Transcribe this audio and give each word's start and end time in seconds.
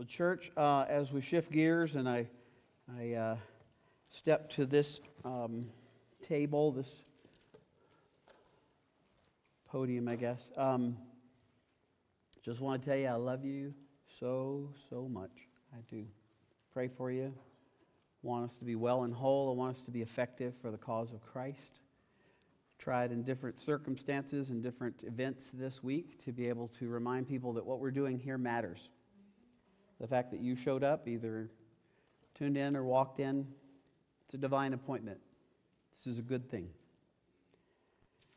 Well, 0.00 0.06
church, 0.06 0.50
uh, 0.56 0.86
as 0.88 1.12
we 1.12 1.20
shift 1.20 1.52
gears 1.52 1.94
and 1.94 2.08
I, 2.08 2.26
I 2.98 3.12
uh, 3.12 3.36
step 4.08 4.48
to 4.52 4.64
this 4.64 4.98
um, 5.26 5.66
table, 6.26 6.72
this 6.72 6.90
podium, 9.68 10.08
I 10.08 10.16
guess, 10.16 10.52
um, 10.56 10.96
just 12.42 12.62
want 12.62 12.80
to 12.80 12.88
tell 12.88 12.96
you 12.96 13.08
I 13.08 13.16
love 13.16 13.44
you 13.44 13.74
so, 14.08 14.70
so 14.88 15.06
much. 15.06 15.32
I 15.74 15.82
do. 15.90 16.06
Pray 16.72 16.88
for 16.88 17.10
you. 17.10 17.34
Want 18.22 18.46
us 18.46 18.56
to 18.56 18.64
be 18.64 18.76
well 18.76 19.02
and 19.02 19.12
whole. 19.12 19.50
I 19.50 19.54
want 19.54 19.76
us 19.76 19.84
to 19.84 19.90
be 19.90 20.00
effective 20.00 20.54
for 20.62 20.70
the 20.70 20.78
cause 20.78 21.12
of 21.12 21.20
Christ. 21.26 21.80
Tried 22.78 23.12
in 23.12 23.22
different 23.22 23.60
circumstances 23.60 24.48
and 24.48 24.62
different 24.62 25.02
events 25.06 25.50
this 25.52 25.82
week 25.82 26.24
to 26.24 26.32
be 26.32 26.48
able 26.48 26.68
to 26.78 26.88
remind 26.88 27.28
people 27.28 27.52
that 27.52 27.66
what 27.66 27.80
we're 27.80 27.90
doing 27.90 28.18
here 28.18 28.38
matters. 28.38 28.88
The 30.00 30.06
fact 30.06 30.30
that 30.30 30.40
you 30.40 30.56
showed 30.56 30.82
up, 30.82 31.06
either 31.06 31.50
tuned 32.34 32.56
in 32.56 32.74
or 32.74 32.84
walked 32.84 33.20
in, 33.20 33.46
it's 34.24 34.34
a 34.34 34.38
divine 34.38 34.72
appointment. 34.72 35.18
This 35.92 36.12
is 36.12 36.18
a 36.18 36.22
good 36.22 36.50
thing. 36.50 36.68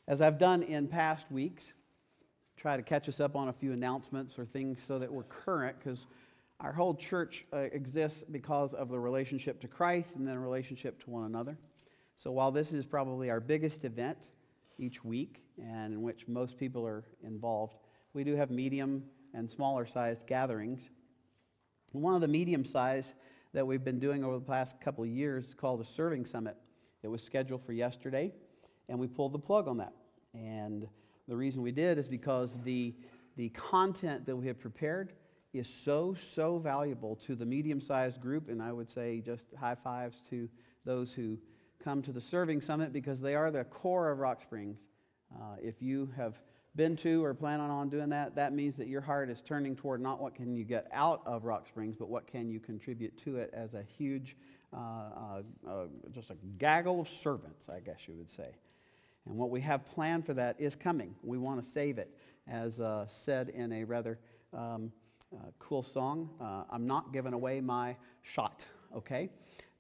As 0.08 0.22
I've 0.22 0.38
done 0.38 0.64
in 0.64 0.88
past 0.88 1.32
weeks, 1.32 1.72
try 2.58 2.76
to 2.76 2.84
catch 2.84 3.08
us 3.08 3.20
up 3.20 3.36
on 3.36 3.48
a 3.48 3.54
few 3.54 3.72
announcements 3.72 4.38
or 4.38 4.46
things 4.46 4.82
so 4.82 5.00
that 5.00 5.12
we're 5.12 5.24
current 5.24 5.78
because 5.80 6.06
our 6.60 6.74
whole 6.74 6.94
church 6.94 7.46
uh, 7.54 7.58
exists 7.58 8.24
because 8.24 8.74
of 8.74 8.90
the 8.90 9.00
relationship 9.00 9.62
to 9.62 9.68
Christ 9.68 10.16
and 10.16 10.28
then 10.28 10.38
relationship 10.38 11.02
to 11.04 11.10
one 11.10 11.26
another. 11.26 11.58
So 12.16 12.32
while 12.32 12.52
this 12.52 12.74
is 12.74 12.86
probably 12.86 13.30
our 13.30 13.40
biggest 13.40 13.86
event 13.86 14.18
each 14.78 15.04
week 15.04 15.44
and 15.58 15.94
in 15.94 16.02
which 16.02 16.28
most 16.28 16.58
people 16.58 16.86
are 16.86 17.04
involved, 17.24 17.76
we 18.14 18.24
do 18.24 18.36
have 18.36 18.52
medium 18.52 19.04
and 19.34 19.50
smaller 19.50 19.86
sized 19.86 20.26
gatherings. 20.28 20.90
One 21.94 22.16
of 22.16 22.22
the 22.22 22.28
medium 22.28 22.66
size 22.66 23.14
that 23.54 23.68
we've 23.68 23.84
been 23.84 24.00
doing 24.00 24.24
over 24.24 24.40
the 24.40 24.46
past 24.46 24.82
couple 24.82 25.04
of 25.04 25.12
years 25.12 25.50
is 25.50 25.54
called 25.54 25.80
a 25.80 25.86
serving 25.86 26.26
summit. 26.26 26.58
It 27.04 27.08
was 27.08 27.22
scheduled 27.22 27.64
for 27.64 27.72
yesterday, 27.72 28.34
and 28.90 28.98
we 28.98 29.06
pulled 29.06 29.32
the 29.32 29.40
plug 29.40 29.68
on 29.68 29.78
that. 29.78 29.94
And 30.34 30.88
the 31.28 31.36
reason 31.36 31.62
we 31.62 31.72
did 31.72 32.00
is 32.00 32.08
because 32.08 32.58
the, 32.64 32.96
the 33.38 33.50
content 33.50 34.26
that 34.26 34.36
we 34.36 34.48
had 34.48 34.60
prepared 34.60 35.14
is 35.54 35.72
so, 35.72 36.16
so 36.16 36.58
valuable 36.58 37.16
to 37.18 37.36
the 37.36 37.46
medium 37.46 37.80
sized 37.80 38.20
group, 38.20 38.50
and 38.50 38.60
I 38.60 38.72
would 38.72 38.90
say 38.90 39.22
just 39.22 39.46
high 39.60 39.76
fives 39.76 40.20
to 40.32 40.50
those 40.86 41.14
who 41.14 41.38
come 41.84 42.02
to 42.02 42.12
the 42.12 42.22
Serving 42.22 42.62
Summit 42.62 42.92
because 42.92 43.22
they 43.22 43.36
are 43.36 43.52
the 43.52 43.66
core 43.66 44.10
of 44.10 44.18
Rock 44.18 44.42
Springs. 44.42 44.88
Uh, 45.32 45.58
if 45.62 45.80
you 45.80 46.10
have 46.18 46.42
been 46.76 46.96
to 46.98 47.24
or 47.24 47.34
planning 47.34 47.70
on 47.70 47.90
doing 47.90 48.10
that, 48.10 48.36
that 48.36 48.54
means 48.54 48.76
that 48.78 48.88
your 48.88 49.02
heart 49.02 49.30
is 49.30 49.42
turning 49.42 49.76
toward 49.76 50.02
not 50.02 50.20
what 50.20 50.34
can 50.34 50.56
you 50.56 50.64
get 50.64 50.88
out 50.92 51.22
of 51.26 51.46
Rock 51.46 51.68
Springs, 51.68 51.96
but 51.98 52.10
what 52.10 52.26
can 52.26 52.50
you 52.50 52.60
contribute 52.60 53.16
to 53.20 53.38
it 53.38 53.52
as 53.54 53.76
a 53.76 53.84
huge, 53.98 54.36
uh, 54.74 54.78
uh, 54.78 55.42
uh, 55.70 55.86
just 56.12 56.32
a 56.32 56.36
gaggle 56.58 57.02
of 57.02 57.08
servants, 57.08 57.70
I 57.70 57.80
guess 57.80 58.08
you 58.08 58.16
would 58.16 58.30
say. 58.30 58.56
And 59.26 59.38
what 59.38 59.52
we 59.52 59.62
have 59.62 59.86
planned 59.86 60.26
for 60.26 60.34
that 60.34 60.56
is 60.60 60.76
coming. 60.76 61.16
We 61.24 61.38
want 61.38 61.64
to 61.64 61.68
save 61.68 61.98
it, 61.98 62.10
as 62.48 62.82
uh, 62.82 63.06
said 63.08 63.50
in 63.50 63.72
a 63.72 63.84
rather 63.84 64.18
um, 64.54 64.92
uh, 65.34 65.46
cool 65.60 65.84
song. 65.84 66.30
Uh, 66.42 66.64
I'm 66.70 66.88
not 66.88 67.14
giving 67.14 67.34
away 67.34 67.62
my 67.62 67.96
shot, 68.24 68.66
okay? 68.96 69.30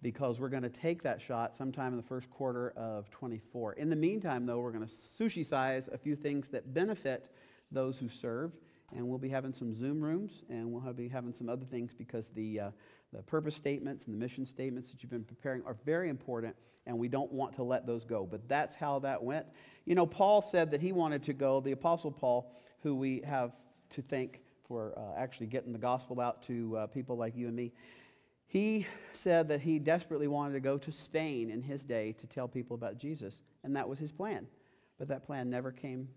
Because 0.03 0.39
we're 0.39 0.49
going 0.49 0.63
to 0.63 0.69
take 0.69 1.01
that 1.03 1.19
shot 1.19 1.55
sometime 1.55 1.93
in 1.93 1.97
the 1.97 2.03
first 2.03 2.29
quarter 2.29 2.73
of 2.77 3.09
24. 3.09 3.73
In 3.73 3.89
the 3.89 3.95
meantime, 3.95 4.45
though, 4.45 4.59
we're 4.59 4.71
going 4.71 4.85
to 4.85 4.93
sushi 4.93 5.43
size 5.43 5.89
a 5.91 5.97
few 5.97 6.15
things 6.15 6.49
that 6.49 6.75
benefit 6.75 7.29
those 7.71 7.97
who 7.97 8.07
serve. 8.07 8.51
And 8.95 9.07
we'll 9.07 9.17
be 9.17 9.29
having 9.29 9.53
some 9.53 9.73
Zoom 9.73 10.01
rooms, 10.01 10.43
and 10.49 10.71
we'll 10.71 10.93
be 10.93 11.07
having 11.07 11.33
some 11.33 11.49
other 11.49 11.65
things 11.65 11.95
because 11.95 12.27
the, 12.27 12.59
uh, 12.59 12.71
the 13.11 13.23
purpose 13.23 13.55
statements 13.55 14.05
and 14.05 14.13
the 14.13 14.19
mission 14.19 14.45
statements 14.45 14.91
that 14.91 15.01
you've 15.01 15.09
been 15.09 15.23
preparing 15.23 15.63
are 15.65 15.77
very 15.83 16.09
important, 16.09 16.55
and 16.85 16.99
we 16.99 17.07
don't 17.07 17.31
want 17.31 17.55
to 17.55 17.63
let 17.63 17.87
those 17.87 18.03
go. 18.03 18.27
But 18.29 18.47
that's 18.47 18.75
how 18.75 18.99
that 18.99 19.23
went. 19.23 19.47
You 19.86 19.95
know, 19.95 20.05
Paul 20.05 20.42
said 20.42 20.69
that 20.71 20.81
he 20.81 20.92
wanted 20.92 21.23
to 21.23 21.33
go, 21.33 21.59
the 21.59 21.71
Apostle 21.71 22.11
Paul, 22.11 22.53
who 22.81 22.93
we 22.93 23.21
have 23.25 23.53
to 23.92 24.02
thank 24.02 24.42
for 24.67 24.93
uh, 24.97 25.19
actually 25.19 25.47
getting 25.47 25.71
the 25.71 25.80
gospel 25.80 26.19
out 26.19 26.43
to 26.43 26.77
uh, 26.77 26.87
people 26.87 27.17
like 27.17 27.36
you 27.36 27.47
and 27.47 27.55
me. 27.55 27.71
He 28.53 28.86
said 29.14 29.47
that 29.47 29.61
he 29.61 29.80
desperately 29.80 30.27
wanted 30.27 30.53
to 30.53 30.59
go 30.59 30.77
to 30.77 30.91
Spain 30.91 31.49
in 31.49 31.64
his 31.64 31.86
day 31.86 32.11
to 32.19 32.27
tell 32.27 32.47
people 32.47 32.75
about 32.75 32.99
Jesus, 32.99 33.41
and 33.64 33.75
that 33.75 33.89
was 33.89 33.97
his 33.97 34.11
plan. 34.11 34.45
But 34.99 35.08
that 35.08 35.23
plan 35.23 35.49
never 35.49 35.71
came 35.71 36.08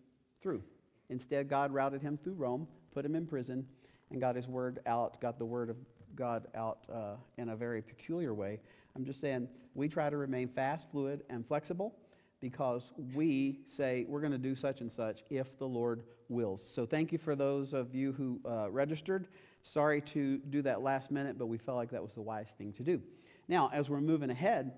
through. 0.43 0.63
Instead, 1.09 1.49
God 1.49 1.73
routed 1.73 2.03
him 2.03 2.19
through 2.23 2.35
Rome, 2.35 2.69
put 2.93 3.07
him 3.07 3.17
in 3.17 3.27
prison, 3.27 3.65
and 4.11 4.21
got 4.21 4.37
his 4.37 4.49
word 4.49 4.81
out, 4.85 5.19
got 5.19 5.39
the 5.39 5.47
word 5.47 5.71
of 5.71 5.79
God 6.15 6.47
out 6.55 6.81
uh, 6.93 7.15
in 7.39 7.49
a 7.49 7.57
very 7.57 7.81
peculiar 7.81 8.35
way. 8.35 8.61
I'm 8.95 9.07
just 9.07 9.19
saying, 9.19 9.49
we 9.75 9.89
try 9.89 10.11
to 10.11 10.19
remain 10.19 10.49
fast, 10.49 10.91
fluid, 10.91 11.23
and 11.31 11.47
flexible 11.47 11.95
because 12.43 12.93
we 13.15 13.61
say 13.65 14.05
we're 14.11 14.21
going 14.21 14.33
to 14.33 14.37
do 14.37 14.55
such 14.55 14.83
and 14.83 14.93
such 14.93 15.23
if 15.31 15.59
the 15.59 15.67
Lord 15.67 16.03
wills. 16.29 16.63
So 16.63 16.85
thank 16.85 17.13
you 17.13 17.19
for 17.19 17.35
those 17.35 17.73
of 17.73 17.95
you 17.95 18.13
who 18.13 18.41
uh, 18.47 18.71
registered. 18.71 19.29
Sorry 19.67 20.01
to 20.01 20.39
do 20.39 20.63
that 20.63 20.81
last 20.81 21.11
minute, 21.11 21.39
but 21.39 21.47
we 21.47 21.59
felt 21.59 21.77
like 21.77 21.91
that 21.91 22.01
was 22.01 22.15
the 22.15 22.23
wise 22.23 22.55
thing 22.57 22.73
to 22.75 22.85
do. 22.85 23.03
Now, 23.49 23.69
as 23.73 23.91
we're 23.91 24.01
moving 24.01 24.31
ahead, 24.31 24.71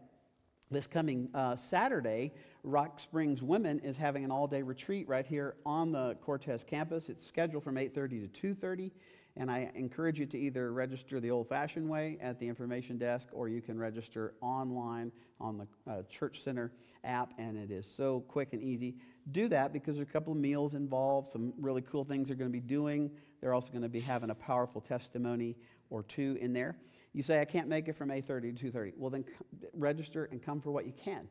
this 0.71 0.87
coming 0.87 1.29
uh, 1.35 1.57
Saturday, 1.57 2.33
Rock 2.63 2.99
Springs 2.99 3.43
Women 3.43 3.81
is 3.81 3.99
having 3.99 4.25
an 4.25 4.31
all-day 4.31 4.63
retreat 4.63 5.07
right 5.07 5.27
here 5.27 5.57
on 5.67 5.93
the 5.93 6.17
Cortez 6.23 6.65
campus. 6.65 7.11
It's 7.11 7.23
scheduled 7.27 7.65
from 7.65 7.77
8:30 7.77 8.33
to 8.33 8.55
2:30. 8.55 8.91
And 9.37 9.51
I 9.51 9.71
encourage 9.75 10.19
you 10.19 10.25
to 10.27 10.39
either 10.39 10.73
register 10.73 11.21
the 11.21 11.31
old 11.31 11.51
fashioned 11.51 11.89
way 11.89 12.17
at 12.23 12.41
the 12.41 12.49
information 12.49 12.97
desk 12.97 13.29
or 13.33 13.49
you 13.49 13.61
can 13.61 13.79
register 13.79 14.35
online 14.41 15.13
on 15.39 15.59
the 15.59 15.67
uh, 15.91 16.03
Church 16.09 16.43
Center 16.43 16.73
app, 17.05 17.35
and 17.39 17.59
it 17.59 17.71
is 17.71 17.87
so 17.87 18.21
quick 18.27 18.55
and 18.55 18.63
easy. 18.63 18.97
Do 19.31 19.49
that 19.49 19.73
because 19.73 19.97
there's 19.97 20.09
a 20.09 20.13
couple 20.13 20.33
of 20.33 20.39
meals 20.39 20.73
involved, 20.73 21.29
some 21.29 21.53
really 21.61 21.83
cool 21.83 22.05
things 22.05 22.29
they're 22.29 22.37
going 22.37 22.51
to 22.51 22.53
be 22.53 22.67
doing. 22.67 23.11
They're 23.41 23.55
also 23.55 23.71
going 23.71 23.83
to 23.83 23.89
be 23.89 24.01
having 24.01 24.31
a 24.31 24.35
powerful 24.35 24.81
testimony 24.81 25.57
or 25.91 26.03
two 26.03 26.37
in 26.41 26.53
there. 26.53 26.77
You 27.13 27.23
say, 27.23 27.41
I 27.41 27.45
can't 27.45 27.69
make 27.69 27.89
it 27.89 27.97
from 27.97 28.11
8.30 28.11 28.59
to 28.59 28.73
2.30. 28.73 28.93
Well, 28.97 29.11
then 29.11 29.25
register 29.73 30.29
and 30.31 30.43
come 30.43 30.61
for 30.61 30.71
what 30.71 30.87
you 30.87 30.93
can. 30.93 31.29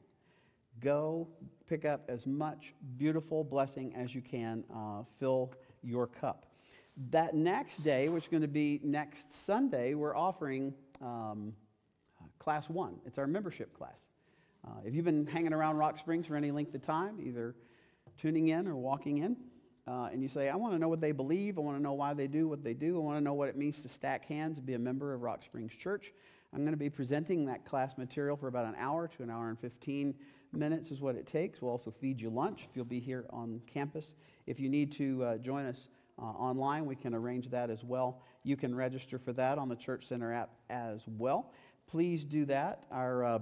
Go 0.79 1.27
pick 1.67 1.85
up 1.85 2.05
as 2.07 2.25
much 2.25 2.73
beautiful 2.97 3.43
blessing 3.43 3.93
as 3.95 4.13
you 4.13 4.21
can. 4.21 4.63
Uh, 4.73 5.03
fill 5.19 5.53
your 5.83 6.07
cup. 6.07 6.45
That 7.11 7.35
next 7.35 7.83
day, 7.83 8.09
which 8.09 8.25
is 8.25 8.29
going 8.29 8.41
to 8.41 8.47
be 8.47 8.79
next 8.83 9.35
Sunday, 9.35 9.93
we're 9.93 10.15
offering 10.15 10.73
um, 11.01 11.53
class 12.39 12.69
one. 12.69 12.95
It's 13.05 13.17
our 13.17 13.27
membership 13.27 13.77
class. 13.77 14.09
Uh, 14.65 14.71
if 14.83 14.95
you've 14.95 15.05
been 15.05 15.27
hanging 15.27 15.53
around 15.53 15.77
Rock 15.77 15.97
Springs 15.97 16.27
for 16.27 16.35
any 16.35 16.51
length 16.51 16.73
of 16.73 16.81
time, 16.81 17.19
either 17.23 17.55
tuning 18.17 18.49
in 18.49 18.67
or 18.67 18.75
walking 18.75 19.19
in, 19.19 19.37
uh, 19.87 20.09
and 20.11 20.21
you 20.21 20.29
say, 20.29 20.49
I 20.49 20.55
want 20.55 20.73
to 20.73 20.79
know 20.79 20.89
what 20.89 21.01
they 21.01 21.11
believe, 21.11 21.57
I 21.57 21.61
want 21.61 21.77
to 21.77 21.83
know 21.83 21.93
why 21.93 22.13
they 22.13 22.27
do 22.27 22.47
what 22.47 22.63
they 22.63 22.73
do, 22.73 22.97
I 22.97 22.99
want 22.99 23.17
to 23.17 23.23
know 23.23 23.33
what 23.33 23.49
it 23.49 23.57
means 23.57 23.81
to 23.81 23.89
stack 23.89 24.25
hands 24.25 24.57
and 24.57 24.65
be 24.67 24.73
a 24.73 24.79
member 24.79 25.13
of 25.13 25.21
Rock 25.21 25.43
Springs 25.43 25.73
Church, 25.73 26.13
I'm 26.53 26.59
going 26.59 26.73
to 26.73 26.77
be 26.77 26.89
presenting 26.89 27.45
that 27.45 27.65
class 27.65 27.97
material 27.97 28.37
for 28.37 28.47
about 28.47 28.65
an 28.65 28.75
hour 28.77 29.07
to 29.07 29.23
an 29.23 29.29
hour 29.29 29.49
and 29.49 29.59
15 29.59 30.15
minutes, 30.53 30.91
is 30.91 31.01
what 31.01 31.15
it 31.15 31.27
takes. 31.27 31.61
We'll 31.61 31.71
also 31.71 31.91
feed 31.91 32.21
you 32.21 32.29
lunch 32.29 32.67
if 32.69 32.75
you'll 32.75 32.85
be 32.85 32.99
here 32.99 33.25
on 33.31 33.61
campus. 33.67 34.15
If 34.45 34.59
you 34.59 34.69
need 34.69 34.91
to 34.93 35.23
uh, 35.23 35.37
join 35.37 35.65
us, 35.65 35.87
uh, 36.19 36.25
online. 36.25 36.85
We 36.85 36.95
can 36.95 37.13
arrange 37.13 37.49
that 37.51 37.69
as 37.69 37.83
well. 37.83 38.21
You 38.43 38.57
can 38.57 38.73
register 38.73 39.19
for 39.19 39.33
that 39.33 39.57
on 39.57 39.69
the 39.69 39.75
Church 39.75 40.07
Center 40.07 40.33
app 40.33 40.49
as 40.69 41.01
well. 41.05 41.51
Please 41.87 42.23
do 42.23 42.45
that. 42.45 42.85
Our 42.91 43.23
uh, 43.23 43.39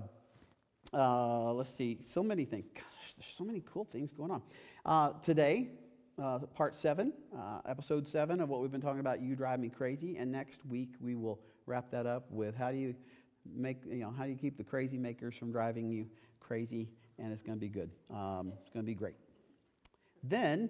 uh, 0.94 1.54
let's 1.54 1.74
see, 1.74 2.00
so 2.04 2.22
many 2.22 2.46
things. 2.46 2.66
Gosh, 2.74 3.14
there's 3.18 3.34
so 3.36 3.44
many 3.44 3.62
cool 3.66 3.86
things 3.86 4.12
going 4.12 4.32
on. 4.32 4.42
Uh, 4.86 5.14
today, 5.22 5.70
uh, 6.22 6.40
part 6.40 6.78
seven, 6.78 7.14
uh, 7.38 7.60
episode 7.68 8.08
seven 8.08 8.40
of 8.40 8.48
what 8.50 8.62
we've 8.62 8.72
been 8.72 8.82
talking 8.82 9.00
about, 9.00 9.22
You 9.22 9.36
Drive 9.36 9.60
Me 9.60 9.70
Crazy. 9.70 10.18
And 10.18 10.32
next 10.32 10.64
week, 10.66 10.90
we 11.00 11.16
will 11.16 11.40
wrap 11.66 11.90
that 11.92 12.06
up 12.06 12.26
with 12.30 12.56
how 12.56 12.72
do 12.72 12.78
you 12.78 12.94
make, 13.54 13.80
you 13.90 13.98
know, 13.98 14.14
how 14.18 14.24
do 14.24 14.30
you 14.30 14.38
keep 14.38 14.56
the 14.58 14.64
crazy 14.64 14.98
makers 14.98 15.36
from 15.36 15.52
driving 15.52 15.90
you 15.90 16.08
crazy? 16.40 16.88
And 17.20 17.34
it's 17.34 17.42
going 17.42 17.58
to 17.58 17.62
be 17.62 17.70
good. 17.70 17.90
Um, 18.12 18.54
it's 18.62 18.70
going 18.72 18.86
to 18.86 18.90
be 18.90 18.96
great. 18.96 19.16
Then, 20.24 20.70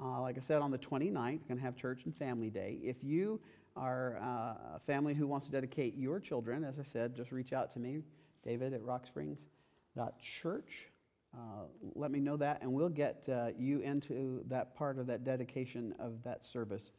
uh, 0.00 0.20
like 0.20 0.36
I 0.36 0.40
said, 0.40 0.62
on 0.62 0.70
the 0.70 0.78
29th, 0.78 1.14
we're 1.14 1.48
going 1.48 1.56
to 1.56 1.64
have 1.64 1.74
Church 1.76 2.04
and 2.04 2.16
Family 2.16 2.50
Day. 2.50 2.78
If 2.82 2.96
you 3.02 3.40
are 3.76 4.18
uh, 4.22 4.76
a 4.76 4.80
family 4.86 5.14
who 5.14 5.26
wants 5.26 5.46
to 5.46 5.52
dedicate 5.52 5.96
your 5.96 6.20
children, 6.20 6.64
as 6.64 6.78
I 6.78 6.82
said, 6.82 7.14
just 7.14 7.32
reach 7.32 7.52
out 7.52 7.72
to 7.72 7.78
me, 7.78 8.02
David 8.42 8.72
at 8.72 8.80
rocksprings.church. 8.82 10.88
Uh, 11.36 11.64
let 11.94 12.10
me 12.10 12.18
know 12.18 12.36
that, 12.36 12.62
and 12.62 12.72
we'll 12.72 12.88
get 12.88 13.28
uh, 13.28 13.48
you 13.58 13.80
into 13.80 14.42
that 14.48 14.74
part 14.74 14.98
of 14.98 15.06
that 15.06 15.22
dedication 15.22 15.94
of 15.98 16.22
that 16.24 16.44
service. 16.44 16.92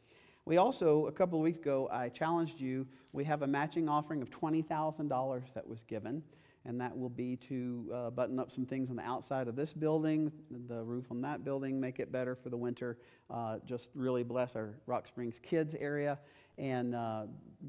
We 0.44 0.56
also, 0.56 1.06
a 1.06 1.12
couple 1.12 1.38
of 1.38 1.42
weeks 1.42 1.58
ago, 1.58 1.88
I 1.92 2.08
challenged 2.08 2.60
you. 2.60 2.86
We 3.12 3.24
have 3.24 3.42
a 3.42 3.46
matching 3.46 3.88
offering 3.88 4.22
of 4.22 4.30
$20,000 4.30 5.42
that 5.54 5.66
was 5.66 5.82
given 5.82 6.22
and 6.68 6.80
that 6.80 6.96
will 6.96 7.08
be 7.08 7.36
to 7.36 7.90
uh, 7.94 8.10
button 8.10 8.38
up 8.38 8.50
some 8.50 8.66
things 8.66 8.90
on 8.90 8.96
the 8.96 9.02
outside 9.02 9.48
of 9.48 9.56
this 9.56 9.72
building, 9.72 10.30
the 10.68 10.82
roof 10.82 11.06
on 11.10 11.22
that 11.22 11.42
building, 11.42 11.80
make 11.80 11.98
it 11.98 12.12
better 12.12 12.34
for 12.34 12.50
the 12.50 12.56
winter, 12.56 12.98
uh, 13.30 13.56
just 13.64 13.90
really 13.94 14.22
bless 14.22 14.54
our 14.54 14.74
Rock 14.86 15.06
Springs 15.06 15.40
kids 15.42 15.74
area. 15.80 16.18
And 16.58 16.94
uh, 16.94 17.22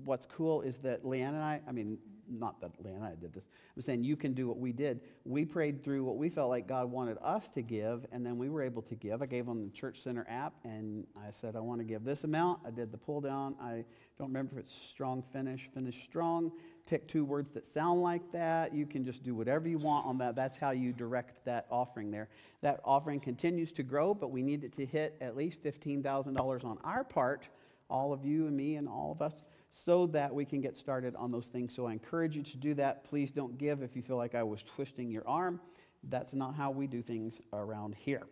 what's 0.03 0.25
cool 0.25 0.61
is 0.61 0.77
that 0.77 1.05
Leanne 1.05 1.29
and 1.29 1.37
I, 1.37 1.61
I 1.67 1.71
mean, 1.71 1.97
not 2.29 2.61
that 2.61 2.71
I 3.01 3.15
did 3.15 3.33
this, 3.33 3.47
I'm 3.75 3.81
saying 3.81 4.03
you 4.03 4.15
can 4.15 4.33
do 4.33 4.47
what 4.47 4.57
we 4.57 4.71
did. 4.71 5.01
We 5.25 5.45
prayed 5.45 5.83
through 5.83 6.03
what 6.03 6.17
we 6.17 6.29
felt 6.29 6.49
like 6.49 6.67
God 6.67 6.91
wanted 6.91 7.17
us 7.21 7.49
to 7.51 7.61
give, 7.61 8.05
and 8.11 8.25
then 8.25 8.37
we 8.37 8.49
were 8.49 8.61
able 8.61 8.81
to 8.83 8.95
give. 8.95 9.21
I 9.21 9.25
gave 9.25 9.49
on 9.49 9.63
the 9.63 9.69
Church 9.69 10.03
Center 10.03 10.25
app, 10.29 10.53
and 10.63 11.05
I 11.15 11.31
said, 11.31 11.55
I 11.55 11.59
want 11.59 11.79
to 11.79 11.85
give 11.85 12.03
this 12.03 12.23
amount. 12.23 12.59
I 12.65 12.71
did 12.71 12.91
the 12.91 12.97
pull 12.97 13.21
down. 13.21 13.55
I 13.61 13.85
don't 14.17 14.27
remember 14.27 14.53
if 14.53 14.59
it's 14.59 14.73
strong 14.73 15.23
finish, 15.33 15.69
finish 15.73 16.03
strong. 16.03 16.51
Pick 16.85 17.07
two 17.07 17.23
words 17.23 17.51
that 17.53 17.65
sound 17.65 18.01
like 18.01 18.31
that. 18.31 18.73
You 18.73 18.85
can 18.85 19.05
just 19.05 19.23
do 19.23 19.35
whatever 19.35 19.67
you 19.67 19.77
want 19.77 20.05
on 20.07 20.17
that. 20.17 20.35
That's 20.35 20.57
how 20.57 20.71
you 20.71 20.91
direct 20.91 21.45
that 21.45 21.67
offering 21.69 22.09
there. 22.09 22.29
That 22.61 22.79
offering 22.83 23.19
continues 23.19 23.71
to 23.73 23.83
grow, 23.83 24.13
but 24.13 24.31
we 24.31 24.41
need 24.41 24.63
it 24.63 24.73
to 24.73 24.85
hit 24.85 25.15
at 25.21 25.37
least 25.37 25.61
$15,000 25.63 26.65
on 26.65 26.77
our 26.83 27.03
part, 27.03 27.47
all 27.89 28.11
of 28.11 28.25
you 28.25 28.47
and 28.47 28.57
me 28.57 28.75
and 28.75 28.87
all 28.87 29.11
of 29.11 29.21
us 29.21 29.43
so 29.69 30.07
that 30.07 30.33
we 30.33 30.45
can 30.45 30.61
get 30.61 30.77
started 30.77 31.15
on 31.15 31.31
those 31.31 31.47
things. 31.47 31.75
So 31.75 31.87
I 31.87 31.93
encourage 31.93 32.35
you 32.35 32.43
to 32.43 32.57
do 32.57 32.73
that. 32.75 33.03
Please 33.03 33.31
don't 33.31 33.57
give 33.57 33.83
if 33.83 33.95
you 33.95 34.01
feel 34.01 34.17
like 34.17 34.35
I 34.35 34.43
was 34.43 34.63
twisting 34.63 35.11
your 35.11 35.27
arm. 35.27 35.59
That's 36.03 36.33
not 36.33 36.55
how 36.55 36.71
we 36.71 36.87
do 36.87 37.01
things 37.01 37.39
around 37.53 37.95
here. 37.95 38.23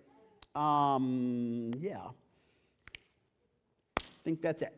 Um, 0.55 1.71
yeah. 1.77 2.07
I 3.99 4.23
think 4.23 4.41
that's 4.41 4.61
it. 4.61 4.73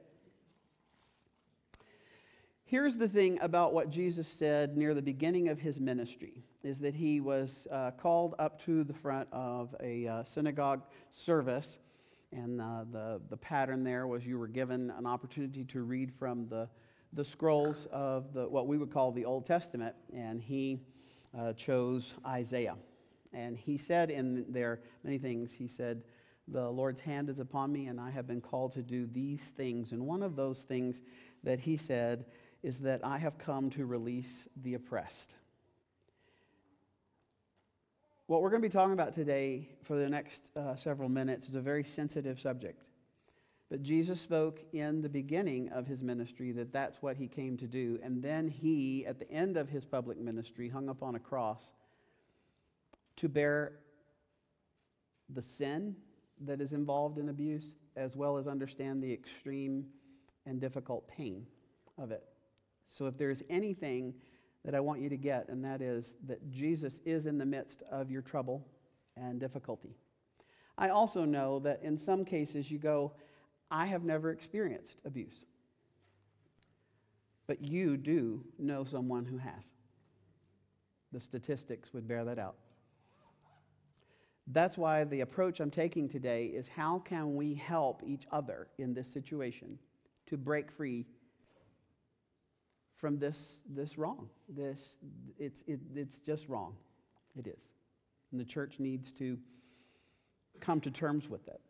Here's 2.66 2.98
the 2.98 3.08
thing 3.08 3.40
about 3.42 3.74
what 3.74 3.90
Jesus 3.90 4.28
said 4.28 4.78
near 4.78 4.94
the 4.94 5.02
beginning 5.02 5.50
of 5.50 5.60
his 5.60 5.80
ministry 5.80 6.44
is 6.64 6.80
that 6.80 6.94
he 6.94 7.20
was 7.20 7.68
uh, 7.72 7.92
called 7.92 8.36
up 8.38 8.62
to 8.66 8.84
the 8.84 8.94
front 8.94 9.28
of 9.32 9.76
a 9.82 10.08
uh, 10.08 10.24
synagogue 10.24 10.84
service 11.12 11.80
and 12.32 12.62
uh, 12.62 12.86
the, 12.92 13.22
the 13.30 13.38
pattern 13.38 13.84
there 13.84 14.06
was 14.08 14.26
you 14.26 14.38
were 14.38 14.48
given 14.48 14.92
an 14.92 15.06
opportunity 15.06 15.64
to 15.66 15.82
read 15.82 16.14
from 16.14 16.48
the, 16.48 16.70
the 17.14 17.26
scrolls 17.26 17.88
of 17.92 18.34
the, 18.34 18.48
what 18.48 18.68
we 18.68 18.78
would 18.78 18.92
call 18.92 19.12
the 19.12 19.26
Old 19.26 19.46
Testament. 19.46 19.96
And 20.14 20.42
he 20.42 20.80
uh, 21.38 21.54
chose 21.54 22.14
Isaiah. 22.26 22.76
And 23.34 23.58
he 23.58 23.78
said 23.78 24.10
in 24.10 24.46
there 24.50 24.82
many 25.04 25.18
things. 25.18 25.54
He 25.54 25.68
said, 25.68 26.04
The 26.48 26.70
Lord's 26.70 27.02
hand 27.02 27.30
is 27.30 27.40
upon 27.40 27.72
me, 27.72 27.88
and 27.88 28.00
I 28.00 28.10
have 28.12 28.28
been 28.28 28.42
called 28.42 28.74
to 28.74 28.82
do 28.82 29.08
these 29.08 29.44
things. 29.56 29.92
And 29.92 30.06
one 30.06 30.24
of 30.24 30.36
those 30.36 30.62
things 30.62 31.02
that 31.44 31.62
he 31.62 31.78
said 31.78 32.26
is 32.62 32.80
that 32.80 33.06
I 33.06 33.18
have 33.18 33.38
come 33.38 33.70
to 33.72 33.86
release 33.86 34.48
the 34.62 34.74
oppressed. 34.74 35.32
What 38.30 38.44
we're 38.44 38.52
going 38.52 38.62
to 38.62 38.70
be 38.70 38.72
talking 38.72 38.94
about 38.94 39.16
today 39.16 39.70
for 39.82 39.96
the 39.96 40.08
next 40.08 40.52
uh, 40.56 40.76
several 40.76 41.10
minutes 41.10 41.50
is 41.50 41.56
a 41.56 41.62
very 41.62 41.84
sensitive 41.84 42.40
subject. 42.40 42.86
But 43.72 43.82
Jesus 43.82 44.22
spoke 44.22 44.64
in 44.72 45.02
the 45.02 45.10
beginning 45.10 45.70
of 45.70 45.88
his 45.88 46.04
ministry 46.04 46.52
that 46.52 46.72
that's 46.72 47.02
what 47.02 47.18
he 47.18 47.28
came 47.28 47.58
to 47.58 47.66
do. 47.66 47.98
And 48.04 48.22
then 48.22 48.48
he, 48.48 49.04
at 49.08 49.18
the 49.18 49.28
end 49.32 49.58
of 49.58 49.70
his 49.70 49.84
public 49.84 50.20
ministry, 50.20 50.70
hung 50.70 50.90
upon 50.90 51.16
a 51.16 51.20
cross 51.20 51.74
to 53.16 53.28
bear 53.28 53.72
the 55.34 55.42
sin 55.42 55.96
that 56.42 56.62
is 56.62 56.72
involved 56.72 57.18
in 57.18 57.30
abuse, 57.30 57.78
as 57.96 58.16
well 58.16 58.38
as 58.38 58.48
understand 58.48 59.02
the 59.02 59.12
extreme 59.12 59.88
and 60.46 60.62
difficult 60.62 61.08
pain 61.08 61.48
of 61.98 62.12
it. 62.12 62.26
So 62.86 63.08
if 63.08 63.18
there's 63.18 63.42
anything 63.50 64.14
that 64.66 64.76
I 64.76 64.80
want 64.80 65.02
you 65.02 65.10
to 65.10 65.18
get, 65.18 65.50
and 65.50 65.64
that 65.64 65.82
is 65.82 66.16
that 66.28 66.50
Jesus 66.52 67.00
is 67.06 67.26
in 67.26 67.38
the 67.38 67.46
midst 67.46 67.84
of 67.92 68.12
your 68.12 68.22
trouble 68.22 68.68
and 69.16 69.40
difficulty. 69.40 69.96
I 70.78 70.90
also 70.90 71.26
know 71.26 71.60
that 71.60 71.82
in 71.84 71.98
some 71.98 72.26
cases 72.26 72.70
you 72.70 72.78
go, 72.78 73.14
I 73.72 73.86
have 73.86 74.04
never 74.04 74.32
experienced 74.32 74.98
abuse. 75.06 75.46
But 77.48 77.62
you 77.62 77.98
do 77.98 78.44
know 78.58 78.84
someone 78.84 79.26
who 79.26 79.38
has. 79.38 79.74
The 81.12 81.20
statistics 81.20 81.94
would 81.94 82.08
bear 82.08 82.24
that 82.26 82.40
out. 82.40 82.56
That's 84.52 84.78
why 84.78 85.04
the 85.04 85.22
approach 85.22 85.60
I'm 85.60 85.70
taking 85.70 86.10
today 86.10 86.46
is 86.46 86.68
how 86.68 87.00
can 87.00 87.36
we 87.36 87.54
help 87.54 88.02
each 88.06 88.26
other 88.32 88.68
in 88.78 88.94
this 88.94 89.08
situation 89.08 89.78
to 90.28 90.38
break 90.38 90.72
free 90.72 91.06
from 93.00 93.18
this, 93.18 93.64
this 93.70 93.98
wrong. 93.98 94.30
This, 94.48 94.98
it's, 95.38 95.64
it, 95.68 95.80
it's 95.96 96.20
just 96.20 96.50
wrong. 96.50 96.76
It 97.38 97.48
is. 97.48 97.64
And 98.32 98.40
the 98.40 98.46
church 98.46 98.80
needs 98.80 99.12
to 99.14 99.38
come 100.60 100.82
to 100.82 100.92
terms 100.92 101.30
with 101.30 101.48
it. 101.48 101.62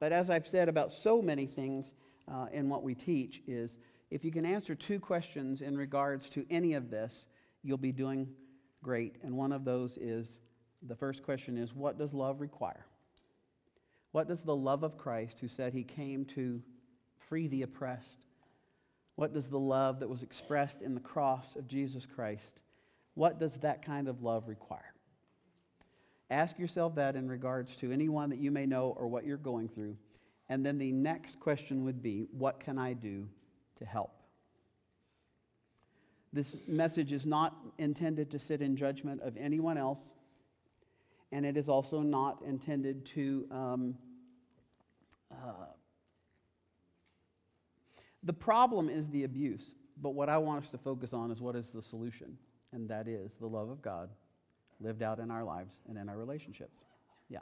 But 0.00 0.12
as 0.12 0.30
I've 0.30 0.46
said 0.46 0.68
about 0.68 0.90
so 0.92 1.22
many 1.22 1.46
things 1.46 1.94
uh, 2.30 2.46
in 2.52 2.68
what 2.68 2.82
we 2.82 2.94
teach, 2.94 3.42
is 3.46 3.78
if 4.10 4.24
you 4.24 4.32
can 4.32 4.44
answer 4.44 4.74
two 4.74 5.00
questions 5.00 5.60
in 5.60 5.76
regards 5.76 6.28
to 6.30 6.44
any 6.50 6.74
of 6.74 6.90
this, 6.90 7.26
you'll 7.62 7.78
be 7.78 7.92
doing 7.92 8.28
great. 8.82 9.16
And 9.22 9.36
one 9.36 9.52
of 9.52 9.64
those 9.64 9.96
is 9.96 10.40
the 10.82 10.96
first 10.96 11.22
question 11.22 11.56
is 11.56 11.74
what 11.74 11.98
does 11.98 12.12
love 12.12 12.40
require? 12.40 12.86
What 14.12 14.28
does 14.28 14.42
the 14.42 14.56
love 14.56 14.82
of 14.82 14.96
Christ, 14.96 15.38
who 15.40 15.48
said 15.48 15.72
he 15.72 15.84
came 15.84 16.24
to 16.26 16.62
free 17.28 17.46
the 17.46 17.62
oppressed, 17.62 18.18
what 19.18 19.32
does 19.32 19.48
the 19.48 19.58
love 19.58 19.98
that 19.98 20.08
was 20.08 20.22
expressed 20.22 20.80
in 20.80 20.94
the 20.94 21.00
cross 21.00 21.56
of 21.56 21.66
Jesus 21.66 22.06
Christ, 22.06 22.60
what 23.14 23.40
does 23.40 23.56
that 23.56 23.84
kind 23.84 24.06
of 24.06 24.22
love 24.22 24.46
require? 24.46 24.94
Ask 26.30 26.56
yourself 26.56 26.94
that 26.94 27.16
in 27.16 27.28
regards 27.28 27.74
to 27.78 27.90
anyone 27.90 28.30
that 28.30 28.38
you 28.38 28.52
may 28.52 28.64
know 28.64 28.94
or 28.96 29.08
what 29.08 29.26
you're 29.26 29.36
going 29.36 29.66
through. 29.70 29.96
And 30.48 30.64
then 30.64 30.78
the 30.78 30.92
next 30.92 31.40
question 31.40 31.84
would 31.84 32.00
be, 32.00 32.28
what 32.30 32.60
can 32.60 32.78
I 32.78 32.92
do 32.92 33.26
to 33.78 33.84
help? 33.84 34.12
This 36.32 36.56
message 36.68 37.12
is 37.12 37.26
not 37.26 37.56
intended 37.76 38.30
to 38.30 38.38
sit 38.38 38.62
in 38.62 38.76
judgment 38.76 39.20
of 39.22 39.36
anyone 39.36 39.78
else, 39.78 40.14
and 41.32 41.44
it 41.44 41.56
is 41.56 41.68
also 41.68 42.02
not 42.02 42.40
intended 42.46 43.04
to 43.06 43.48
um, 43.50 43.98
uh, 45.32 45.64
the 48.28 48.34
problem 48.34 48.90
is 48.90 49.08
the 49.08 49.24
abuse, 49.24 49.72
but 49.96 50.10
what 50.10 50.28
I 50.28 50.36
want 50.36 50.62
us 50.62 50.70
to 50.70 50.78
focus 50.78 51.14
on 51.14 51.30
is 51.30 51.40
what 51.40 51.56
is 51.56 51.70
the 51.70 51.80
solution, 51.80 52.36
and 52.72 52.86
that 52.90 53.08
is 53.08 53.34
the 53.40 53.46
love 53.46 53.70
of 53.70 53.80
God 53.80 54.10
lived 54.80 55.02
out 55.02 55.18
in 55.18 55.30
our 55.30 55.42
lives 55.42 55.78
and 55.88 55.96
in 55.96 56.10
our 56.10 56.16
relationships. 56.18 56.84
Yeah. 57.30 57.38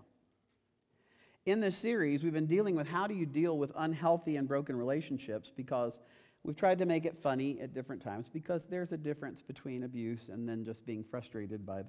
In 1.44 1.58
this 1.58 1.76
series, 1.76 2.22
we've 2.22 2.32
been 2.32 2.46
dealing 2.46 2.76
with 2.76 2.86
how 2.86 3.08
do 3.08 3.14
you 3.14 3.26
deal 3.26 3.58
with 3.58 3.72
unhealthy 3.74 4.36
and 4.36 4.46
broken 4.46 4.76
relationships 4.76 5.50
because 5.54 5.98
we've 6.44 6.54
tried 6.54 6.78
to 6.78 6.86
make 6.86 7.04
it 7.04 7.18
funny 7.18 7.58
at 7.60 7.74
different 7.74 8.00
times 8.00 8.28
because 8.32 8.62
there's 8.62 8.92
a 8.92 8.96
difference 8.96 9.42
between 9.42 9.82
abuse 9.82 10.28
and 10.28 10.48
then 10.48 10.64
just 10.64 10.86
being 10.86 11.02
frustrated 11.02 11.66
by 11.66 11.82
the 11.82 11.88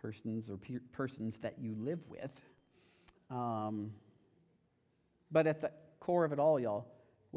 persons 0.00 0.48
or 0.48 0.56
pe- 0.56 0.78
persons 0.92 1.36
that 1.36 1.58
you 1.58 1.74
live 1.78 2.00
with. 2.08 2.40
Um, 3.30 3.92
but 5.30 5.46
at 5.46 5.60
the 5.60 5.70
core 6.00 6.24
of 6.24 6.32
it 6.32 6.38
all, 6.38 6.58
y'all, 6.58 6.86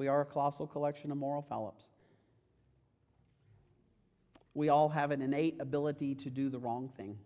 we 0.02 0.08
are 0.08 0.22
a 0.22 0.26
colossal 0.26 0.66
collection 0.66 1.12
of 1.12 1.18
moral 1.20 1.44
fallops. 1.44 1.84
We 4.56 4.70
all 4.70 4.90
have 4.90 5.12
an 5.12 5.22
innate 5.22 5.62
ability 5.62 6.16
to 6.16 6.32
do 6.32 6.50
the 6.50 6.58
wrong 6.58 6.90
thing. 6.98 7.20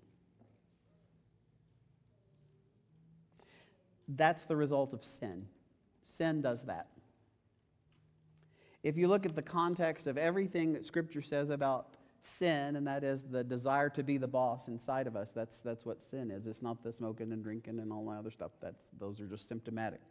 That's 4.10 4.44
the 4.44 4.58
result 4.58 4.94
of 4.94 5.05
sin. 5.05 5.48
Sin 6.03 6.41
does 6.41 6.63
that. 6.63 6.88
If 8.84 8.98
you 8.98 9.08
look 9.08 9.25
at 9.25 9.38
the 9.38 9.41
context 9.41 10.05
of 10.05 10.17
everything 10.17 10.74
that 10.74 10.84
Scripture 10.84 11.22
says 11.22 11.51
about 11.51 11.96
sin, 12.24 12.75
and 12.75 12.86
that 12.88 13.05
is 13.05 13.24
the 13.24 13.46
desire 13.46 13.89
to 13.91 14.03
be 14.03 14.17
the 14.17 14.27
boss 14.27 14.67
inside 14.67 15.08
of 15.08 15.15
us, 15.15 15.32
that's, 15.32 15.62
that's 15.62 15.86
what 15.86 16.01
sin 16.01 16.29
is. 16.29 16.46
It's 16.46 16.62
not 16.62 16.84
the 16.84 16.91
smoking 16.91 17.32
and 17.32 17.41
drinking 17.41 17.79
and 17.79 17.94
all 17.94 18.05
that 18.10 18.17
other 18.17 18.32
stuff. 18.32 18.51
That's, 18.62 18.89
those 19.00 19.22
are 19.22 19.27
just 19.27 19.48
symptomatic. 19.48 20.01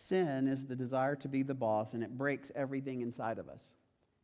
Sin 0.00 0.46
is 0.46 0.64
the 0.64 0.76
desire 0.76 1.16
to 1.16 1.28
be 1.28 1.42
the 1.42 1.56
boss, 1.56 1.92
and 1.92 2.04
it 2.04 2.16
breaks 2.16 2.52
everything 2.54 3.00
inside 3.00 3.36
of 3.36 3.48
us. 3.48 3.74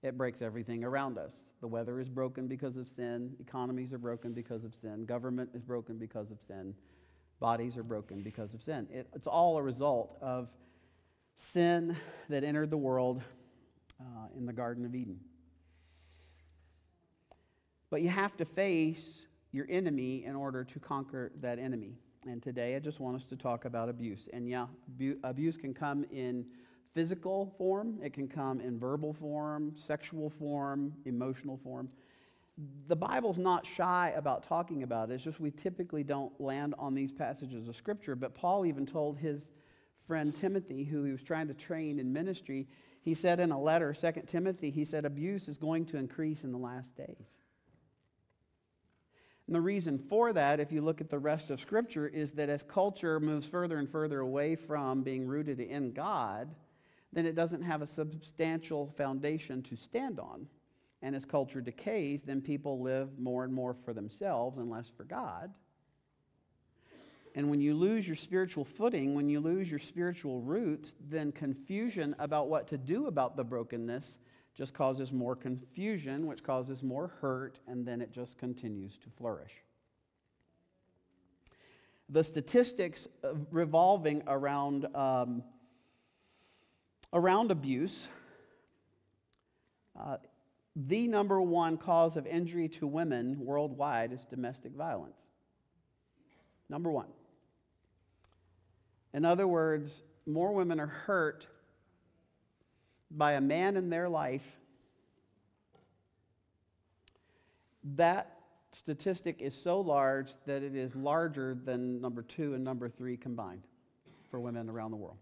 It 0.04 0.16
breaks 0.16 0.40
everything 0.40 0.84
around 0.84 1.18
us. 1.18 1.34
The 1.60 1.66
weather 1.66 1.98
is 1.98 2.08
broken 2.08 2.46
because 2.46 2.76
of 2.76 2.86
sin. 2.86 3.34
Economies 3.40 3.92
are 3.92 3.98
broken 3.98 4.32
because 4.32 4.62
of 4.62 4.72
sin. 4.72 5.04
Government 5.04 5.50
is 5.52 5.64
broken 5.64 5.98
because 5.98 6.30
of 6.30 6.40
sin. 6.40 6.76
Bodies 7.40 7.76
are 7.76 7.82
broken 7.82 8.22
because 8.22 8.54
of 8.54 8.62
sin. 8.62 8.86
It, 8.88 9.08
it's 9.14 9.26
all 9.26 9.58
a 9.58 9.62
result 9.62 10.16
of 10.22 10.48
sin 11.34 11.96
that 12.28 12.44
entered 12.44 12.70
the 12.70 12.76
world 12.76 13.24
uh, 14.00 14.28
in 14.36 14.46
the 14.46 14.52
Garden 14.52 14.84
of 14.84 14.94
Eden. 14.94 15.18
But 17.90 18.00
you 18.00 18.10
have 18.10 18.36
to 18.36 18.44
face 18.44 19.26
your 19.50 19.66
enemy 19.68 20.24
in 20.24 20.36
order 20.36 20.62
to 20.62 20.78
conquer 20.78 21.32
that 21.40 21.58
enemy. 21.58 21.98
And 22.26 22.42
today 22.42 22.74
I 22.74 22.78
just 22.78 23.00
want 23.00 23.16
us 23.16 23.24
to 23.26 23.36
talk 23.36 23.64
about 23.64 23.88
abuse. 23.88 24.28
And 24.32 24.48
yeah, 24.48 24.66
abuse 25.22 25.56
can 25.56 25.74
come 25.74 26.04
in 26.10 26.46
physical 26.94 27.52
form, 27.58 27.98
it 28.02 28.12
can 28.12 28.28
come 28.28 28.60
in 28.60 28.78
verbal 28.78 29.12
form, 29.12 29.72
sexual 29.74 30.30
form, 30.30 30.94
emotional 31.04 31.56
form. 31.56 31.88
The 32.86 32.94
Bible's 32.94 33.36
not 33.36 33.66
shy 33.66 34.12
about 34.16 34.44
talking 34.44 34.84
about 34.84 35.10
it. 35.10 35.14
It's 35.14 35.24
just 35.24 35.40
we 35.40 35.50
typically 35.50 36.04
don't 36.04 36.32
land 36.40 36.74
on 36.78 36.94
these 36.94 37.10
passages 37.10 37.66
of 37.66 37.74
Scripture. 37.74 38.14
But 38.14 38.34
Paul 38.34 38.64
even 38.64 38.86
told 38.86 39.18
his 39.18 39.50
friend 40.06 40.32
Timothy, 40.32 40.84
who 40.84 41.02
he 41.02 41.10
was 41.10 41.22
trying 41.22 41.48
to 41.48 41.54
train 41.54 41.98
in 41.98 42.12
ministry, 42.12 42.68
He 43.04 43.12
said 43.12 43.38
in 43.38 43.52
a 43.52 43.60
letter, 43.60 43.92
2 43.92 44.12
Timothy, 44.26 44.70
he 44.70 44.86
said, 44.86 45.04
abuse 45.04 45.46
is 45.46 45.58
going 45.58 45.84
to 45.86 45.98
increase 45.98 46.42
in 46.42 46.52
the 46.52 46.58
last 46.58 46.96
days. 46.96 47.38
And 49.46 49.54
the 49.54 49.60
reason 49.60 49.98
for 49.98 50.32
that, 50.32 50.60
if 50.60 50.72
you 50.72 50.80
look 50.80 51.00
at 51.00 51.10
the 51.10 51.18
rest 51.18 51.50
of 51.50 51.60
Scripture, 51.60 52.06
is 52.06 52.32
that 52.32 52.48
as 52.48 52.62
culture 52.62 53.20
moves 53.20 53.46
further 53.46 53.78
and 53.78 53.88
further 53.88 54.20
away 54.20 54.56
from 54.56 55.02
being 55.02 55.26
rooted 55.26 55.60
in 55.60 55.92
God, 55.92 56.54
then 57.12 57.26
it 57.26 57.34
doesn't 57.34 57.62
have 57.62 57.82
a 57.82 57.86
substantial 57.86 58.86
foundation 58.86 59.62
to 59.62 59.76
stand 59.76 60.18
on. 60.18 60.46
And 61.02 61.14
as 61.14 61.26
culture 61.26 61.60
decays, 61.60 62.22
then 62.22 62.40
people 62.40 62.80
live 62.80 63.18
more 63.18 63.44
and 63.44 63.52
more 63.52 63.74
for 63.74 63.92
themselves 63.92 64.56
and 64.56 64.70
less 64.70 64.88
for 64.88 65.04
God. 65.04 65.52
And 67.34 67.50
when 67.50 67.60
you 67.60 67.74
lose 67.74 68.06
your 68.06 68.16
spiritual 68.16 68.64
footing, 68.64 69.14
when 69.14 69.28
you 69.28 69.40
lose 69.40 69.68
your 69.68 69.80
spiritual 69.80 70.40
roots, 70.40 70.94
then 71.00 71.32
confusion 71.32 72.14
about 72.18 72.48
what 72.48 72.68
to 72.68 72.78
do 72.78 73.06
about 73.06 73.36
the 73.36 73.44
brokenness 73.44 74.18
just 74.54 74.72
causes 74.72 75.12
more 75.12 75.34
confusion, 75.34 76.26
which 76.26 76.44
causes 76.44 76.82
more 76.82 77.08
hurt, 77.20 77.58
and 77.66 77.84
then 77.84 78.00
it 78.00 78.12
just 78.12 78.38
continues 78.38 78.96
to 78.98 79.10
flourish. 79.10 79.52
The 82.08 82.22
statistics 82.22 83.08
revolving 83.50 84.22
around, 84.26 84.86
um, 84.94 85.42
around 87.12 87.50
abuse, 87.50 88.06
uh, 89.98 90.18
the 90.76 91.08
number 91.08 91.40
one 91.40 91.76
cause 91.76 92.16
of 92.16 92.26
injury 92.26 92.68
to 92.68 92.86
women 92.86 93.38
worldwide 93.40 94.12
is 94.12 94.24
domestic 94.24 94.72
violence. 94.72 95.20
Number 96.68 96.90
one. 96.90 97.08
In 99.12 99.24
other 99.24 99.46
words, 99.46 100.02
more 100.26 100.52
women 100.52 100.80
are 100.80 100.88
hurt 100.88 101.46
by 103.16 103.32
a 103.32 103.40
man 103.40 103.76
in 103.76 103.90
their 103.90 104.08
life, 104.08 104.44
that 107.96 108.38
statistic 108.72 109.40
is 109.40 109.54
so 109.54 109.80
large 109.80 110.32
that 110.46 110.62
it 110.62 110.74
is 110.74 110.96
larger 110.96 111.54
than 111.54 112.00
number 112.00 112.22
two 112.22 112.54
and 112.54 112.64
number 112.64 112.88
three 112.88 113.16
combined 113.16 113.62
for 114.30 114.40
women 114.40 114.68
around 114.68 114.90
the 114.90 114.96
world. 114.96 115.18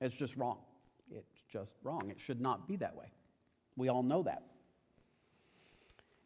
It's 0.00 0.16
just 0.16 0.36
wrong. 0.36 0.58
It's 1.14 1.42
just 1.48 1.72
wrong. 1.82 2.08
It 2.10 2.18
should 2.18 2.40
not 2.40 2.66
be 2.66 2.76
that 2.76 2.96
way. 2.96 3.12
We 3.76 3.88
all 3.88 4.02
know 4.02 4.22
that. 4.22 4.44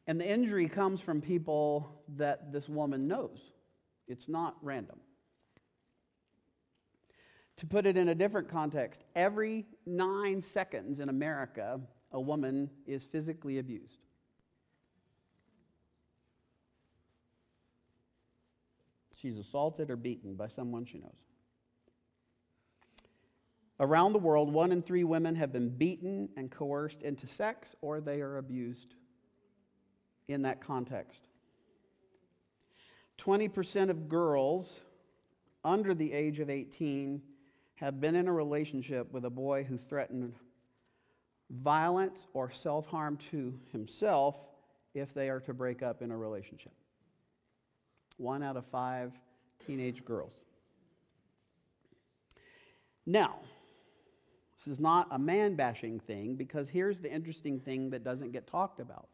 And 0.07 0.21
the 0.21 0.29
injury 0.29 0.69
comes 0.69 1.01
from 1.01 1.21
people 1.21 2.03
that 2.17 2.53
this 2.53 2.69
woman 2.69 3.09
knows. 3.09 3.53
It's 4.07 4.29
not 4.29 4.57
random. 4.63 4.99
To 7.59 7.67
put 7.67 7.87
it 7.87 7.97
in 7.97 8.09
a 8.09 8.15
different 8.15 8.49
context, 8.49 9.05
every 9.15 9.67
nine 9.87 10.43
seconds 10.43 10.99
in 10.99 11.09
America, 11.09 11.81
a 12.11 12.21
woman 12.21 12.71
is 12.87 13.05
physically 13.05 13.59
abused. 13.59 13.99
She's 19.17 19.39
assaulted 19.39 19.91
or 19.91 19.97
beaten 19.97 20.35
by 20.35 20.49
someone 20.49 20.85
she 20.85 20.99
knows. 20.99 21.13
Around 23.81 24.13
the 24.13 24.19
world, 24.19 24.53
one 24.53 24.71
in 24.71 24.83
three 24.83 25.05
women 25.05 25.35
have 25.37 25.53
been 25.53 25.69
beaten 25.69 26.29
and 26.37 26.51
coerced 26.51 27.03
into 27.03 27.27
sex 27.27 27.75
or 27.81 28.01
they 28.01 28.21
are 28.21 28.37
abused 28.37 28.95
in 30.29 30.43
that 30.43 30.61
context. 30.61 31.29
20% 33.19 33.91
of 33.91 34.09
girls 34.09 34.81
under 35.65 35.95
the 35.95 36.13
age 36.13 36.41
of 36.41 36.51
18 36.51 37.23
have 37.77 38.01
been 38.01 38.15
in 38.15 38.29
a 38.29 38.33
relationship 38.33 39.13
with 39.13 39.25
a 39.25 39.31
boy 39.31 39.65
who 39.65 39.77
threatened 39.77 40.35
violence 41.51 42.27
or 42.33 42.51
self 42.51 42.87
harm 42.87 43.19
to 43.31 43.59
himself 43.73 44.39
if 44.95 45.13
they 45.13 45.29
are 45.29 45.41
to 45.41 45.53
break 45.53 45.83
up 45.83 46.03
in 46.03 46.11
a 46.11 46.17
relationship. 46.17 46.73
One 48.17 48.43
out 48.43 48.57
of 48.57 48.65
five 48.67 49.13
teenage 49.67 50.05
girls. 50.05 50.35
Now, 53.07 53.41
this 54.57 54.73
is 54.73 54.81
not 54.81 55.09
a 55.11 55.19
man 55.19 55.57
bashing 55.57 56.01
thing 56.01 56.37
because 56.37 56.69
here's 56.69 57.01
the 57.01 57.13
interesting 57.13 57.61
thing 57.61 57.91
that 57.91 58.05
doesn't 58.05 58.33
get 58.33 58.47
talked 58.47 58.81
about. 58.81 59.09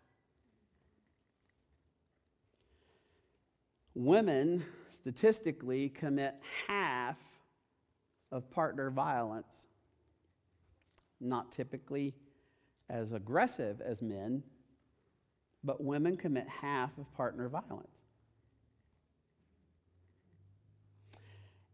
Women 3.95 4.65
statistically 4.91 5.89
commit 5.89 6.35
half 6.69 7.17
of 8.33 8.51
partner 8.51 8.91
violence, 8.91 9.67
not 11.21 11.53
typically 11.53 12.15
as 12.89 13.13
aggressive 13.13 13.81
as 13.81 14.03
men, 14.03 14.43
but 15.63 15.83
women 15.83 16.17
commit 16.17 16.49
half 16.49 16.97
of 16.99 17.13
partner 17.15 17.49
violence. 17.49 17.89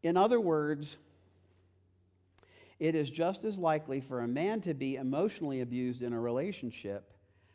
In 0.03 0.17
other 0.17 0.41
words, 0.41 0.97
it 2.79 2.95
is 2.95 3.11
just 3.11 3.45
as 3.45 3.57
likely 3.57 4.01
for 4.01 4.21
a 4.21 4.29
man 4.29 4.61
to 4.63 4.75
be 4.75 4.97
emotionally 4.97 5.63
abused 5.63 6.03
in 6.03 6.13
a 6.13 6.21
relationship, 6.21 7.13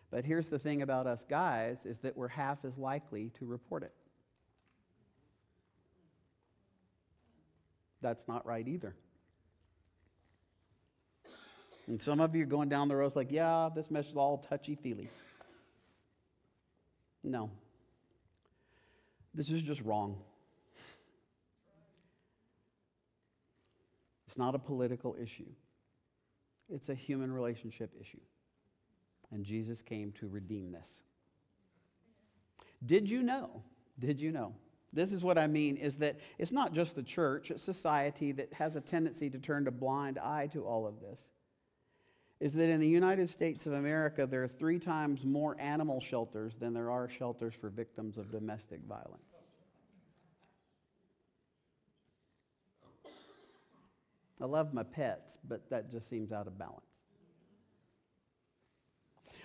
but 0.10 0.25
here's 0.25 0.48
the 0.48 0.60
thing 0.60 0.81
about 0.81 1.08
us 1.08 1.24
guys 1.24 1.86
is 1.86 2.00
that 2.00 2.17
we're 2.17 2.27
half 2.27 2.65
as 2.65 2.77
likely 2.77 3.29
to 3.39 3.46
report 3.46 3.84
it. 3.84 3.93
That's 8.01 8.27
not 8.27 8.46
right 8.46 8.67
either. 8.67 8.96
And 11.88 12.01
some 12.01 12.20
of 12.20 12.36
you 12.36 12.43
are 12.43 12.48
going 12.48 12.70
down 12.70 12.88
the 12.88 12.96
road 12.96 13.15
like, 13.15 13.31
yeah, 13.31 13.70
this 13.74 13.91
message 13.91 14.12
is 14.12 14.17
all 14.17 14.38
touchy 14.38 14.75
feely. 14.75 15.10
No. 17.24 17.51
This 19.34 19.50
is 19.50 19.62
just 19.62 19.81
wrong. 19.81 20.17
It's 24.27 24.38
not 24.38 24.55
a 24.55 24.60
political 24.60 25.15
issue, 25.22 25.50
it's 26.70 26.88
a 26.88 26.96
human 26.96 27.31
relationship 27.34 27.91
issue. 28.00 28.22
And 29.34 29.46
Jesus 29.46 29.81
came 29.81 30.12
to 30.13 30.27
redeem 30.27 30.72
this. 30.72 31.03
Did 32.86 33.10
you 33.10 33.24
know? 33.24 33.63
Did 34.00 34.22
you 34.22 34.31
know 34.31 34.55
this 34.93 35.13
is 35.13 35.24
what 35.24 35.38
I 35.38 35.48
mean 35.48 35.77
is 35.77 35.98
that 35.98 36.19
it's 36.38 36.51
not 36.51 36.74
just 36.74 36.95
the 36.95 37.03
church, 37.03 37.50
it's 37.50 37.63
society 37.63 38.31
that 38.33 38.53
has 38.53 38.75
a 38.75 38.81
tendency 38.81 39.29
to 39.29 39.38
turn 39.38 39.67
a 39.67 39.71
blind 39.71 40.17
eye 40.17 40.48
to 40.53 40.65
all 40.65 40.86
of 40.86 41.00
this. 41.00 41.29
Is 42.39 42.53
that 42.53 42.69
in 42.69 42.79
the 42.79 42.88
United 42.88 43.29
States 43.29 43.67
of 43.67 43.74
America, 43.74 44.25
there 44.25 44.43
are 44.43 44.48
three 44.48 44.79
times 44.79 45.24
more 45.24 45.55
animal 45.60 46.01
shelters 46.01 46.55
than 46.55 46.74
there 46.74 46.89
are 46.89 47.07
shelters 47.07 47.53
for 47.53 47.69
victims 47.69 48.17
of 48.17 48.31
domestic 48.31 48.81
violence. 48.88 49.41
I 54.41 54.45
love 54.45 54.74
my 54.74 54.83
pets, 54.83 55.38
but 55.48 55.69
that 55.69 55.91
just 55.91 56.10
seems 56.10 56.33
out 56.33 56.48
of 56.48 56.57
balance. 56.57 56.81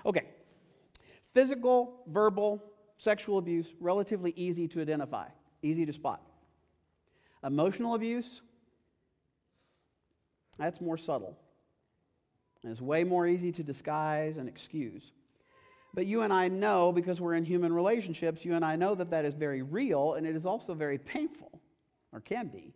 Okay. 0.07 0.25
Physical, 1.35 2.03
verbal, 2.07 2.65
sexual 2.97 3.39
abuse, 3.39 3.75
relatively 3.81 4.33
easy 4.37 4.69
to 4.69 4.81
identify, 4.81 5.29
easy 5.63 5.87
to 5.87 5.93
spot. 5.93 6.23
Emotional 7.45 7.95
abuse, 7.95 8.43
that's 10.59 10.81
more 10.81 10.97
subtle. 10.97 11.37
And 12.63 12.73
it's 12.73 12.81
way 12.81 13.05
more 13.05 13.27
easy 13.27 13.53
to 13.53 13.63
disguise 13.63 14.39
and 14.39 14.49
excuse. 14.49 15.13
But 15.95 16.07
you 16.07 16.23
and 16.23 16.33
I 16.33 16.49
know, 16.49 16.93
because 16.93 17.21
we're 17.21 17.35
in 17.35 17.45
human 17.45 17.73
relationships, 17.73 18.45
you 18.45 18.55
and 18.55 18.65
I 18.65 18.77
know 18.77 18.95
that 18.95 19.11
that 19.11 19.25
is 19.25 19.35
very 19.35 19.63
real 19.63 20.15
and 20.15 20.27
it 20.27 20.35
is 20.35 20.45
also 20.45 20.75
very 20.75 20.99
painful, 20.99 21.61
or 22.13 22.21
can 22.21 22.49
be. 22.49 22.75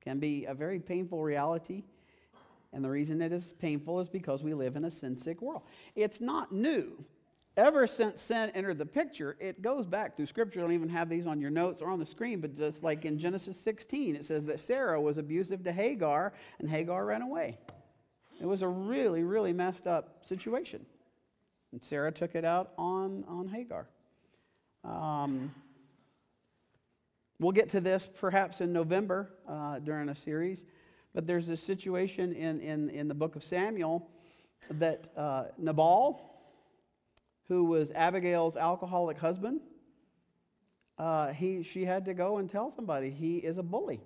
Can 0.00 0.18
be 0.18 0.44
a 0.46 0.54
very 0.54 0.78
painful 0.78 1.22
reality. 1.22 1.84
And 2.72 2.84
the 2.84 2.90
reason 2.90 3.20
it 3.20 3.32
is 3.32 3.52
painful 3.54 4.00
is 4.00 4.08
because 4.08 4.42
we 4.42 4.54
live 4.54 4.76
in 4.76 4.84
a 4.84 4.90
sin 4.90 5.16
sick 5.16 5.42
world. 5.42 5.62
It's 5.94 6.20
not 6.20 6.52
new 6.52 7.04
ever 7.56 7.86
since 7.86 8.20
sin 8.20 8.50
entered 8.54 8.78
the 8.78 8.86
picture, 8.86 9.36
it 9.40 9.62
goes 9.62 9.86
back 9.86 10.16
through 10.16 10.26
scripture. 10.26 10.60
I 10.60 10.62
don't 10.62 10.72
even 10.72 10.88
have 10.88 11.08
these 11.08 11.26
on 11.26 11.40
your 11.40 11.50
notes 11.50 11.82
or 11.82 11.90
on 11.90 11.98
the 11.98 12.06
screen, 12.06 12.40
but 12.40 12.56
just 12.56 12.82
like 12.82 13.04
in 13.04 13.18
Genesis 13.18 13.60
16, 13.60 14.16
it 14.16 14.24
says 14.24 14.44
that 14.44 14.60
Sarah 14.60 15.00
was 15.00 15.18
abusive 15.18 15.62
to 15.64 15.72
Hagar 15.72 16.32
and 16.58 16.68
Hagar 16.68 17.04
ran 17.04 17.22
away. 17.22 17.58
It 18.40 18.46
was 18.46 18.62
a 18.62 18.68
really, 18.68 19.22
really 19.22 19.52
messed 19.52 19.86
up 19.86 20.24
situation. 20.26 20.84
And 21.72 21.82
Sarah 21.82 22.12
took 22.12 22.34
it 22.34 22.44
out 22.44 22.72
on, 22.76 23.24
on 23.28 23.48
Hagar. 23.48 23.86
Um, 24.84 25.54
we'll 27.38 27.52
get 27.52 27.68
to 27.70 27.80
this 27.80 28.08
perhaps 28.18 28.60
in 28.60 28.72
November 28.72 29.30
uh, 29.48 29.78
during 29.78 30.08
a 30.08 30.14
series, 30.14 30.64
but 31.14 31.26
there's 31.26 31.46
this 31.46 31.62
situation 31.62 32.32
in, 32.32 32.60
in, 32.60 32.90
in 32.90 33.08
the 33.08 33.14
book 33.14 33.36
of 33.36 33.44
Samuel 33.44 34.08
that 34.70 35.08
uh, 35.16 35.44
Nabal, 35.58 36.31
who 37.52 37.64
was 37.64 37.92
Abigail's 37.92 38.56
alcoholic 38.56 39.18
husband, 39.18 39.60
uh, 40.96 41.34
he, 41.34 41.62
she 41.62 41.84
had 41.84 42.06
to 42.06 42.14
go 42.14 42.38
and 42.38 42.48
tell 42.48 42.70
somebody 42.70 43.10
he 43.10 43.36
is 43.36 43.58
a 43.58 43.62
bully 43.62 44.00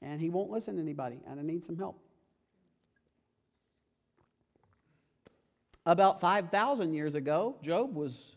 and 0.00 0.20
he 0.20 0.30
won't 0.30 0.50
listen 0.50 0.76
to 0.76 0.80
anybody 0.80 1.18
and 1.26 1.40
I 1.40 1.42
need 1.42 1.64
some 1.64 1.76
help. 1.76 1.98
About 5.84 6.20
5,000 6.20 6.94
years 6.94 7.16
ago, 7.16 7.56
Job 7.60 7.92
was 7.92 8.36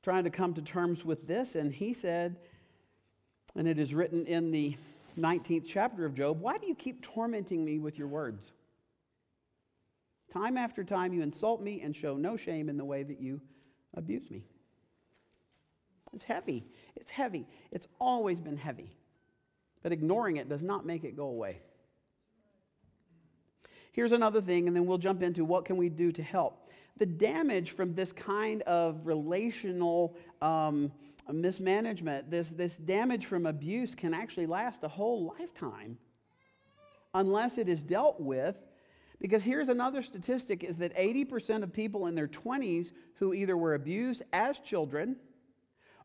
trying 0.00 0.22
to 0.22 0.30
come 0.30 0.54
to 0.54 0.62
terms 0.62 1.04
with 1.04 1.26
this, 1.26 1.56
and 1.56 1.74
he 1.74 1.92
said, 1.92 2.36
and 3.56 3.66
it 3.66 3.80
is 3.80 3.92
written 3.92 4.26
in 4.26 4.52
the 4.52 4.76
19th 5.18 5.64
chapter 5.66 6.04
of 6.04 6.14
Job, 6.14 6.40
Why 6.40 6.56
do 6.56 6.68
you 6.68 6.76
keep 6.76 7.02
tormenting 7.02 7.64
me 7.64 7.80
with 7.80 7.98
your 7.98 8.06
words? 8.06 8.52
Time 10.32 10.56
after 10.56 10.84
time, 10.84 11.12
you 11.12 11.22
insult 11.22 11.60
me 11.60 11.80
and 11.80 11.96
show 11.96 12.16
no 12.16 12.36
shame 12.36 12.68
in 12.68 12.76
the 12.76 12.84
way 12.84 13.02
that 13.02 13.20
you 13.20 13.40
abuse 13.96 14.30
me. 14.30 14.44
It's 16.12 16.24
heavy. 16.24 16.64
It's 16.94 17.10
heavy. 17.10 17.46
It's 17.70 17.88
always 18.00 18.40
been 18.40 18.56
heavy. 18.56 18.96
But 19.82 19.92
ignoring 19.92 20.36
it 20.36 20.48
does 20.48 20.62
not 20.62 20.86
make 20.86 21.04
it 21.04 21.16
go 21.16 21.26
away. 21.26 21.60
Here's 23.92 24.12
another 24.12 24.40
thing, 24.40 24.66
and 24.66 24.76
then 24.76 24.86
we'll 24.86 24.98
jump 24.98 25.22
into 25.22 25.44
what 25.44 25.64
can 25.64 25.76
we 25.76 25.88
do 25.88 26.12
to 26.12 26.22
help. 26.22 26.70
The 26.98 27.06
damage 27.06 27.72
from 27.72 27.94
this 27.94 28.12
kind 28.12 28.62
of 28.62 29.06
relational 29.06 30.16
um, 30.42 30.92
mismanagement, 31.32 32.30
this, 32.30 32.50
this 32.50 32.76
damage 32.76 33.26
from 33.26 33.46
abuse 33.46 33.94
can 33.94 34.14
actually 34.14 34.46
last 34.46 34.84
a 34.84 34.88
whole 34.88 35.34
lifetime 35.38 35.98
unless 37.14 37.56
it 37.56 37.68
is 37.68 37.82
dealt 37.82 38.20
with 38.20 38.56
because 39.20 39.42
here's 39.42 39.68
another 39.68 40.02
statistic 40.02 40.62
is 40.62 40.76
that 40.76 40.96
80% 40.96 41.62
of 41.62 41.72
people 41.72 42.06
in 42.06 42.14
their 42.14 42.28
20s 42.28 42.92
who 43.14 43.32
either 43.32 43.56
were 43.56 43.74
abused 43.74 44.22
as 44.32 44.58
children 44.58 45.16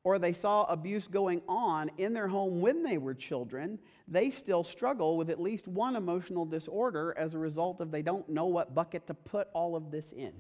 or 0.04 0.18
they 0.18 0.34
saw 0.34 0.64
abuse 0.64 1.08
going 1.08 1.42
on 1.48 1.92
in 1.98 2.14
their 2.14 2.28
home 2.28 2.62
when 2.62 2.84
they 2.84 2.98
were 2.98 3.14
children, 3.14 3.78
they 4.08 4.30
still 4.30 4.64
struggle 4.64 5.16
with 5.18 5.30
at 5.30 5.40
least 5.40 5.68
one 5.68 5.96
emotional 5.96 6.46
disorder 6.46 7.14
as 7.18 7.34
a 7.34 7.40
result 7.40 7.82
of 7.82 7.92
they 7.92 8.02
don't 8.02 8.28
know 8.28 8.48
what 8.48 8.74
bucket 8.74 9.06
to 9.08 9.14
put 9.14 9.48
all 9.54 9.76
of 9.76 9.92
this 9.92 10.12
in. 10.12 10.34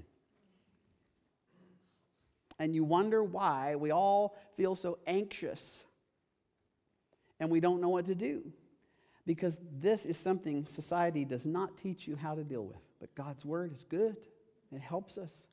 And 2.57 2.73
you 2.73 2.83
wonder 2.83 3.23
why 3.23 3.75
we 3.75 3.91
all 3.91 4.35
feel 4.55 4.75
so 4.75 4.97
anxious 5.05 5.83
and 7.39 7.49
we 7.49 7.59
don't 7.59 7.81
know 7.81 7.89
what 7.89 8.05
to 8.05 8.15
do 8.15 8.51
because 9.25 9.57
this 9.79 10.05
is 10.05 10.17
something 10.17 10.65
society 10.67 11.25
does 11.25 11.45
not 11.45 11.77
teach 11.77 12.07
you 12.07 12.15
how 12.15 12.35
to 12.35 12.43
deal 12.43 12.63
with. 12.63 12.81
But 12.99 13.13
God's 13.15 13.45
word 13.45 13.73
is 13.73 13.85
good, 13.89 14.17
it 14.71 14.81
helps 14.81 15.17
us. 15.17 15.47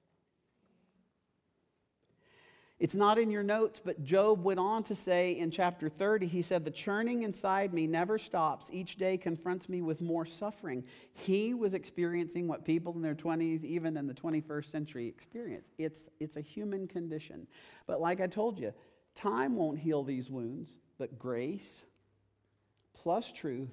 It's 2.79 2.95
not 2.95 3.19
in 3.19 3.33
your 3.33 3.43
notes, 3.43 3.81
but 3.85 4.05
Job 4.05 4.45
went 4.45 4.61
on 4.61 4.85
to 4.85 4.95
say 4.95 5.37
in 5.37 5.51
chapter 5.51 5.89
30, 5.89 6.29
he 6.29 6.43
said, 6.43 6.65
The 6.65 6.71
churning 6.71 7.25
inside 7.25 7.75
me 7.75 7.89
never 7.89 8.19
stops. 8.19 8.71
Each 8.73 8.95
day 8.95 9.17
confronts 9.17 9.69
me 9.69 9.83
with 9.83 10.01
more 10.01 10.25
suffering. 10.25 10.85
He 11.13 11.55
was 11.55 11.75
experiencing 11.75 12.47
what 12.47 12.65
people 12.65 12.93
in 12.95 13.03
their 13.03 13.17
20s, 13.17 13.65
even 13.65 13.97
in 13.97 14.07
the 14.07 14.15
21st 14.15 14.67
century, 14.67 15.09
experience. 15.09 15.71
It's, 15.77 16.07
it's 16.21 16.37
a 16.37 16.41
human 16.41 16.87
condition. 16.87 17.49
But 17.89 18.01
like 18.01 18.21
I 18.21 18.29
told 18.29 18.61
you, 18.61 18.73
time 19.17 19.57
won't 19.57 19.81
heal 19.81 20.05
these 20.05 20.31
wounds, 20.31 20.71
but 20.99 21.19
grace 21.19 21.85
plus 23.03 23.33
truth 23.33 23.71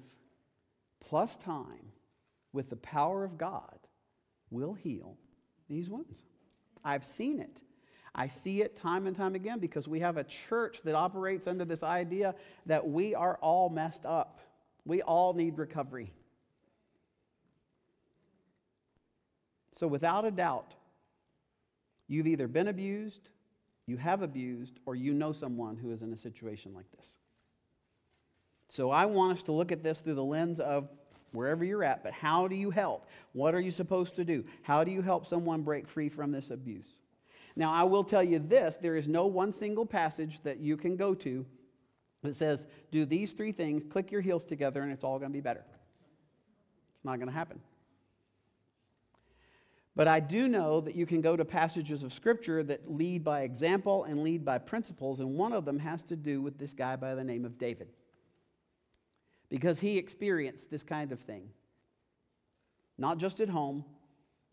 plus 1.00 1.36
time 1.36 1.92
with 2.52 2.70
the 2.70 2.76
power 2.76 3.24
of 3.24 3.38
God 3.38 3.78
will 4.50 4.74
heal 4.74 5.16
these 5.68 5.90
wounds. 5.90 6.22
I've 6.84 7.04
seen 7.04 7.40
it. 7.40 7.62
I 8.14 8.28
see 8.28 8.62
it 8.62 8.76
time 8.76 9.06
and 9.06 9.14
time 9.14 9.34
again 9.34 9.58
because 9.58 9.86
we 9.86 10.00
have 10.00 10.16
a 10.16 10.24
church 10.24 10.82
that 10.82 10.94
operates 10.94 11.46
under 11.46 11.64
this 11.64 11.82
idea 11.82 12.34
that 12.64 12.88
we 12.88 13.14
are 13.14 13.38
all 13.42 13.68
messed 13.68 14.06
up. 14.06 14.40
We 14.84 15.02
all 15.02 15.34
need 15.34 15.58
recovery. 15.58 16.12
So, 19.72 19.86
without 19.86 20.24
a 20.24 20.30
doubt, 20.30 20.72
you've 22.08 22.26
either 22.26 22.48
been 22.48 22.68
abused, 22.68 23.28
you 23.86 23.98
have 23.98 24.22
abused, 24.22 24.78
or 24.86 24.94
you 24.94 25.12
know 25.12 25.32
someone 25.32 25.76
who 25.76 25.90
is 25.90 26.00
in 26.00 26.12
a 26.12 26.16
situation 26.16 26.72
like 26.72 26.90
this. 26.96 27.18
So 28.68 28.90
I 28.90 29.06
want 29.06 29.38
us 29.38 29.42
to 29.44 29.52
look 29.52 29.72
at 29.72 29.82
this 29.82 30.00
through 30.00 30.14
the 30.14 30.24
lens 30.24 30.60
of 30.60 30.88
wherever 31.32 31.64
you're 31.64 31.84
at, 31.84 32.02
but 32.02 32.12
how 32.12 32.48
do 32.48 32.56
you 32.56 32.70
help? 32.70 33.06
What 33.32 33.54
are 33.54 33.60
you 33.60 33.70
supposed 33.70 34.16
to 34.16 34.24
do? 34.24 34.44
How 34.62 34.84
do 34.84 34.90
you 34.90 35.02
help 35.02 35.26
someone 35.26 35.62
break 35.62 35.86
free 35.86 36.08
from 36.08 36.32
this 36.32 36.50
abuse? 36.50 36.88
Now, 37.54 37.72
I 37.72 37.84
will 37.84 38.04
tell 38.04 38.22
you 38.22 38.38
this 38.38 38.76
there 38.76 38.96
is 38.96 39.08
no 39.08 39.26
one 39.26 39.52
single 39.52 39.86
passage 39.86 40.42
that 40.42 40.58
you 40.58 40.76
can 40.76 40.96
go 40.96 41.14
to 41.14 41.46
that 42.22 42.34
says, 42.34 42.66
do 42.90 43.04
these 43.04 43.32
three 43.32 43.52
things, 43.52 43.82
click 43.88 44.10
your 44.10 44.20
heels 44.20 44.44
together, 44.44 44.82
and 44.82 44.90
it's 44.92 45.04
all 45.04 45.18
going 45.18 45.30
to 45.30 45.36
be 45.36 45.40
better. 45.40 45.64
It's 46.96 47.04
not 47.04 47.16
going 47.16 47.28
to 47.28 47.34
happen. 47.34 47.60
But 49.94 50.08
I 50.08 50.20
do 50.20 50.48
know 50.48 50.82
that 50.82 50.94
you 50.94 51.06
can 51.06 51.22
go 51.22 51.36
to 51.36 51.44
passages 51.44 52.02
of 52.02 52.12
Scripture 52.12 52.62
that 52.64 52.92
lead 52.92 53.24
by 53.24 53.42
example 53.42 54.04
and 54.04 54.22
lead 54.22 54.44
by 54.44 54.58
principles, 54.58 55.20
and 55.20 55.34
one 55.34 55.54
of 55.54 55.64
them 55.64 55.78
has 55.78 56.02
to 56.04 56.16
do 56.16 56.42
with 56.42 56.58
this 56.58 56.74
guy 56.74 56.96
by 56.96 57.14
the 57.14 57.24
name 57.24 57.44
of 57.44 57.58
David 57.58 57.88
because 59.48 59.80
he 59.80 59.98
experienced 59.98 60.70
this 60.70 60.82
kind 60.82 61.12
of 61.12 61.20
thing. 61.20 61.50
Not 62.98 63.18
just 63.18 63.40
at 63.40 63.48
home, 63.48 63.84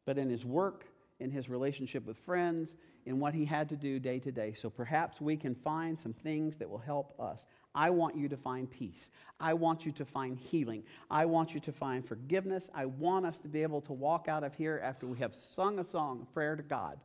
but 0.06 0.18
in 0.18 0.30
his 0.30 0.46
work, 0.46 0.86
in 1.20 1.32
his 1.32 1.50
relationship 1.50 2.06
with 2.06 2.18
friends, 2.18 2.76
in 3.06 3.20
what 3.20 3.34
he 3.34 3.46
had 3.46 3.70
to 3.70 3.76
do 3.76 4.00
day 4.00 4.20
to 4.20 4.32
day. 4.32 4.54
So 4.54 4.70
perhaps 4.70 5.22
we 5.22 5.38
can 5.38 5.56
find 5.56 5.98
some 5.98 6.14
things 6.14 6.56
that 6.58 6.70
will 6.70 6.78
help 6.78 7.20
us. 7.20 7.46
I 7.76 7.90
want 7.90 8.16
you 8.16 8.30
to 8.30 8.38
find 8.38 8.70
peace. 8.70 9.10
I 9.40 9.54
want 9.54 9.86
you 9.86 9.92
to 9.94 10.06
find 10.06 10.38
healing. 10.38 10.84
I 11.10 11.26
want 11.26 11.54
you 11.54 11.60
to 11.62 11.72
find 11.72 12.06
forgiveness. 12.06 12.70
I 12.74 12.86
want 12.86 13.26
us 13.26 13.40
to 13.40 13.48
be 13.48 13.64
able 13.64 13.82
to 13.82 13.94
walk 13.94 14.28
out 14.28 14.44
of 14.44 14.54
here 14.54 14.80
after 14.84 15.08
we 15.08 15.18
have 15.20 15.34
sung 15.34 15.80
a 15.80 15.84
song, 15.84 16.22
of 16.22 16.34
prayer 16.34 16.56
to 16.56 16.64
God, 16.64 17.00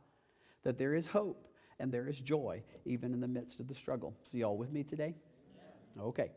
that 0.63 0.77
there 0.77 0.93
is 0.93 1.07
hope 1.07 1.47
and 1.79 1.91
there 1.91 2.07
is 2.07 2.19
joy 2.19 2.61
even 2.85 3.13
in 3.13 3.21
the 3.21 3.27
midst 3.27 3.59
of 3.59 3.67
the 3.67 3.75
struggle. 3.75 4.13
So, 4.23 4.37
y'all 4.37 4.57
with 4.57 4.71
me 4.71 4.83
today? 4.83 5.15
Yes. 5.55 6.03
Okay 6.03 6.31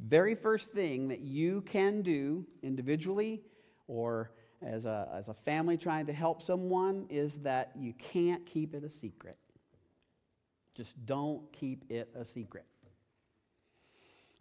very 0.00 0.34
first 0.34 0.72
thing 0.72 1.08
that 1.08 1.20
you 1.20 1.62
can 1.62 2.02
do 2.02 2.44
individually 2.62 3.42
or 3.86 4.32
as 4.62 4.86
a, 4.86 5.08
as 5.12 5.28
a 5.28 5.34
family 5.34 5.76
trying 5.76 6.06
to 6.06 6.12
help 6.12 6.42
someone 6.42 7.06
is 7.10 7.36
that 7.38 7.72
you 7.78 7.92
can't 7.92 8.44
keep 8.46 8.74
it 8.74 8.82
a 8.84 8.90
secret. 8.90 9.36
Just 10.74 11.06
don't 11.06 11.52
keep 11.52 11.84
it 11.90 12.10
a 12.18 12.24
secret. 12.24 12.64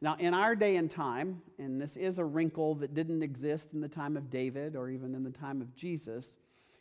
Now, 0.01 0.17
in 0.19 0.33
our 0.33 0.55
day 0.55 0.75
and 0.75 0.89
time, 0.89 1.41
and 1.57 1.79
this 1.79 1.95
is 1.95 2.17
a 2.17 2.25
wrinkle 2.25 2.75
that 2.75 2.93
didn't 2.93 3.23
exist 3.23 3.69
in 3.73 3.79
the 3.79 3.87
time 3.87 4.17
of 4.17 4.29
David 4.29 4.75
or 4.75 4.89
even 4.89 5.15
in 5.15 5.23
the 5.23 5.29
time 5.29 5.61
of 5.61 5.73
Jesus, 5.75 6.35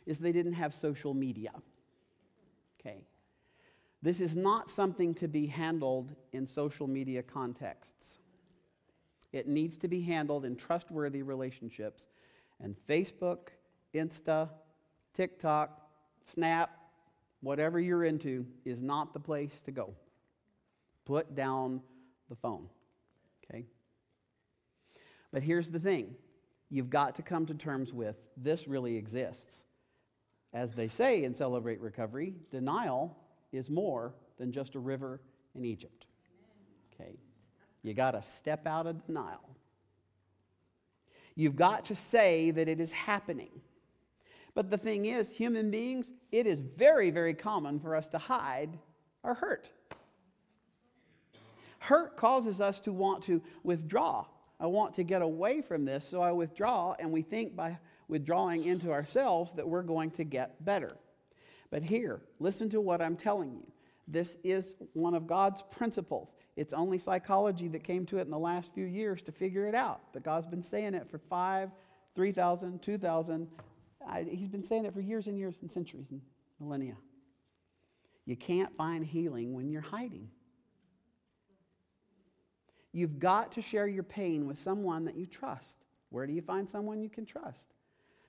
is 0.05 0.19
they 0.19 0.33
didn't 0.33 0.53
have 0.53 0.73
social 0.73 1.13
media. 1.13 1.51
Okay. 2.79 3.05
This 4.01 4.19
is 4.19 4.35
not 4.35 4.69
something 4.69 5.13
to 5.15 5.29
be 5.29 5.47
handled 5.47 6.13
in 6.33 6.45
social 6.45 6.87
media 6.87 7.23
contexts. 7.23 8.19
It 9.33 9.47
needs 9.47 9.77
to 9.79 9.87
be 9.87 10.01
handled 10.01 10.45
in 10.45 10.55
trustworthy 10.55 11.23
relationships. 11.23 12.07
And 12.61 12.75
Facebook, 12.87 13.49
Insta, 13.93 14.49
TikTok, 15.13 15.81
Snap, 16.25 16.69
whatever 17.41 17.79
you're 17.79 18.05
into, 18.05 18.45
is 18.63 18.79
not 18.81 19.11
the 19.13 19.19
place 19.19 19.61
to 19.65 19.71
go. 19.71 19.95
Put 21.05 21.35
down 21.35 21.81
the 22.29 22.35
phone. 22.35 22.69
Okay? 23.43 23.65
But 25.31 25.43
here's 25.43 25.69
the 25.69 25.79
thing 25.79 26.15
you've 26.69 26.89
got 26.89 27.15
to 27.15 27.21
come 27.21 27.45
to 27.47 27.53
terms 27.53 27.91
with 27.91 28.15
this 28.37 28.67
really 28.67 28.95
exists. 28.95 29.65
As 30.53 30.73
they 30.73 30.87
say 30.87 31.23
in 31.23 31.33
Celebrate 31.33 31.81
Recovery, 31.81 32.35
denial 32.51 33.17
is 33.51 33.69
more 33.69 34.13
than 34.37 34.51
just 34.51 34.75
a 34.75 34.79
river 34.79 35.19
in 35.55 35.65
Egypt. 35.65 36.05
Okay? 36.93 37.17
You 37.83 37.93
got 37.93 38.11
to 38.11 38.21
step 38.21 38.65
out 38.65 38.87
of 38.87 39.05
denial. 39.05 39.49
You've 41.35 41.55
got 41.55 41.85
to 41.85 41.95
say 41.95 42.51
that 42.51 42.67
it 42.67 42.79
is 42.79 42.91
happening. 42.91 43.49
But 44.55 44.69
the 44.69 44.77
thing 44.77 45.05
is, 45.05 45.31
human 45.31 45.71
beings, 45.71 46.11
it 46.31 46.45
is 46.45 46.59
very, 46.59 47.09
very 47.09 47.33
common 47.33 47.79
for 47.79 47.95
us 47.95 48.07
to 48.09 48.17
hide 48.17 48.77
our 49.23 49.33
hurt. 49.33 49.69
Hurt 51.79 52.15
causes 52.15 52.61
us 52.61 52.79
to 52.81 52.93
want 52.93 53.23
to 53.23 53.41
withdraw. 53.63 54.25
I 54.59 54.67
want 54.67 54.93
to 54.93 55.03
get 55.03 55.21
away 55.21 55.61
from 55.61 55.83
this, 55.83 56.07
so 56.07 56.21
I 56.21 56.31
withdraw, 56.31 56.95
and 56.97 57.11
we 57.11 57.23
think 57.23 57.55
by 57.55 57.79
withdrawing 58.07 58.63
into 58.63 58.91
ourselves 58.91 59.53
that 59.53 59.67
we're 59.67 59.81
going 59.81 60.11
to 60.11 60.23
get 60.23 60.63
better. 60.63 60.91
But 61.69 61.83
here, 61.83 62.21
listen 62.39 62.69
to 62.69 62.79
what 62.79 63.01
I'm 63.01 63.17
telling 63.17 63.55
you. 63.55 63.72
This 64.07 64.37
is 64.43 64.75
one 64.93 65.13
of 65.13 65.27
God's 65.27 65.61
principles. 65.71 66.33
It's 66.55 66.73
only 66.73 66.97
psychology 66.97 67.67
that 67.69 67.83
came 67.83 68.05
to 68.07 68.17
it 68.17 68.23
in 68.23 68.31
the 68.31 68.37
last 68.37 68.73
few 68.73 68.85
years 68.85 69.21
to 69.23 69.31
figure 69.31 69.65
it 69.67 69.75
out. 69.75 70.01
But 70.11 70.23
God's 70.23 70.47
been 70.47 70.63
saying 70.63 70.93
it 70.93 71.09
for 71.09 71.17
five, 71.17 71.69
3,000, 72.15 72.81
2,000. 72.81 73.47
He's 74.27 74.47
been 74.47 74.63
saying 74.63 74.85
it 74.85 74.93
for 74.93 74.99
years 74.99 75.27
and 75.27 75.37
years 75.37 75.57
and 75.61 75.71
centuries 75.71 76.07
and 76.11 76.21
millennia. 76.59 76.95
You 78.25 78.35
can't 78.35 78.75
find 78.75 79.05
healing 79.05 79.53
when 79.53 79.69
you're 79.69 79.81
hiding. 79.81 80.29
You've 82.91 83.19
got 83.19 83.53
to 83.53 83.61
share 83.61 83.87
your 83.87 84.03
pain 84.03 84.45
with 84.45 84.59
someone 84.59 85.05
that 85.05 85.15
you 85.15 85.25
trust. 85.25 85.77
Where 86.09 86.27
do 86.27 86.33
you 86.33 86.41
find 86.41 86.69
someone 86.69 87.01
you 87.01 87.09
can 87.09 87.25
trust? 87.25 87.73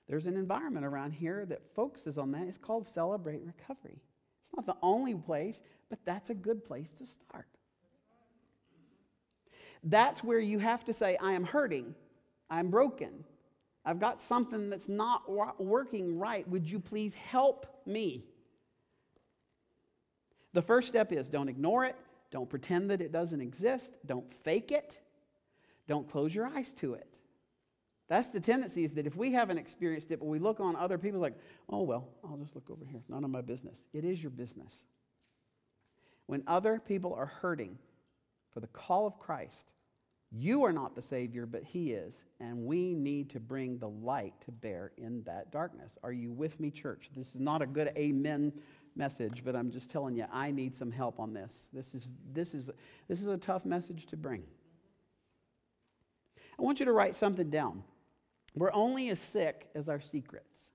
There's 0.07 0.25
an 0.25 0.37
environment 0.37 0.85
around 0.85 1.11
here 1.11 1.45
that 1.45 1.61
focuses 1.75 2.17
on 2.17 2.31
that. 2.31 2.47
It's 2.47 2.57
called 2.57 2.85
Celebrate 2.85 3.41
Recovery. 3.43 4.01
It's 4.45 4.55
not 4.55 4.65
the 4.65 4.77
only 4.81 5.15
place, 5.15 5.61
but 5.89 5.99
that's 6.05 6.29
a 6.29 6.35
good 6.35 6.63
place 6.63 6.89
to 6.99 7.05
start. 7.05 7.47
That's 9.83 10.23
where 10.23 10.39
you 10.39 10.59
have 10.59 10.85
to 10.85 10.93
say, 10.93 11.17
I 11.21 11.33
am 11.33 11.43
hurting, 11.43 11.95
I'm 12.49 12.69
broken, 12.69 13.23
I've 13.83 13.99
got 13.99 14.19
something 14.19 14.69
that's 14.69 14.89
not 14.89 15.29
working 15.59 16.17
right. 16.17 16.47
Would 16.47 16.69
you 16.69 16.79
please 16.79 17.13
help 17.13 17.67
me? 17.85 18.25
The 20.53 20.63
first 20.63 20.87
step 20.87 21.11
is 21.11 21.27
don't 21.29 21.49
ignore 21.49 21.85
it, 21.85 21.95
don't 22.31 22.49
pretend 22.49 22.89
that 22.89 23.01
it 23.01 23.11
doesn't 23.11 23.41
exist, 23.41 23.93
don't 24.05 24.33
fake 24.33 24.71
it, 24.71 24.99
don't 25.87 26.09
close 26.09 26.33
your 26.33 26.47
eyes 26.47 26.71
to 26.73 26.95
it. 26.95 27.07
That's 28.07 28.29
the 28.29 28.39
tendency 28.39 28.83
is 28.83 28.93
that 28.93 29.07
if 29.07 29.15
we 29.15 29.31
haven't 29.31 29.57
experienced 29.57 30.11
it, 30.11 30.19
but 30.19 30.27
we 30.27 30.37
look 30.37 30.59
on 30.59 30.75
other 30.75 30.97
people 30.97 31.19
like, 31.19 31.37
oh, 31.69 31.81
well, 31.81 32.07
I'll 32.23 32.37
just 32.37 32.53
look 32.53 32.69
over 32.69 32.85
here. 32.85 33.01
None 33.09 33.23
of 33.23 33.31
my 33.31 33.41
business. 33.41 33.81
It 33.93 34.05
is 34.05 34.21
your 34.21 34.29
business. 34.29 34.85
When 36.27 36.43
other 36.45 36.79
people 36.79 37.13
are 37.13 37.25
hurting 37.25 37.77
for 38.53 38.59
the 38.59 38.67
call 38.67 39.07
of 39.07 39.17
Christ, 39.17 39.73
you 40.31 40.65
are 40.65 40.73
not 40.73 40.95
the 40.95 41.01
Savior, 41.01 41.45
but 41.47 41.63
He 41.63 41.93
is. 41.93 42.25
And 42.39 42.65
we 42.65 42.93
need 42.93 43.31
to 43.31 43.39
bring 43.39 43.79
the 43.79 43.89
light 43.89 44.33
to 44.41 44.51
bear 44.51 44.91
in 44.97 45.23
that 45.23 45.51
darkness. 45.51 45.97
Are 46.03 46.11
you 46.11 46.31
with 46.31 46.59
me, 46.59 46.69
church? 46.69 47.09
This 47.15 47.29
is 47.29 47.41
not 47.41 47.61
a 47.63 47.67
good 47.67 47.91
amen 47.97 48.53
message, 48.95 49.43
but 49.43 49.55
I'm 49.55 49.71
just 49.71 49.89
telling 49.89 50.15
you, 50.15 50.25
I 50.31 50.51
need 50.51 50.75
some 50.75 50.91
help 50.91 51.19
on 51.19 51.33
this. 51.33 51.69
This 51.73 51.95
is, 51.95 52.07
this 52.31 52.53
is, 52.53 52.69
this 53.07 53.21
is 53.21 53.27
a 53.27 53.37
tough 53.37 53.65
message 53.65 54.05
to 54.07 54.17
bring. 54.17 54.43
I 56.57 56.61
want 56.61 56.79
you 56.79 56.85
to 56.85 56.93
write 56.93 57.15
something 57.15 57.49
down. 57.49 57.83
We're 58.55 58.73
only 58.73 59.09
as 59.09 59.19
sick 59.19 59.67
as 59.75 59.89
our 59.89 59.99
secrets. 59.99 60.71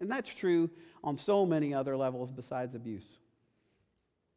And 0.00 0.10
that's 0.10 0.32
true 0.32 0.70
on 1.02 1.16
so 1.16 1.46
many 1.46 1.72
other 1.72 1.96
levels 1.96 2.30
besides 2.30 2.74
abuse. 2.74 3.06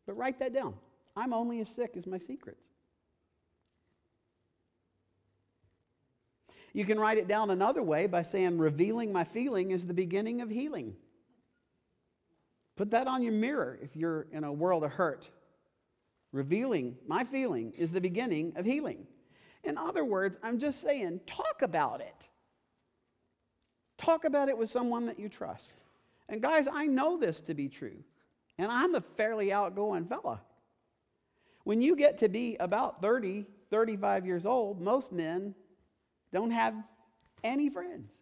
But 0.06 0.18
write 0.18 0.40
that 0.40 0.54
down. 0.54 0.76
I'm 1.16 1.34
only 1.34 1.60
as 1.60 1.68
sick 1.68 1.92
as 1.98 2.08
my 2.08 2.18
secrets. 2.18 2.66
You 6.72 6.86
can 6.86 7.00
write 7.00 7.18
it 7.18 7.28
down 7.28 7.50
another 7.50 7.84
way 7.84 8.08
by 8.08 8.22
saying, 8.22 8.58
revealing 8.58 9.12
my 9.12 9.24
feeling 9.24 9.72
is 9.72 9.86
the 9.86 9.94
beginning 9.94 10.40
of 10.40 10.50
healing. 10.50 10.96
Put 12.78 12.92
that 12.92 13.08
on 13.08 13.24
your 13.24 13.34
mirror 13.34 13.78
if 13.82 13.96
you're 13.96 14.28
in 14.32 14.44
a 14.46 14.54
world 14.54 14.84
of 14.84 14.92
hurt. 14.92 15.30
Revealing 16.32 16.96
my 17.08 17.24
feeling 17.24 17.74
is 17.78 17.92
the 17.92 18.02
beginning 18.02 18.54
of 18.56 18.66
healing. 18.66 19.08
In 19.64 19.78
other 19.78 20.06
words, 20.06 20.38
I'm 20.44 20.60
just 20.60 20.82
saying, 20.82 21.22
talk 21.26 21.62
about 21.62 22.02
it. 22.02 22.28
Talk 23.98 24.24
about 24.26 24.48
it 24.48 24.58
with 24.58 24.70
someone 24.70 25.08
that 25.08 25.20
you 25.20 25.28
trust. 25.28 25.74
And 26.30 26.42
guys, 26.42 26.68
I 26.72 26.86
know 26.86 27.18
this 27.18 27.42
to 27.42 27.54
be 27.54 27.68
true. 27.68 28.04
And 28.58 28.72
I'm 28.72 28.96
a 28.96 29.02
fairly 29.02 29.52
outgoing 29.52 30.06
fella. 30.06 30.42
When 31.64 31.82
you 31.82 31.96
get 31.96 32.20
to 32.20 32.30
be 32.30 32.56
about 32.60 33.02
30, 33.02 33.46
35 33.70 34.26
years 34.26 34.46
old, 34.46 34.82
most 34.82 35.12
men 35.12 35.56
don't 36.32 36.52
have 36.52 36.76
any 37.44 37.70
friends. 37.70 38.14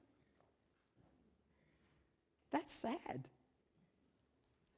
That's 2.52 2.74
sad. 2.74 3.28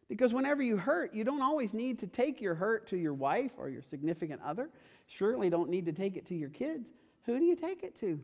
Because 0.10 0.34
whenever 0.34 0.64
you 0.64 0.76
hurt, 0.76 1.14
you 1.14 1.24
don't 1.24 1.42
always 1.42 1.74
need 1.74 2.00
to 2.00 2.08
take 2.08 2.42
your 2.42 2.56
hurt 2.56 2.88
to 2.88 2.98
your 2.98 3.14
wife 3.14 3.52
or 3.58 3.70
your 3.70 3.84
significant 3.84 4.42
other. 4.44 4.70
Surely 5.06 5.50
don't 5.50 5.70
need 5.70 5.86
to 5.86 5.94
take 5.94 6.18
it 6.18 6.26
to 6.26 6.36
your 6.36 6.50
kids. 6.50 6.90
Who 7.26 7.38
do 7.38 7.46
you 7.46 7.56
take 7.56 7.84
it 7.84 7.96
to? 7.98 8.20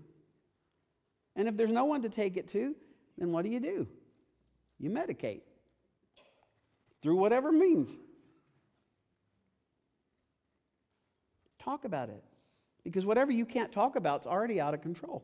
And 1.36 1.48
if 1.48 1.56
there's 1.56 1.72
no 1.72 1.86
one 1.86 2.02
to 2.02 2.10
take 2.10 2.38
it 2.38 2.48
to, 2.50 2.76
then 3.20 3.32
what 3.32 3.44
do 3.44 3.52
you 3.52 3.60
do? 3.60 3.88
You 4.80 4.90
medicate 4.90 5.42
through 7.02 7.18
whatever 7.18 7.52
means. 7.52 7.96
Talk 11.60 11.86
about 11.86 12.10
it. 12.10 12.24
Because 12.84 13.06
whatever 13.06 13.32
you 13.32 13.46
can't 13.46 13.72
talk 13.72 13.96
about 13.96 14.22
is 14.22 14.28
already 14.28 14.60
out 14.60 14.74
of 14.74 14.82
control. 14.82 15.24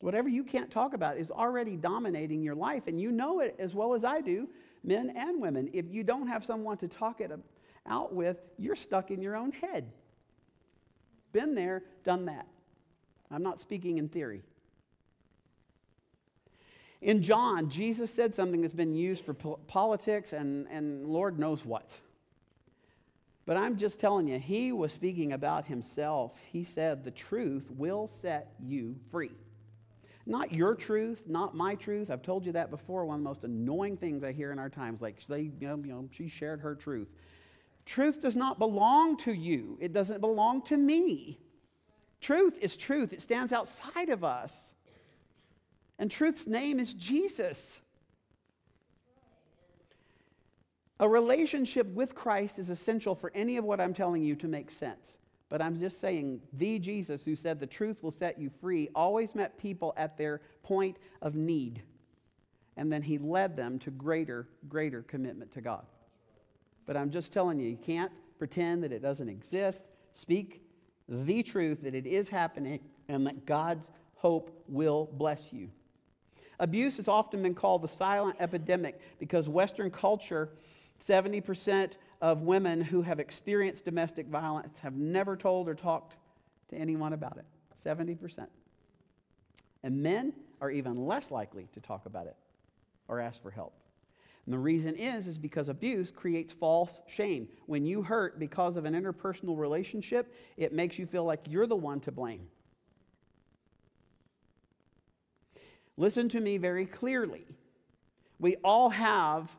Whatever 0.00 0.28
you 0.28 0.42
can't 0.42 0.70
talk 0.70 0.94
about 0.94 1.18
is 1.18 1.30
already 1.30 1.76
dominating 1.76 2.42
your 2.42 2.54
life, 2.54 2.86
and 2.86 3.00
you 3.00 3.12
know 3.12 3.40
it 3.40 3.54
as 3.58 3.74
well 3.74 3.94
as 3.94 4.02
I 4.02 4.20
do, 4.20 4.48
men 4.82 5.12
and 5.14 5.40
women. 5.40 5.68
If 5.72 5.86
you 5.90 6.02
don't 6.02 6.26
have 6.26 6.44
someone 6.44 6.78
to 6.78 6.88
talk 6.88 7.20
it 7.20 7.30
out 7.86 8.14
with, 8.14 8.40
you're 8.58 8.76
stuck 8.76 9.10
in 9.10 9.20
your 9.20 9.36
own 9.36 9.52
head. 9.52 9.92
Been 11.32 11.54
there, 11.54 11.82
done 12.02 12.24
that. 12.26 12.46
I'm 13.30 13.42
not 13.42 13.60
speaking 13.60 13.98
in 13.98 14.08
theory. 14.08 14.42
In 17.02 17.22
John, 17.22 17.70
Jesus 17.70 18.10
said 18.10 18.34
something 18.34 18.60
that's 18.62 18.74
been 18.74 18.94
used 18.94 19.24
for 19.24 19.34
po- 19.34 19.60
politics 19.66 20.32
and, 20.32 20.66
and 20.68 21.06
Lord 21.06 21.38
knows 21.38 21.64
what. 21.64 21.90
But 23.46 23.56
I'm 23.56 23.76
just 23.76 24.00
telling 24.00 24.28
you, 24.28 24.38
he 24.38 24.70
was 24.70 24.92
speaking 24.92 25.32
about 25.32 25.66
himself. 25.66 26.38
He 26.52 26.62
said, 26.62 27.04
The 27.04 27.10
truth 27.10 27.70
will 27.70 28.06
set 28.06 28.52
you 28.60 28.96
free. 29.10 29.32
Not 30.26 30.52
your 30.52 30.74
truth, 30.74 31.22
not 31.26 31.54
my 31.54 31.74
truth. 31.74 32.10
I've 32.10 32.22
told 32.22 32.46
you 32.46 32.52
that 32.52 32.70
before. 32.70 33.04
One 33.04 33.18
of 33.18 33.24
the 33.24 33.28
most 33.28 33.44
annoying 33.44 33.96
things 33.96 34.22
I 34.22 34.32
hear 34.32 34.52
in 34.52 34.58
our 34.58 34.68
times, 34.68 35.00
like 35.00 35.26
they, 35.26 35.50
you 35.60 35.68
know, 35.68 35.76
you 35.76 35.92
know, 35.92 36.08
she 36.10 36.28
shared 36.28 36.60
her 36.60 36.74
truth. 36.74 37.08
Truth 37.86 38.20
does 38.20 38.36
not 38.36 38.58
belong 38.58 39.16
to 39.18 39.32
you. 39.32 39.78
It 39.80 39.92
doesn't 39.92 40.20
belong 40.20 40.62
to 40.62 40.76
me. 40.76 41.40
Truth 42.20 42.58
is 42.60 42.76
truth. 42.76 43.12
It 43.12 43.20
stands 43.20 43.52
outside 43.52 44.10
of 44.10 44.22
us. 44.22 44.74
And 45.98 46.10
truth's 46.10 46.46
name 46.46 46.78
is 46.78 46.94
Jesus. 46.94 47.80
A 50.98 51.08
relationship 51.08 51.86
with 51.94 52.14
Christ 52.14 52.58
is 52.58 52.68
essential 52.68 53.14
for 53.14 53.32
any 53.34 53.56
of 53.56 53.64
what 53.64 53.80
I'm 53.80 53.94
telling 53.94 54.22
you 54.22 54.36
to 54.36 54.48
make 54.48 54.70
sense. 54.70 55.16
But 55.50 55.60
I'm 55.60 55.76
just 55.76 56.00
saying, 56.00 56.40
the 56.54 56.78
Jesus 56.78 57.24
who 57.24 57.34
said 57.34 57.60
the 57.60 57.66
truth 57.66 58.02
will 58.02 58.12
set 58.12 58.38
you 58.38 58.50
free 58.60 58.88
always 58.94 59.34
met 59.34 59.58
people 59.58 59.92
at 59.96 60.16
their 60.16 60.40
point 60.62 60.96
of 61.20 61.34
need. 61.34 61.82
And 62.76 62.90
then 62.90 63.02
he 63.02 63.18
led 63.18 63.56
them 63.56 63.78
to 63.80 63.90
greater, 63.90 64.48
greater 64.68 65.02
commitment 65.02 65.50
to 65.52 65.60
God. 65.60 65.84
But 66.86 66.96
I'm 66.96 67.10
just 67.10 67.32
telling 67.32 67.58
you, 67.58 67.68
you 67.68 67.76
can't 67.76 68.12
pretend 68.38 68.84
that 68.84 68.92
it 68.92 69.02
doesn't 69.02 69.28
exist. 69.28 69.84
Speak 70.12 70.62
the 71.08 71.42
truth 71.42 71.82
that 71.82 71.94
it 71.96 72.06
is 72.06 72.28
happening 72.28 72.80
and 73.08 73.26
that 73.26 73.44
God's 73.44 73.90
hope 74.14 74.64
will 74.68 75.10
bless 75.12 75.52
you. 75.52 75.68
Abuse 76.60 76.96
has 76.98 77.08
often 77.08 77.42
been 77.42 77.54
called 77.54 77.82
the 77.82 77.88
silent 77.88 78.36
epidemic 78.38 79.00
because 79.18 79.48
Western 79.48 79.90
culture, 79.90 80.50
70% 81.00 81.94
of 82.20 82.42
women 82.42 82.80
who 82.80 83.02
have 83.02 83.18
experienced 83.18 83.84
domestic 83.84 84.26
violence 84.26 84.78
have 84.80 84.94
never 84.94 85.36
told 85.36 85.68
or 85.68 85.74
talked 85.74 86.16
to 86.68 86.76
anyone 86.76 87.12
about 87.12 87.38
it. 87.38 87.44
70%. 87.82 88.46
And 89.82 90.02
men 90.02 90.32
are 90.60 90.70
even 90.70 91.06
less 91.06 91.30
likely 91.30 91.68
to 91.72 91.80
talk 91.80 92.06
about 92.06 92.26
it 92.26 92.36
or 93.08 93.20
ask 93.20 93.42
for 93.42 93.50
help. 93.50 93.72
And 94.44 94.54
the 94.54 94.58
reason 94.58 94.96
is 94.96 95.26
is 95.26 95.38
because 95.38 95.68
abuse 95.68 96.10
creates 96.10 96.52
false 96.52 97.02
shame. 97.06 97.48
When 97.66 97.86
you 97.86 98.02
hurt 98.02 98.38
because 98.38 98.76
of 98.76 98.84
an 98.84 98.94
interpersonal 98.94 99.56
relationship, 99.56 100.34
it 100.56 100.72
makes 100.72 100.98
you 100.98 101.06
feel 101.06 101.24
like 101.24 101.40
you're 101.48 101.66
the 101.66 101.76
one 101.76 102.00
to 102.00 102.12
blame. 102.12 102.48
Listen 105.96 106.28
to 106.30 106.40
me 106.40 106.56
very 106.56 106.86
clearly. 106.86 107.44
We 108.38 108.56
all 108.64 108.88
have 108.90 109.54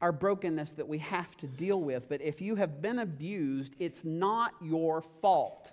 our 0.00 0.12
brokenness 0.12 0.72
that 0.72 0.88
we 0.88 0.98
have 0.98 1.36
to 1.38 1.46
deal 1.46 1.80
with. 1.80 2.08
But 2.08 2.20
if 2.20 2.40
you 2.40 2.56
have 2.56 2.82
been 2.82 2.98
abused, 2.98 3.74
it's 3.78 4.04
not 4.04 4.54
your 4.60 5.02
fault. 5.02 5.72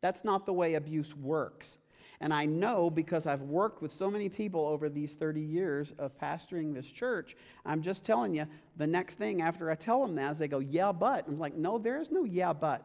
That's 0.00 0.24
not 0.24 0.46
the 0.46 0.52
way 0.52 0.74
abuse 0.74 1.16
works. 1.16 1.78
And 2.20 2.32
I 2.32 2.46
know 2.46 2.88
because 2.88 3.26
I've 3.26 3.42
worked 3.42 3.82
with 3.82 3.92
so 3.92 4.10
many 4.10 4.28
people 4.28 4.64
over 4.66 4.88
these 4.88 5.14
30 5.14 5.40
years 5.40 5.92
of 5.98 6.16
pastoring 6.18 6.72
this 6.72 6.86
church, 6.86 7.36
I'm 7.66 7.82
just 7.82 8.04
telling 8.04 8.34
you, 8.34 8.46
the 8.76 8.86
next 8.86 9.14
thing 9.14 9.42
after 9.42 9.70
I 9.70 9.74
tell 9.74 10.02
them 10.02 10.14
that 10.16 10.32
is 10.32 10.38
they 10.38 10.48
go, 10.48 10.60
yeah, 10.60 10.92
but. 10.92 11.26
I'm 11.26 11.38
like, 11.38 11.56
no, 11.56 11.78
there 11.78 12.00
is 12.00 12.12
no 12.12 12.24
yeah, 12.24 12.52
but. 12.52 12.84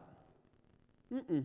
Mm-mm. 1.12 1.44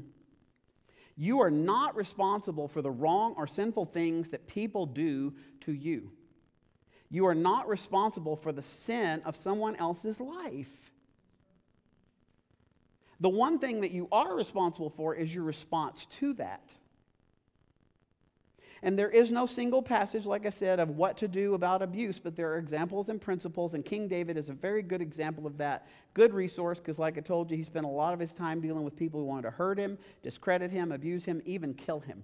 You 1.15 1.41
are 1.41 1.51
not 1.51 1.95
responsible 1.95 2.67
for 2.67 2.81
the 2.81 2.89
wrong 2.89 3.35
or 3.37 3.45
sinful 3.45 3.85
things 3.85 4.29
that 4.29 4.47
people 4.47 4.87
do 4.87 5.33
to 5.61 5.71
you. 5.71 6.11
You 7.13 7.27
are 7.27 7.35
not 7.35 7.69
responsible 7.69 8.35
for 8.35 8.51
the 8.51 8.63
sin 8.63 9.21
of 9.23 9.35
someone 9.35 9.75
else's 9.75 10.19
life. 10.19 10.91
The 13.19 13.29
one 13.29 13.59
thing 13.59 13.81
that 13.81 13.91
you 13.91 14.07
are 14.11 14.35
responsible 14.35 14.89
for 14.89 15.13
is 15.13 15.33
your 15.33 15.43
response 15.43 16.07
to 16.17 16.33
that. 16.33 16.73
And 18.81 18.97
there 18.97 19.11
is 19.11 19.29
no 19.29 19.45
single 19.45 19.83
passage, 19.83 20.25
like 20.25 20.47
I 20.47 20.49
said, 20.49 20.79
of 20.79 20.97
what 20.97 21.17
to 21.17 21.27
do 21.27 21.53
about 21.53 21.83
abuse, 21.83 22.17
but 22.17 22.35
there 22.35 22.51
are 22.51 22.57
examples 22.57 23.09
and 23.09 23.21
principles, 23.21 23.75
and 23.75 23.85
King 23.85 24.07
David 24.07 24.35
is 24.35 24.49
a 24.49 24.53
very 24.53 24.81
good 24.81 24.99
example 24.99 25.45
of 25.45 25.59
that. 25.59 25.87
Good 26.15 26.33
resource, 26.33 26.79
because, 26.79 26.97
like 26.97 27.19
I 27.19 27.21
told 27.21 27.51
you, 27.51 27.57
he 27.57 27.63
spent 27.63 27.85
a 27.85 27.89
lot 27.89 28.15
of 28.15 28.19
his 28.19 28.33
time 28.33 28.59
dealing 28.59 28.83
with 28.83 28.95
people 28.95 29.19
who 29.19 29.27
wanted 29.27 29.43
to 29.43 29.51
hurt 29.51 29.77
him, 29.77 29.99
discredit 30.23 30.71
him, 30.71 30.91
abuse 30.91 31.25
him, 31.25 31.43
even 31.45 31.75
kill 31.75 31.99
him. 31.99 32.23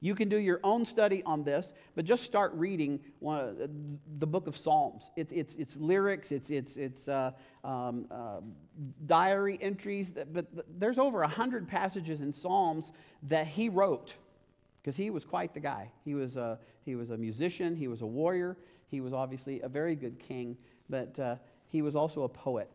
You 0.00 0.14
can 0.14 0.28
do 0.28 0.36
your 0.36 0.60
own 0.62 0.84
study 0.84 1.22
on 1.24 1.42
this, 1.42 1.72
but 1.94 2.04
just 2.04 2.22
start 2.24 2.52
reading 2.54 3.00
one, 3.18 3.98
the 4.18 4.26
book 4.26 4.46
of 4.46 4.56
Psalms. 4.56 5.10
It's, 5.16 5.32
it's, 5.32 5.54
it's 5.54 5.76
lyrics, 5.76 6.32
it's, 6.32 6.50
it's, 6.50 6.76
it's 6.76 7.08
uh, 7.08 7.32
um, 7.64 8.06
uh, 8.10 8.40
diary 9.06 9.58
entries, 9.60 10.10
that, 10.10 10.32
but 10.32 10.46
there's 10.78 10.98
over 10.98 11.20
100 11.20 11.66
passages 11.66 12.20
in 12.20 12.32
Psalms 12.32 12.92
that 13.24 13.46
he 13.46 13.68
wrote 13.68 14.14
because 14.82 14.96
he 14.96 15.10
was 15.10 15.24
quite 15.24 15.54
the 15.54 15.60
guy. 15.60 15.90
He 16.04 16.14
was, 16.14 16.36
a, 16.36 16.58
he 16.84 16.94
was 16.94 17.10
a 17.10 17.16
musician, 17.16 17.74
he 17.74 17.88
was 17.88 18.02
a 18.02 18.06
warrior, 18.06 18.56
he 18.88 19.00
was 19.00 19.14
obviously 19.14 19.60
a 19.62 19.68
very 19.68 19.96
good 19.96 20.18
king, 20.18 20.56
but 20.90 21.18
uh, 21.18 21.36
he 21.68 21.82
was 21.82 21.96
also 21.96 22.22
a 22.22 22.28
poet. 22.28 22.70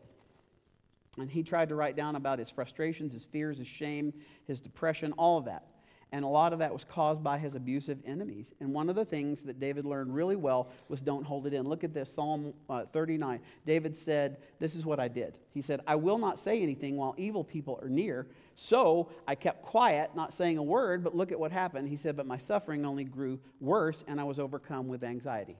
And 1.18 1.30
he 1.30 1.42
tried 1.42 1.68
to 1.68 1.74
write 1.74 1.96
down 1.96 2.16
about 2.16 2.38
his 2.38 2.50
frustrations, 2.50 3.12
his 3.12 3.24
fears, 3.24 3.58
his 3.58 3.66
shame, 3.66 4.12
his 4.46 4.60
depression, 4.60 5.12
all 5.12 5.38
of 5.38 5.44
that. 5.44 5.64
And 6.12 6.26
a 6.26 6.28
lot 6.28 6.52
of 6.52 6.58
that 6.58 6.74
was 6.74 6.84
caused 6.84 7.24
by 7.24 7.38
his 7.38 7.54
abusive 7.54 7.98
enemies. 8.04 8.52
And 8.60 8.74
one 8.74 8.90
of 8.90 8.96
the 8.96 9.04
things 9.04 9.40
that 9.42 9.58
David 9.58 9.86
learned 9.86 10.14
really 10.14 10.36
well 10.36 10.68
was 10.88 11.00
don't 11.00 11.24
hold 11.24 11.46
it 11.46 11.54
in. 11.54 11.66
Look 11.66 11.84
at 11.84 11.94
this 11.94 12.12
Psalm 12.12 12.52
uh, 12.68 12.84
39. 12.92 13.40
David 13.64 13.96
said, 13.96 14.36
This 14.58 14.74
is 14.74 14.84
what 14.84 15.00
I 15.00 15.08
did. 15.08 15.38
He 15.54 15.62
said, 15.62 15.80
I 15.86 15.96
will 15.96 16.18
not 16.18 16.38
say 16.38 16.62
anything 16.62 16.98
while 16.98 17.14
evil 17.16 17.42
people 17.42 17.78
are 17.80 17.88
near. 17.88 18.26
So 18.56 19.08
I 19.26 19.34
kept 19.34 19.62
quiet, 19.62 20.10
not 20.14 20.34
saying 20.34 20.58
a 20.58 20.62
word, 20.62 21.02
but 21.02 21.16
look 21.16 21.32
at 21.32 21.40
what 21.40 21.50
happened. 21.50 21.88
He 21.88 21.96
said, 21.96 22.14
But 22.14 22.26
my 22.26 22.36
suffering 22.36 22.84
only 22.84 23.04
grew 23.04 23.40
worse, 23.58 24.04
and 24.06 24.20
I 24.20 24.24
was 24.24 24.38
overcome 24.38 24.88
with 24.88 25.02
anxiety. 25.02 25.56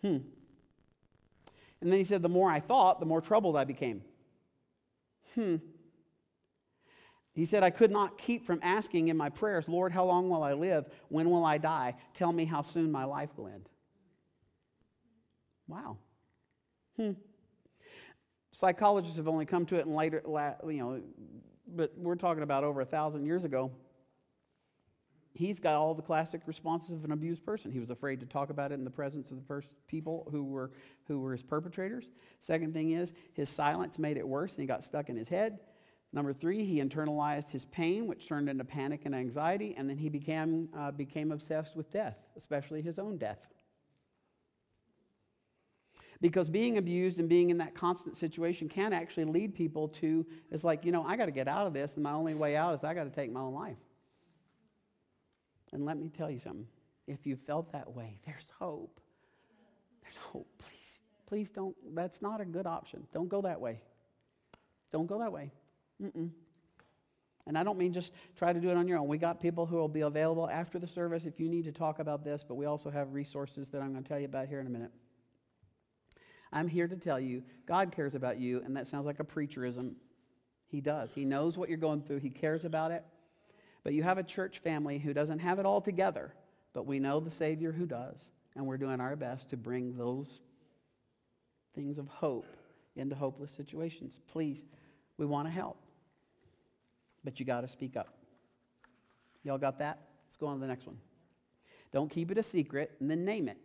Hmm. 0.00 0.18
And 1.82 1.90
then 1.90 1.98
he 1.98 2.04
said, 2.04 2.22
The 2.22 2.30
more 2.30 2.50
I 2.50 2.60
thought, 2.60 2.98
the 2.98 3.06
more 3.06 3.20
troubled 3.20 3.56
I 3.56 3.64
became. 3.64 4.02
Hmm. 5.34 5.56
He 7.32 7.44
said, 7.44 7.62
I 7.62 7.70
could 7.70 7.90
not 7.90 8.18
keep 8.18 8.44
from 8.44 8.58
asking 8.62 9.08
in 9.08 9.16
my 9.16 9.28
prayers, 9.28 9.68
Lord, 9.68 9.92
how 9.92 10.04
long 10.04 10.28
will 10.28 10.42
I 10.42 10.52
live? 10.52 10.86
When 11.08 11.30
will 11.30 11.44
I 11.44 11.58
die? 11.58 11.94
Tell 12.12 12.32
me 12.32 12.44
how 12.44 12.62
soon 12.62 12.90
my 12.90 13.04
life 13.04 13.30
will 13.36 13.46
end. 13.46 13.68
Wow. 15.68 15.98
Hmm. 16.96 17.12
Psychologists 18.50 19.16
have 19.16 19.28
only 19.28 19.46
come 19.46 19.64
to 19.66 19.76
it 19.76 19.86
in 19.86 19.94
later, 19.94 20.22
you 20.66 20.78
know, 20.78 21.00
but 21.68 21.92
we're 21.96 22.16
talking 22.16 22.42
about 22.42 22.64
over 22.64 22.80
a 22.80 22.84
thousand 22.84 23.24
years 23.24 23.44
ago. 23.44 23.70
He's 25.32 25.60
got 25.60 25.76
all 25.76 25.94
the 25.94 26.02
classic 26.02 26.42
responses 26.46 26.90
of 26.90 27.04
an 27.04 27.12
abused 27.12 27.44
person. 27.46 27.70
He 27.70 27.78
was 27.78 27.90
afraid 27.90 28.18
to 28.18 28.26
talk 28.26 28.50
about 28.50 28.72
it 28.72 28.74
in 28.74 28.84
the 28.84 28.90
presence 28.90 29.30
of 29.30 29.36
the 29.36 29.44
pers- 29.44 29.72
people 29.86 30.28
who 30.32 30.42
were, 30.42 30.72
who 31.06 31.20
were 31.20 31.30
his 31.30 31.42
perpetrators. 31.44 32.10
Second 32.40 32.74
thing 32.74 32.90
is, 32.90 33.12
his 33.32 33.48
silence 33.48 33.96
made 33.96 34.16
it 34.16 34.26
worse 34.26 34.52
and 34.54 34.60
he 34.60 34.66
got 34.66 34.82
stuck 34.82 35.08
in 35.08 35.16
his 35.16 35.28
head. 35.28 35.60
Number 36.12 36.32
three, 36.32 36.64
he 36.64 36.80
internalized 36.80 37.50
his 37.50 37.64
pain, 37.66 38.06
which 38.06 38.26
turned 38.26 38.48
into 38.48 38.64
panic 38.64 39.02
and 39.04 39.14
anxiety, 39.14 39.74
and 39.76 39.88
then 39.88 39.96
he 39.96 40.08
became, 40.08 40.68
uh, 40.76 40.90
became 40.90 41.30
obsessed 41.30 41.76
with 41.76 41.90
death, 41.92 42.16
especially 42.36 42.82
his 42.82 42.98
own 42.98 43.16
death. 43.16 43.46
Because 46.20 46.48
being 46.48 46.76
abused 46.76 47.18
and 47.18 47.28
being 47.28 47.48
in 47.50 47.58
that 47.58 47.74
constant 47.74 48.16
situation 48.16 48.68
can 48.68 48.92
actually 48.92 49.24
lead 49.24 49.54
people 49.54 49.88
to, 49.88 50.26
it's 50.50 50.64
like, 50.64 50.84
you 50.84 50.92
know, 50.92 51.04
I 51.04 51.16
got 51.16 51.26
to 51.26 51.30
get 51.30 51.48
out 51.48 51.66
of 51.66 51.72
this, 51.72 51.94
and 51.94 52.02
my 52.02 52.12
only 52.12 52.34
way 52.34 52.56
out 52.56 52.74
is 52.74 52.84
I 52.84 52.92
got 52.92 53.04
to 53.04 53.10
take 53.10 53.32
my 53.32 53.40
own 53.40 53.54
life. 53.54 53.78
And 55.72 55.84
let 55.84 55.96
me 55.96 56.10
tell 56.10 56.30
you 56.30 56.40
something 56.40 56.66
if 57.06 57.26
you 57.26 57.36
felt 57.36 57.72
that 57.72 57.94
way, 57.94 58.18
there's 58.26 58.46
hope. 58.58 59.00
There's 60.02 60.16
hope. 60.16 60.48
Please, 60.58 60.98
please 61.26 61.50
don't, 61.50 61.76
that's 61.94 62.20
not 62.20 62.40
a 62.40 62.44
good 62.44 62.66
option. 62.66 63.06
Don't 63.12 63.28
go 63.28 63.42
that 63.42 63.60
way. 63.60 63.80
Don't 64.92 65.06
go 65.06 65.20
that 65.20 65.32
way. 65.32 65.52
Mm-mm. 66.02 66.30
And 67.46 67.58
I 67.58 67.64
don't 67.64 67.78
mean 67.78 67.92
just 67.92 68.12
try 68.36 68.52
to 68.52 68.60
do 68.60 68.70
it 68.70 68.76
on 68.76 68.86
your 68.86 68.98
own. 68.98 69.08
We 69.08 69.18
got 69.18 69.40
people 69.40 69.66
who 69.66 69.76
will 69.76 69.88
be 69.88 70.02
available 70.02 70.48
after 70.48 70.78
the 70.78 70.86
service 70.86 71.26
if 71.26 71.40
you 71.40 71.48
need 71.48 71.64
to 71.64 71.72
talk 71.72 71.98
about 71.98 72.22
this, 72.22 72.44
but 72.46 72.54
we 72.54 72.66
also 72.66 72.90
have 72.90 73.12
resources 73.12 73.68
that 73.70 73.82
I'm 73.82 73.92
going 73.92 74.04
to 74.04 74.08
tell 74.08 74.18
you 74.18 74.26
about 74.26 74.46
here 74.46 74.60
in 74.60 74.66
a 74.66 74.70
minute. 74.70 74.92
I'm 76.52 76.68
here 76.68 76.86
to 76.86 76.96
tell 76.96 77.18
you 77.18 77.42
God 77.66 77.92
cares 77.92 78.14
about 78.14 78.38
you, 78.38 78.62
and 78.64 78.76
that 78.76 78.86
sounds 78.86 79.06
like 79.06 79.20
a 79.20 79.24
preacherism. 79.24 79.94
He 80.68 80.80
does. 80.80 81.12
He 81.12 81.24
knows 81.24 81.58
what 81.58 81.68
you're 81.68 81.78
going 81.78 82.02
through, 82.02 82.20
He 82.20 82.30
cares 82.30 82.64
about 82.64 82.92
it. 82.92 83.04
But 83.82 83.94
you 83.94 84.02
have 84.02 84.18
a 84.18 84.22
church 84.22 84.58
family 84.58 84.98
who 84.98 85.14
doesn't 85.14 85.38
have 85.38 85.58
it 85.58 85.66
all 85.66 85.80
together, 85.80 86.34
but 86.74 86.86
we 86.86 86.98
know 86.98 87.18
the 87.18 87.30
Savior 87.30 87.72
who 87.72 87.86
does, 87.86 88.30
and 88.54 88.66
we're 88.66 88.76
doing 88.76 89.00
our 89.00 89.16
best 89.16 89.48
to 89.50 89.56
bring 89.56 89.96
those 89.96 90.40
things 91.74 91.98
of 91.98 92.06
hope 92.06 92.46
into 92.94 93.16
hopeless 93.16 93.50
situations. 93.50 94.20
Please, 94.28 94.64
we 95.16 95.24
want 95.24 95.48
to 95.48 95.52
help 95.52 95.78
but 97.24 97.38
you 97.38 97.46
got 97.46 97.62
to 97.62 97.68
speak 97.68 97.96
up. 97.96 98.08
Y'all 99.42 99.58
got 99.58 99.78
that? 99.78 99.98
Let's 100.26 100.36
go 100.36 100.46
on 100.46 100.56
to 100.56 100.60
the 100.60 100.66
next 100.66 100.86
one. 100.86 100.96
Don't 101.92 102.10
keep 102.10 102.30
it 102.30 102.38
a 102.38 102.42
secret 102.42 102.92
and 103.00 103.10
then 103.10 103.24
name 103.24 103.48
it. 103.48 103.58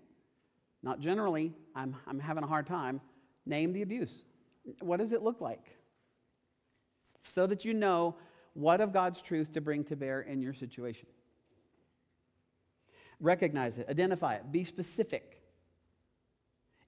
Not 0.82 1.00
generally, 1.00 1.54
I'm, 1.76 1.96
I'm 2.08 2.20
having 2.20 2.44
a 2.44 2.48
hard 2.48 2.68
time. 2.68 3.02
Name 3.46 3.74
the 3.74 3.82
abuse. 3.82 4.24
What 4.80 4.98
does 4.98 5.14
it 5.14 5.22
look 5.22 5.42
like? 5.42 5.78
So 7.24 7.48
that 7.48 7.66
you 7.66 7.74
know 7.74 8.16
what 8.54 8.82
of 8.82 8.94
God's 8.94 9.22
truth 9.22 9.54
to 9.54 9.62
bring 9.62 9.84
to 9.86 9.96
bear 9.96 10.22
in 10.22 10.42
your 10.42 10.54
situation. 10.54 11.08
Recognize 13.20 13.78
it, 13.78 13.88
identify 13.90 14.36
it, 14.36 14.52
be 14.52 14.64
specific. 14.64 15.42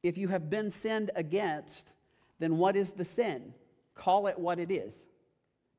If 0.04 0.18
you 0.18 0.28
have 0.28 0.50
been 0.50 0.72
sinned 0.72 1.12
against, 1.16 1.92
then 2.40 2.58
what 2.58 2.76
is 2.76 2.92
the 2.92 3.06
sin? 3.06 3.54
Call 3.96 4.28
it 4.28 4.38
what 4.38 4.60
it 4.60 4.72
is. 4.72 5.06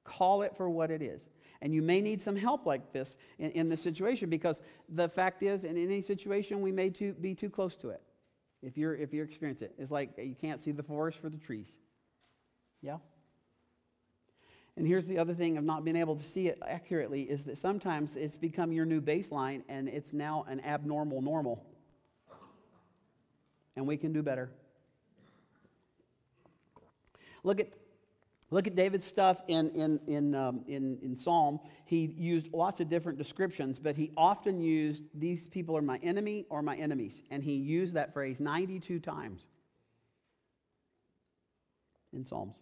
Call 0.09 0.43
it 0.43 0.57
for 0.57 0.71
what 0.71 0.91
it 0.91 1.03
is. 1.03 1.29
And 1.61 1.75
you 1.75 1.83
may 1.83 2.01
need 2.01 2.21
some 2.21 2.35
help 2.35 2.65
like 2.65 2.93
this 2.93 3.19
in, 3.39 3.51
in 3.51 3.69
this 3.69 3.83
situation 3.83 4.31
because 4.31 4.63
the 4.89 5.09
fact 5.09 5.43
is, 5.43 5.65
in 5.65 5.77
any 5.77 6.01
situation, 6.01 6.63
we 6.63 6.73
may 6.73 6.89
too, 6.89 7.13
be 7.13 7.35
too 7.35 7.51
close 7.51 7.77
to 7.77 7.91
it. 7.91 8.01
If 8.63 8.79
you're, 8.79 8.95
if 8.95 9.13
you 9.13 9.23
experience 9.23 9.61
it, 9.61 9.75
it's 9.79 9.91
like 9.91 10.17
you 10.17 10.35
can't 10.35 10.63
see 10.63 10.73
the 10.73 10.83
forest 10.83 11.21
for 11.21 11.29
the 11.29 11.37
trees. 11.37 11.69
Yeah? 12.81 12.99
And 14.77 14.87
here's 14.87 15.07
the 15.07 15.19
other 15.19 15.35
thing 15.35 15.59
of 15.59 15.65
not 15.65 15.85
being 15.85 15.97
able 15.97 16.17
to 16.17 16.25
see 16.25 16.49
it 16.49 16.59
accurately 16.67 17.23
is 17.23 17.45
that 17.45 17.59
sometimes 17.59 18.17
it's 18.17 18.37
become 18.37 18.73
your 18.73 18.87
new 18.87 19.01
baseline 19.01 19.63
and 19.69 19.89
it's 19.89 20.13
now 20.13 20.47
an 20.49 20.61
abnormal 20.65 21.21
normal. 21.21 21.67
And 23.77 23.87
we 23.87 23.97
can 23.97 24.13
do 24.13 24.23
better. 24.23 24.51
Look 27.45 27.61
at 27.61 27.69
Look 28.51 28.67
at 28.67 28.75
David's 28.75 29.05
stuff 29.05 29.43
in, 29.47 29.71
in, 29.71 30.01
in, 30.07 30.35
um, 30.35 30.65
in, 30.67 30.99
in 31.03 31.17
Psalm. 31.17 31.61
He 31.85 32.07
used 32.17 32.49
lots 32.53 32.81
of 32.81 32.89
different 32.89 33.19
descriptions, 33.19 33.79
but 33.79 33.95
he 33.97 34.11
often 34.17 34.61
used, 34.61 35.05
These 35.15 35.47
people 35.47 35.77
are 35.77 35.83
my 35.83 35.99
enemy 36.03 36.47
or 36.49 36.63
my 36.63 36.77
enemies. 36.77 37.23
And 37.31 37.43
he 37.43 37.55
used 37.55 37.95
that 37.95 38.15
phrase 38.15 38.41
92 38.41 39.01
times 39.01 39.47
in 42.15 42.25
Psalms. 42.25 42.59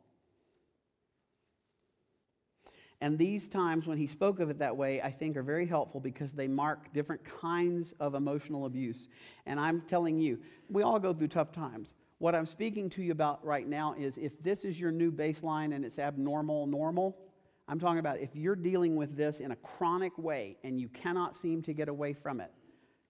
And 3.00 3.18
these 3.18 3.46
times 3.46 3.86
when 3.86 3.98
he 3.98 4.06
spoke 4.06 4.40
of 4.40 4.48
it 4.50 4.58
that 4.58 4.76
way, 4.76 5.02
I 5.02 5.10
think 5.10 5.36
are 5.36 5.42
very 5.42 5.66
helpful 5.66 6.00
because 6.00 6.32
they 6.32 6.48
mark 6.48 6.92
different 6.94 7.22
kinds 7.24 7.94
of 8.00 8.14
emotional 8.14 8.64
abuse. 8.64 9.08
And 9.44 9.60
I'm 9.60 9.82
telling 9.82 10.18
you, 10.18 10.38
we 10.70 10.82
all 10.82 10.98
go 10.98 11.12
through 11.12 11.28
tough 11.28 11.52
times. 11.52 11.94
What 12.18 12.34
I'm 12.34 12.46
speaking 12.46 12.88
to 12.90 13.02
you 13.02 13.12
about 13.12 13.44
right 13.44 13.68
now 13.68 13.94
is 13.98 14.16
if 14.16 14.42
this 14.42 14.64
is 14.64 14.80
your 14.80 14.90
new 14.90 15.12
baseline 15.12 15.74
and 15.74 15.84
it's 15.84 15.98
abnormal, 15.98 16.66
normal, 16.66 17.18
I'm 17.68 17.78
talking 17.78 17.98
about 17.98 18.20
if 18.20 18.34
you're 18.34 18.56
dealing 18.56 18.96
with 18.96 19.16
this 19.16 19.40
in 19.40 19.50
a 19.50 19.56
chronic 19.56 20.16
way 20.16 20.56
and 20.64 20.80
you 20.80 20.88
cannot 20.88 21.36
seem 21.36 21.60
to 21.62 21.74
get 21.74 21.88
away 21.88 22.14
from 22.14 22.40
it, 22.40 22.50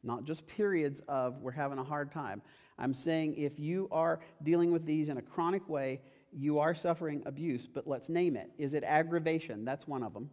not 0.02 0.24
just 0.24 0.46
periods 0.48 1.02
of 1.06 1.40
we're 1.40 1.52
having 1.52 1.78
a 1.78 1.84
hard 1.84 2.10
time. 2.10 2.42
I'm 2.78 2.94
saying 2.94 3.36
if 3.36 3.60
you 3.60 3.88
are 3.92 4.18
dealing 4.42 4.72
with 4.72 4.84
these 4.84 5.08
in 5.08 5.18
a 5.18 5.22
chronic 5.22 5.68
way, 5.68 6.00
you 6.32 6.58
are 6.58 6.74
suffering 6.74 7.22
abuse, 7.26 7.68
but 7.72 7.86
let's 7.86 8.08
name 8.08 8.36
it. 8.36 8.50
Is 8.58 8.74
it 8.74 8.82
aggravation? 8.82 9.64
That's 9.64 9.86
one 9.86 10.02
of 10.02 10.14
them. 10.14 10.30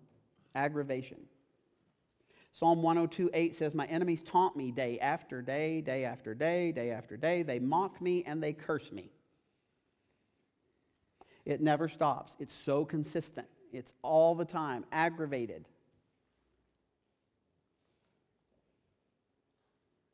Aggravation. 0.56 1.20
Psalm 2.54 2.84
102 2.84 3.32
8 3.34 3.56
says, 3.56 3.74
My 3.74 3.88
enemies 3.88 4.22
taunt 4.22 4.56
me 4.56 4.72
day 4.72 5.00
after 5.00 5.42
day, 5.42 5.82
day 5.82 6.06
after 6.06 6.36
day, 6.36 6.72
day 6.72 6.92
after 6.92 7.18
day. 7.18 7.42
They 7.42 7.58
mock 7.58 8.00
me 8.00 8.24
and 8.28 8.42
they 8.42 8.54
curse 8.54 8.92
me. 8.92 9.10
It 11.46 11.62
never 11.62 11.88
stops. 11.88 12.36
It's 12.40 12.54
so 12.54 12.86
consistent. 12.86 13.48
It's 13.74 13.92
all 14.04 14.36
the 14.36 14.46
time, 14.46 14.86
aggravated. 14.92 15.68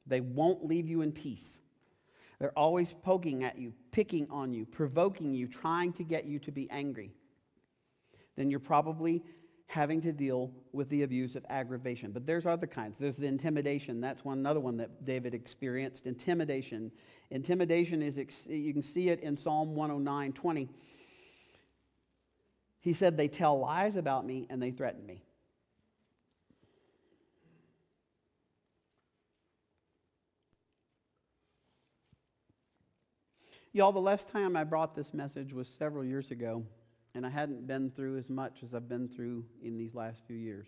They 0.08 0.22
won't 0.22 0.66
leave 0.66 0.88
you 0.88 1.02
in 1.02 1.12
peace. 1.12 1.60
They're 2.40 2.58
always 2.58 2.94
poking 3.04 3.44
at 3.44 3.60
you, 3.60 3.74
picking 3.92 4.28
on 4.32 4.54
you, 4.54 4.66
provoking 4.66 5.34
you, 5.34 5.46
trying 5.46 5.92
to 5.94 6.04
get 6.04 6.24
you 6.24 6.40
to 6.40 6.54
be 6.54 6.70
angry. 6.72 7.12
Then 8.38 8.50
you're 8.50 8.62
probably 8.62 9.24
having 9.70 10.02
to 10.02 10.12
deal 10.12 10.52
with 10.74 10.90
the 10.90 11.04
abuse 11.04 11.36
of 11.36 11.46
aggravation. 11.48 12.12
But 12.12 12.26
there's 12.26 12.48
other 12.48 12.66
kinds. 12.66 12.98
There's 12.98 13.18
the 13.18 13.28
intimidation. 13.28 14.02
That's 14.02 14.26
one 14.26 14.40
another 14.40 14.60
one 14.60 14.78
that 14.78 15.06
David 15.06 15.36
experienced. 15.36 16.08
Intimidation. 16.08 16.92
Intimidation 17.30 18.02
is 18.02 18.20
you 18.50 18.74
can 18.74 18.82
see 18.82 19.10
it 19.10 19.20
in 19.20 19.38
Psalm 19.38 19.76
109, 19.76 20.34
20. 20.34 20.70
He 22.80 22.94
said, 22.94 23.16
They 23.16 23.28
tell 23.28 23.60
lies 23.60 23.96
about 23.96 24.26
me 24.26 24.48
and 24.50 24.60
they 24.60 24.72
threaten 24.72 25.06
me. 25.06 25.22
Y'all, 33.72 33.92
the 33.92 34.00
last 34.00 34.30
time 34.30 34.58
I 34.58 34.64
brought 34.64 34.96
this 34.96 35.14
message 35.14 35.54
was 35.54 35.68
several 35.68 36.04
years 36.04 36.32
ago, 36.32 36.64
and 37.16 37.26
I 37.26 37.30
hadn't 37.30 37.68
been 37.68 37.90
through 37.90 38.18
as 38.18 38.30
much 38.30 38.64
as 38.64 38.74
I've 38.74 38.90
been 38.90 39.08
through 39.08 39.46
in 39.64 39.78
these 39.78 39.96
last 39.96 40.22
few 40.28 40.36
years. 40.36 40.68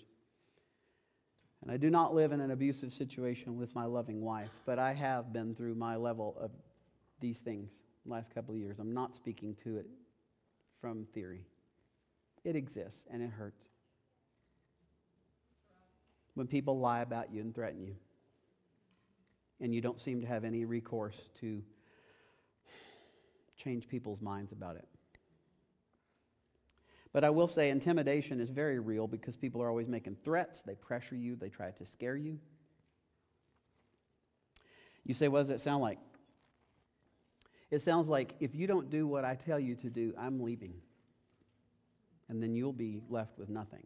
And 1.62 1.72
I 1.72 1.78
do 1.78 1.90
not 1.90 2.16
live 2.16 2.32
in 2.32 2.42
an 2.42 2.52
abusive 2.52 2.92
situation 2.92 3.58
with 3.58 3.76
my 3.76 3.86
loving 3.86 4.22
wife, 4.22 4.50
but 4.66 4.80
I 4.80 4.94
have 4.94 5.32
been 5.32 5.54
through 5.54 5.76
my 5.76 5.96
level 5.96 6.36
of 6.40 6.52
these 7.20 7.40
things 7.40 7.72
last 8.06 8.34
couple 8.34 8.56
of 8.56 8.60
years. 8.60 8.80
I'm 8.80 8.94
not 8.94 9.14
speaking 9.14 9.56
to 9.64 9.78
it 9.78 9.86
from 10.80 11.06
theory. 11.14 11.46
It 12.44 12.56
exists 12.56 13.06
and 13.12 13.22
it 13.22 13.30
hurts. 13.30 13.68
When 16.34 16.48
people 16.48 16.80
lie 16.80 17.02
about 17.02 17.32
you 17.32 17.42
and 17.42 17.54
threaten 17.54 17.82
you, 17.84 17.96
and 19.60 19.76
you 19.76 19.82
don't 19.82 20.00
seem 20.00 20.22
to 20.22 20.28
have 20.28 20.44
any 20.44 20.66
recourse 20.66 21.18
to 21.42 21.62
change 23.56 23.88
people's 23.88 24.20
minds 24.22 24.52
about 24.52 24.76
it. 24.76 24.88
But 27.13 27.24
I 27.24 27.30
will 27.30 27.47
say 27.47 27.69
intimidation 27.69 28.39
is 28.39 28.50
very 28.50 28.80
real 28.80 29.08
because 29.08 29.36
people 29.36 29.62
are 29.62 29.69
always 29.69 29.88
making 29.88 30.17
threats, 30.24 30.62
they 30.62 30.76
pressure 30.76 31.15
you, 31.15 31.36
they 31.36 31.50
try 31.50 31.71
to 31.71 31.86
scare 31.86 32.15
you. 32.15 32.39
You 35.04 35.13
say, 35.13 35.28
what 35.28 35.39
does 35.39 35.50
it 35.50 35.60
sound 35.60 35.82
like? 35.82 35.97
It 37.69 37.82
sounds 37.82 38.08
like 38.08 38.36
if 38.39 38.56
you 38.56 38.67
don't 38.67 38.89
do 38.89 39.08
what 39.08 39.26
I 39.26 39.36
tell 39.36 39.60
you 39.60 39.76
to 39.76 39.89
do, 39.89 40.13
I'm 40.17 40.41
leaving. 40.41 40.74
And 42.30 42.41
then 42.41 42.56
you'll 42.56 42.74
be 42.74 43.02
left 43.10 43.38
with 43.38 43.50
nothing. 43.50 43.86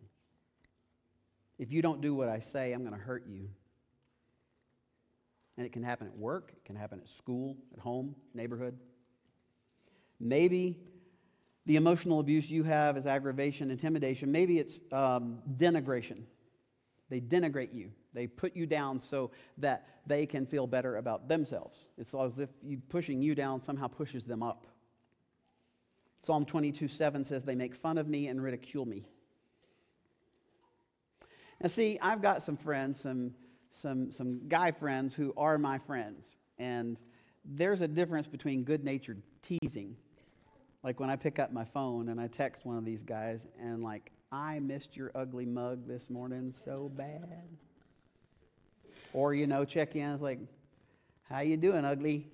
If 1.57 1.71
you 1.71 1.81
don't 1.81 2.01
do 2.01 2.13
what 2.13 2.27
I 2.27 2.39
say, 2.39 2.73
I'm 2.73 2.81
going 2.81 2.93
to 2.93 2.99
hurt 2.99 3.25
you. 3.27 3.49
And 5.57 5.65
it 5.65 5.71
can 5.71 5.83
happen 5.83 6.07
at 6.07 6.17
work, 6.17 6.51
it 6.55 6.65
can 6.65 6.75
happen 6.75 6.99
at 6.99 7.09
school, 7.09 7.55
at 7.73 7.79
home, 7.79 8.15
neighborhood. 8.33 8.77
Maybe 10.19 10.77
the 11.65 11.77
emotional 11.77 12.19
abuse 12.19 12.49
you 12.49 12.63
have 12.63 12.95
is 12.95 13.07
aggravation, 13.07 13.71
intimidation. 13.71 14.31
Maybe 14.31 14.59
it's 14.59 14.79
um, 14.91 15.39
denigration. 15.57 16.23
They 17.09 17.19
denigrate 17.19 17.73
you. 17.73 17.91
They 18.13 18.27
put 18.27 18.55
you 18.55 18.65
down 18.65 18.99
so 18.99 19.31
that 19.57 19.87
they 20.05 20.25
can 20.25 20.45
feel 20.45 20.67
better 20.67 20.97
about 20.97 21.27
themselves. 21.27 21.87
It's 21.97 22.13
as 22.13 22.39
if 22.39 22.49
you 22.63 22.79
pushing 22.89 23.21
you 23.21 23.35
down 23.35 23.61
somehow 23.61 23.87
pushes 23.87 24.25
them 24.25 24.43
up. 24.43 24.67
Psalm 26.23 26.45
22 26.45 26.87
7 26.87 27.23
says, 27.23 27.43
They 27.43 27.55
make 27.55 27.75
fun 27.75 27.97
of 27.97 28.07
me 28.07 28.27
and 28.27 28.41
ridicule 28.41 28.85
me. 28.85 29.05
Now, 31.61 31.67
see, 31.67 31.97
I've 32.01 32.21
got 32.21 32.43
some 32.43 32.57
friends, 32.57 32.99
some, 32.99 33.33
some, 33.71 34.11
some 34.11 34.47
guy 34.47 34.71
friends 34.71 35.15
who 35.15 35.33
are 35.37 35.57
my 35.57 35.77
friends. 35.79 36.37
And 36.57 36.99
there's 37.43 37.81
a 37.81 37.87
difference 37.87 38.27
between 38.27 38.63
good 38.63 38.83
natured 38.83 39.21
teasing 39.41 39.97
like 40.85 40.99
when 40.99 41.09
I 41.09 41.15
pick 41.15 41.39
up 41.39 41.51
my 41.51 41.65
phone 41.65 42.09
and 42.09 42.21
I 42.21 42.27
text 42.27 42.63
one 42.63 42.77
of 42.77 42.85
these 42.85 43.01
guys 43.01 43.47
and 43.59 43.83
like, 43.83 44.11
I 44.31 44.59
missed 44.59 44.95
your 44.95 45.11
ugly 45.15 45.47
mug 45.47 45.87
this 45.87 46.11
morning 46.11 46.51
so 46.51 46.91
bad. 46.95 47.47
Or, 49.11 49.33
you 49.33 49.47
know, 49.47 49.65
check 49.65 49.95
in, 49.95 50.07
it's 50.13 50.21
like, 50.21 50.37
how 51.27 51.39
you 51.39 51.57
doing, 51.57 51.85
ugly? 51.85 52.27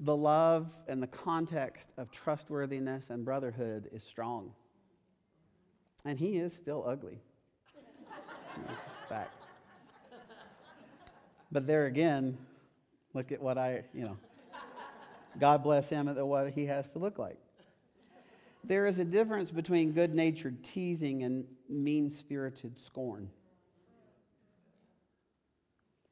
The 0.00 0.14
love 0.14 0.70
and 0.86 1.02
the 1.02 1.06
context 1.06 1.88
of 1.96 2.10
trustworthiness 2.10 3.08
and 3.08 3.24
brotherhood 3.24 3.88
is 3.90 4.02
strong. 4.02 4.52
And 6.04 6.18
he 6.18 6.36
is 6.36 6.52
still 6.52 6.84
ugly. 6.86 7.20
It's 8.68 8.84
just 8.84 9.08
fact. 9.08 9.34
But 11.50 11.66
there 11.66 11.86
again, 11.86 12.36
look 13.14 13.32
at 13.32 13.40
what 13.40 13.56
I, 13.56 13.84
you 13.94 14.04
know. 14.04 14.18
God 15.38 15.62
bless 15.62 15.88
him 15.88 16.08
at 16.08 16.26
what 16.26 16.50
he 16.50 16.66
has 16.66 16.92
to 16.92 16.98
look 16.98 17.18
like. 17.18 17.38
There 18.64 18.86
is 18.86 18.98
a 18.98 19.04
difference 19.04 19.50
between 19.50 19.92
good 19.92 20.14
natured 20.14 20.62
teasing 20.62 21.24
and 21.24 21.44
mean 21.68 22.10
spirited 22.10 22.78
scorn. 22.78 23.28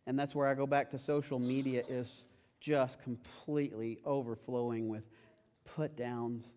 And 0.06 0.18
that's 0.18 0.34
where 0.34 0.48
I 0.48 0.54
go 0.54 0.66
back 0.66 0.90
to 0.90 0.98
social 0.98 1.38
media 1.38 1.84
is 1.88 2.24
just 2.58 3.00
completely 3.02 4.00
overflowing 4.04 4.88
with 4.88 5.04
put 5.64 5.96
downs, 5.96 6.52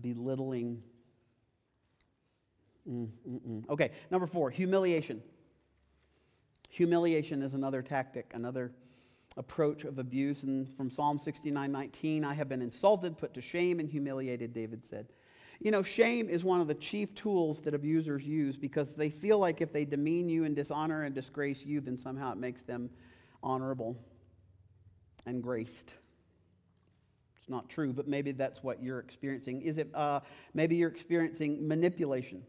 belittling. 0.00 0.82
Mm-mm-mm. 2.88 3.68
Okay, 3.68 3.90
number 4.10 4.26
four, 4.26 4.50
humiliation. 4.50 5.22
Humiliation 6.70 7.42
is 7.42 7.52
another 7.52 7.82
tactic, 7.82 8.30
another 8.32 8.72
approach 9.36 9.84
of 9.84 9.98
abuse. 9.98 10.42
And 10.42 10.72
from 10.76 10.90
Psalm 10.90 11.18
69 11.18 11.70
19, 11.70 12.24
I 12.24 12.34
have 12.34 12.48
been 12.48 12.62
insulted, 12.62 13.18
put 13.18 13.34
to 13.34 13.40
shame, 13.40 13.80
and 13.80 13.88
humiliated, 13.88 14.52
David 14.52 14.84
said. 14.84 15.08
You 15.60 15.70
know, 15.70 15.82
shame 15.82 16.28
is 16.28 16.42
one 16.42 16.60
of 16.60 16.66
the 16.66 16.74
chief 16.74 17.14
tools 17.14 17.60
that 17.60 17.72
abusers 17.72 18.26
use 18.26 18.56
because 18.56 18.94
they 18.94 19.10
feel 19.10 19.38
like 19.38 19.60
if 19.60 19.72
they 19.72 19.84
demean 19.84 20.28
you 20.28 20.44
and 20.44 20.56
dishonor 20.56 21.04
and 21.04 21.14
disgrace 21.14 21.64
you, 21.64 21.80
then 21.80 21.96
somehow 21.96 22.32
it 22.32 22.38
makes 22.38 22.62
them 22.62 22.90
honorable 23.42 23.96
and 25.24 25.40
graced. 25.40 25.94
It's 27.38 27.48
not 27.48 27.68
true, 27.68 27.92
but 27.92 28.08
maybe 28.08 28.32
that's 28.32 28.62
what 28.62 28.82
you're 28.82 28.98
experiencing. 28.98 29.62
Is 29.62 29.78
it 29.78 29.94
uh, 29.94 30.20
maybe 30.52 30.76
you're 30.76 30.90
experiencing 30.90 31.66
manipulation? 31.66 32.42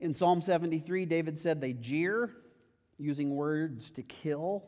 In 0.00 0.12
Psalm 0.12 0.42
73, 0.42 1.06
David 1.06 1.38
said, 1.38 1.62
They 1.62 1.72
jeer, 1.72 2.30
using 2.98 3.34
words 3.34 3.90
to 3.92 4.02
kill, 4.02 4.64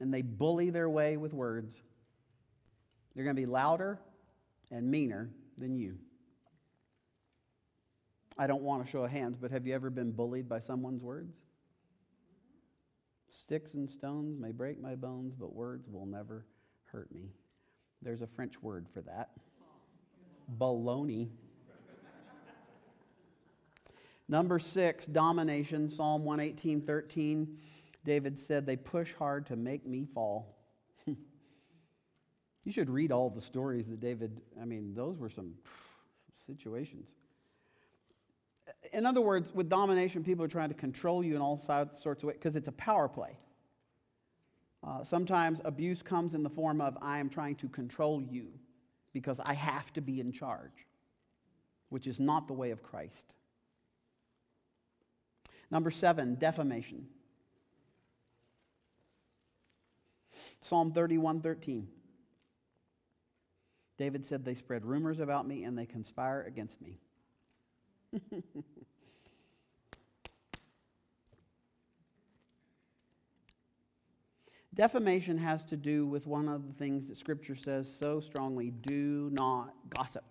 and 0.00 0.12
they 0.12 0.22
bully 0.22 0.70
their 0.70 0.88
way 0.88 1.16
with 1.16 1.32
words. 1.32 1.82
They're 3.14 3.24
going 3.24 3.36
to 3.36 3.42
be 3.42 3.46
louder 3.46 3.98
and 4.70 4.90
meaner 4.90 5.30
than 5.58 5.76
you. 5.76 5.98
I 8.38 8.46
don't 8.46 8.62
want 8.62 8.84
to 8.84 8.90
show 8.90 9.06
hands, 9.06 9.36
but 9.38 9.50
have 9.50 9.66
you 9.66 9.74
ever 9.74 9.90
been 9.90 10.12
bullied 10.12 10.48
by 10.48 10.60
someone's 10.60 11.02
words? 11.02 11.36
Sticks 13.30 13.74
and 13.74 13.88
stones 13.88 14.38
may 14.38 14.52
break 14.52 14.80
my 14.80 14.94
bones, 14.94 15.34
but 15.34 15.52
words 15.52 15.88
will 15.88 16.06
never 16.06 16.46
hurt 16.84 17.12
me. 17.12 17.30
There's 18.02 18.22
a 18.22 18.26
French 18.26 18.62
word 18.62 18.86
for 18.92 19.02
that. 19.02 19.30
Baloney. 20.58 21.28
Number 24.30 24.60
six, 24.60 25.06
domination. 25.06 25.90
Psalm 25.90 26.24
118, 26.24 26.82
13. 26.82 27.58
David 28.04 28.38
said, 28.38 28.64
They 28.64 28.76
push 28.76 29.12
hard 29.12 29.44
to 29.46 29.56
make 29.56 29.84
me 29.84 30.06
fall. 30.14 30.56
you 31.06 32.70
should 32.70 32.88
read 32.88 33.10
all 33.10 33.28
the 33.28 33.40
stories 33.40 33.88
that 33.88 33.98
David, 33.98 34.40
I 34.62 34.66
mean, 34.66 34.94
those 34.94 35.18
were 35.18 35.30
some 35.30 35.54
situations. 36.46 37.08
In 38.92 39.04
other 39.04 39.20
words, 39.20 39.52
with 39.52 39.68
domination, 39.68 40.22
people 40.22 40.44
are 40.44 40.48
trying 40.48 40.68
to 40.68 40.76
control 40.76 41.24
you 41.24 41.34
in 41.34 41.42
all 41.42 41.58
sorts 41.58 42.06
of 42.06 42.22
ways 42.22 42.36
because 42.36 42.54
it's 42.54 42.68
a 42.68 42.72
power 42.72 43.08
play. 43.08 43.36
Uh, 44.86 45.02
sometimes 45.02 45.60
abuse 45.64 46.02
comes 46.02 46.36
in 46.36 46.44
the 46.44 46.48
form 46.48 46.80
of 46.80 46.96
I 47.02 47.18
am 47.18 47.30
trying 47.30 47.56
to 47.56 47.68
control 47.68 48.22
you 48.22 48.52
because 49.12 49.40
I 49.40 49.54
have 49.54 49.92
to 49.94 50.00
be 50.00 50.20
in 50.20 50.30
charge, 50.30 50.86
which 51.88 52.06
is 52.06 52.20
not 52.20 52.46
the 52.46 52.54
way 52.54 52.70
of 52.70 52.80
Christ. 52.80 53.34
Number 55.70 55.90
seven, 55.90 56.34
defamation. 56.34 57.06
Psalm 60.60 60.92
31 60.92 61.40
13. 61.40 61.88
David 63.98 64.24
said, 64.24 64.44
They 64.44 64.54
spread 64.54 64.84
rumors 64.84 65.20
about 65.20 65.46
me 65.46 65.64
and 65.64 65.78
they 65.78 65.86
conspire 65.86 66.42
against 66.42 66.80
me. 66.80 66.98
Defamation 74.74 75.36
has 75.38 75.64
to 75.64 75.76
do 75.76 76.06
with 76.06 76.26
one 76.26 76.48
of 76.48 76.66
the 76.66 76.72
things 76.72 77.08
that 77.08 77.16
Scripture 77.16 77.56
says 77.56 77.92
so 77.92 78.20
strongly 78.20 78.70
do 78.70 79.28
not 79.32 79.74
gossip. 79.90 80.24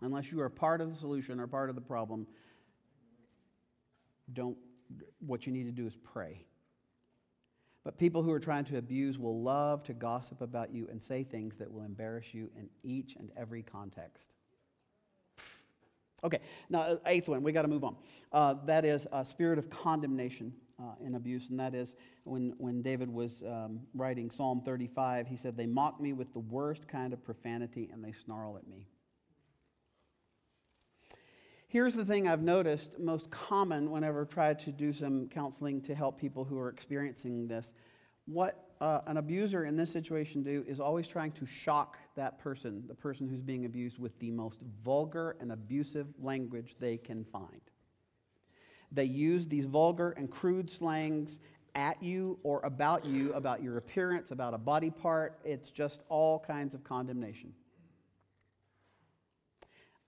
Unless 0.00 0.30
you 0.32 0.40
are 0.40 0.48
part 0.48 0.80
of 0.80 0.90
the 0.90 0.96
solution 0.96 1.40
or 1.40 1.46
part 1.46 1.68
of 1.68 1.74
the 1.74 1.82
problem, 1.82 2.26
don't, 4.32 4.56
what 5.18 5.46
you 5.46 5.52
need 5.52 5.64
to 5.64 5.72
do 5.72 5.86
is 5.86 5.96
pray. 5.96 6.44
But 7.84 7.98
people 7.98 8.22
who 8.22 8.32
are 8.32 8.40
trying 8.40 8.64
to 8.66 8.78
abuse 8.78 9.18
will 9.18 9.40
love 9.42 9.82
to 9.84 9.94
gossip 9.94 10.40
about 10.40 10.72
you 10.72 10.88
and 10.90 11.02
say 11.02 11.24
things 11.24 11.56
that 11.56 11.72
will 11.72 11.82
embarrass 11.82 12.34
you 12.34 12.50
in 12.56 12.68
each 12.82 13.16
and 13.16 13.30
every 13.36 13.62
context. 13.62 14.32
Okay, 16.24 16.40
now, 16.68 16.80
uh, 16.80 16.96
eighth 17.06 17.28
one, 17.28 17.42
we 17.42 17.52
got 17.52 17.62
to 17.62 17.68
move 17.68 17.84
on. 17.84 17.96
Uh, 18.32 18.56
that 18.66 18.84
is 18.84 19.06
a 19.12 19.24
spirit 19.24 19.58
of 19.58 19.70
condemnation 19.70 20.52
uh, 20.80 20.94
in 21.00 21.14
abuse, 21.14 21.48
and 21.50 21.60
that 21.60 21.74
is 21.74 21.94
when, 22.24 22.54
when 22.58 22.82
David 22.82 23.08
was 23.08 23.42
um, 23.42 23.80
writing 23.94 24.30
Psalm 24.30 24.60
35, 24.64 25.28
he 25.28 25.36
said, 25.36 25.56
They 25.56 25.66
mock 25.66 26.00
me 26.00 26.12
with 26.12 26.32
the 26.32 26.40
worst 26.40 26.88
kind 26.88 27.12
of 27.12 27.24
profanity 27.24 27.88
and 27.92 28.04
they 28.04 28.12
snarl 28.12 28.56
at 28.56 28.66
me. 28.66 28.88
Here's 31.70 31.92
the 31.92 32.04
thing 32.04 32.26
I've 32.26 32.42
noticed 32.42 32.98
most 32.98 33.30
common 33.30 33.90
whenever 33.90 34.22
I've 34.22 34.30
tried 34.30 34.58
to 34.60 34.72
do 34.72 34.90
some 34.90 35.28
counseling 35.28 35.82
to 35.82 35.94
help 35.94 36.18
people 36.18 36.42
who 36.42 36.58
are 36.58 36.70
experiencing 36.70 37.46
this. 37.46 37.74
What 38.24 38.70
uh, 38.80 39.00
an 39.06 39.18
abuser 39.18 39.66
in 39.66 39.76
this 39.76 39.92
situation 39.92 40.42
do 40.42 40.64
is 40.66 40.80
always 40.80 41.06
trying 41.06 41.32
to 41.32 41.44
shock 41.44 41.98
that 42.16 42.38
person, 42.38 42.84
the 42.88 42.94
person 42.94 43.28
who's 43.28 43.42
being 43.42 43.66
abused, 43.66 43.98
with 43.98 44.18
the 44.18 44.30
most 44.30 44.60
vulgar 44.82 45.36
and 45.40 45.52
abusive 45.52 46.06
language 46.18 46.74
they 46.80 46.96
can 46.96 47.22
find. 47.26 47.60
They 48.90 49.04
use 49.04 49.46
these 49.46 49.66
vulgar 49.66 50.12
and 50.12 50.30
crude 50.30 50.70
slangs 50.70 51.38
at 51.74 52.02
you 52.02 52.38
or 52.44 52.62
about 52.64 53.04
you, 53.04 53.34
about 53.34 53.62
your 53.62 53.76
appearance, 53.76 54.30
about 54.30 54.54
a 54.54 54.58
body 54.58 54.88
part. 54.88 55.38
It's 55.44 55.68
just 55.68 56.00
all 56.08 56.38
kinds 56.38 56.74
of 56.74 56.82
condemnation. 56.82 57.52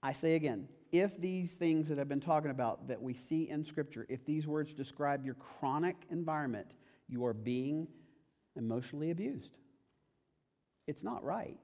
I 0.03 0.15
say 0.15 0.37
again, 0.37 0.67
if 0.93 1.21
these 1.21 1.55
things 1.55 1.89
that 1.89 1.99
I've 1.99 2.09
been 2.09 2.21
talking 2.21 2.51
about 2.51 2.89
that 2.89 3.01
we 3.01 3.15
see 3.15 3.49
in 3.49 3.65
Scripture, 3.65 4.07
if 4.09 4.25
these 4.25 4.47
words 4.47 4.73
describe 4.73 5.25
your 5.25 5.35
chronic 5.35 5.97
environment, 6.11 6.73
you 7.09 7.25
are 7.25 7.35
being 7.35 7.89
emotionally 8.57 9.11
abused. 9.11 9.57
It's 10.87 11.05
not 11.05 11.23
right. 11.23 11.59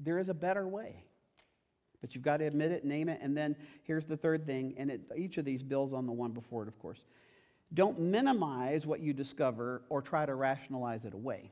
There 0.00 0.18
is 0.18 0.28
a 0.28 0.34
better 0.34 0.66
way. 0.66 1.04
But 2.00 2.14
you've 2.14 2.24
got 2.24 2.38
to 2.38 2.44
admit 2.44 2.72
it, 2.72 2.84
name 2.84 3.08
it, 3.08 3.20
and 3.22 3.36
then 3.36 3.56
here's 3.84 4.04
the 4.04 4.16
third 4.16 4.46
thing, 4.46 4.74
and 4.76 4.90
it, 4.90 5.00
each 5.16 5.38
of 5.38 5.44
these 5.44 5.62
builds 5.62 5.92
on 5.92 6.06
the 6.06 6.12
one 6.12 6.32
before 6.32 6.62
it, 6.62 6.68
of 6.68 6.78
course. 6.78 7.00
Don't 7.72 7.98
minimize 7.98 8.86
what 8.86 9.00
you 9.00 9.12
discover 9.12 9.82
or 9.88 10.02
try 10.02 10.26
to 10.26 10.34
rationalize 10.34 11.04
it 11.04 11.14
away. 11.14 11.50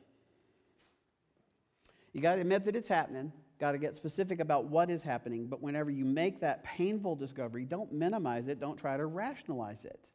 You 2.13 2.21
got 2.21 2.37
to 2.37 2.41
admit 2.43 2.65
that 2.67 2.77
it's 2.77 2.87
happening, 2.89 3.33
got 3.61 3.73
to 3.73 3.79
get 3.79 3.97
specific 3.97 4.41
about 4.41 4.67
what 4.67 4.91
is 4.91 5.03
happening, 5.03 5.47
but 5.47 5.63
whenever 5.63 5.91
you 5.91 6.05
make 6.05 6.41
that 6.41 6.65
painful 6.65 7.17
discovery, 7.17 7.65
don't 7.65 7.93
minimize 7.93 8.49
it, 8.49 8.61
don't 8.61 8.77
try 8.77 8.97
to 8.97 9.07
rationalize 9.07 9.85
it. 9.85 10.09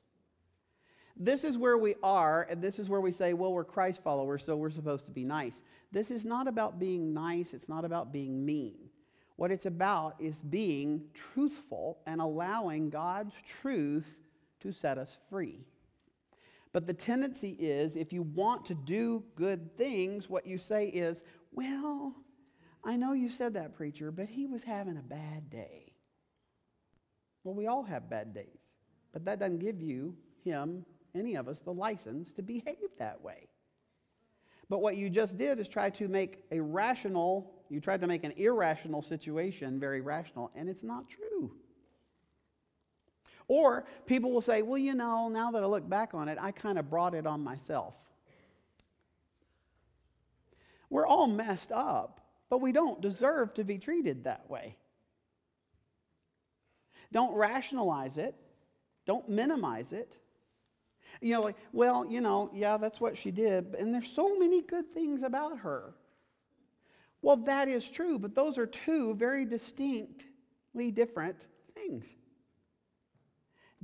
This 1.16 1.44
is 1.44 1.58
where 1.58 1.78
we 1.78 1.96
are, 2.02 2.48
and 2.50 2.62
this 2.62 2.80
is 2.80 2.88
where 2.88 3.02
we 3.02 3.12
say, 3.12 3.34
well, 3.34 3.52
we're 3.52 3.66
Christ 3.66 4.02
followers, 4.04 4.44
so 4.44 4.56
we're 4.56 4.70
supposed 4.70 5.06
to 5.06 5.12
be 5.12 5.26
nice. 5.26 5.64
This 5.92 6.12
is 6.12 6.24
not 6.24 6.48
about 6.48 6.80
being 6.80 7.14
nice, 7.14 7.54
it's 7.54 7.70
not 7.70 7.84
about 7.84 8.14
being 8.14 8.46
mean. 8.46 8.90
What 9.36 9.52
it's 9.52 9.66
about 9.66 10.16
is 10.20 10.42
being 10.42 11.04
truthful 11.14 12.00
and 12.06 12.22
allowing 12.22 12.90
God's 12.90 13.36
truth 13.42 14.18
to 14.62 14.72
set 14.72 14.98
us 14.98 15.18
free. 15.30 15.66
But 16.72 16.86
the 16.86 16.94
tendency 16.94 17.52
is 17.52 17.96
if 17.96 18.14
you 18.14 18.22
want 18.22 18.66
to 18.66 18.76
do 18.76 19.24
good 19.36 19.78
things, 19.78 20.30
what 20.30 20.46
you 20.46 20.58
say 20.58 20.88
is, 20.88 21.24
well, 21.52 22.16
I 22.84 22.96
know 22.96 23.14
you 23.14 23.30
said 23.30 23.54
that, 23.54 23.76
preacher, 23.76 24.12
but 24.12 24.30
he 24.30 24.46
was 24.46 24.64
having 24.64 24.98
a 24.98 25.02
bad 25.02 25.50
day. 25.50 25.94
Well, 27.44 27.56
we 27.56 27.68
all 27.68 27.84
have 27.84 28.10
bad 28.10 28.34
days, 28.34 28.76
but 29.12 29.26
that 29.26 29.40
doesn't 29.40 29.60
give 29.60 29.82
you, 29.82 30.16
him, 30.44 30.86
any 31.16 31.36
of 31.36 31.48
us, 31.48 31.60
the 31.60 31.74
license 31.74 32.32
to 32.34 32.42
behave 32.42 32.78
that 32.98 33.22
way. 33.22 33.48
But 34.70 34.82
what 34.82 34.98
you 34.98 35.10
just 35.10 35.38
did 35.38 35.60
is 35.60 35.68
try 35.68 35.90
to 35.92 36.08
make 36.08 36.44
a 36.52 36.60
rational, 36.60 37.52
you 37.70 37.80
tried 37.80 38.02
to 38.02 38.08
make 38.08 38.24
an 38.24 38.34
irrational 38.38 39.02
situation 39.02 39.80
very 39.80 40.02
rational, 40.02 40.52
and 40.56 40.70
it's 40.70 40.84
not 40.84 41.10
true. 41.10 41.52
Or 43.48 43.86
people 44.06 44.32
will 44.32 44.42
say, 44.42 44.62
well, 44.62 44.78
you 44.78 44.94
know, 44.94 45.28
now 45.28 45.52
that 45.52 45.64
I 45.64 45.66
look 45.66 45.90
back 45.90 46.14
on 46.14 46.30
it, 46.30 46.38
I 46.40 46.52
kind 46.52 46.78
of 46.78 46.88
brought 46.90 47.16
it 47.16 47.26
on 47.26 47.44
myself. 47.44 47.96
We're 50.92 51.08
all 51.08 51.28
messed 51.28 51.72
up, 51.72 52.19
but 52.50 52.62
we 52.62 52.72
don't 52.72 53.02
deserve 53.02 53.54
to 53.56 53.64
be 53.64 53.78
treated 53.78 54.24
that 54.24 54.50
way. 54.50 54.76
Don't 57.12 57.34
rationalize 57.34 58.18
it, 58.18 58.36
don't 59.06 59.28
minimize 59.30 59.93
it. 59.93 60.18
You 61.22 61.34
know, 61.34 61.41
like, 61.41 61.56
well, 61.74 62.06
you 62.06 62.22
know, 62.22 62.52
yeah, 62.54 62.78
that's 62.78 63.02
what 63.02 63.18
she 63.18 63.32
did. 63.32 63.76
And 63.78 63.93
there's 63.93 64.12
so 64.12 64.38
many 64.38 64.62
good 64.62 64.93
things 64.93 65.24
about 65.24 65.60
her. 65.60 65.95
Well, 67.22 67.38
that 67.38 67.68
is 67.68 67.89
true, 67.89 68.20
but 68.20 68.36
those 68.36 68.58
are 68.58 68.66
two 68.66 69.16
very 69.16 69.43
distinctly 69.43 70.91
different 70.91 71.47
things. 71.74 72.16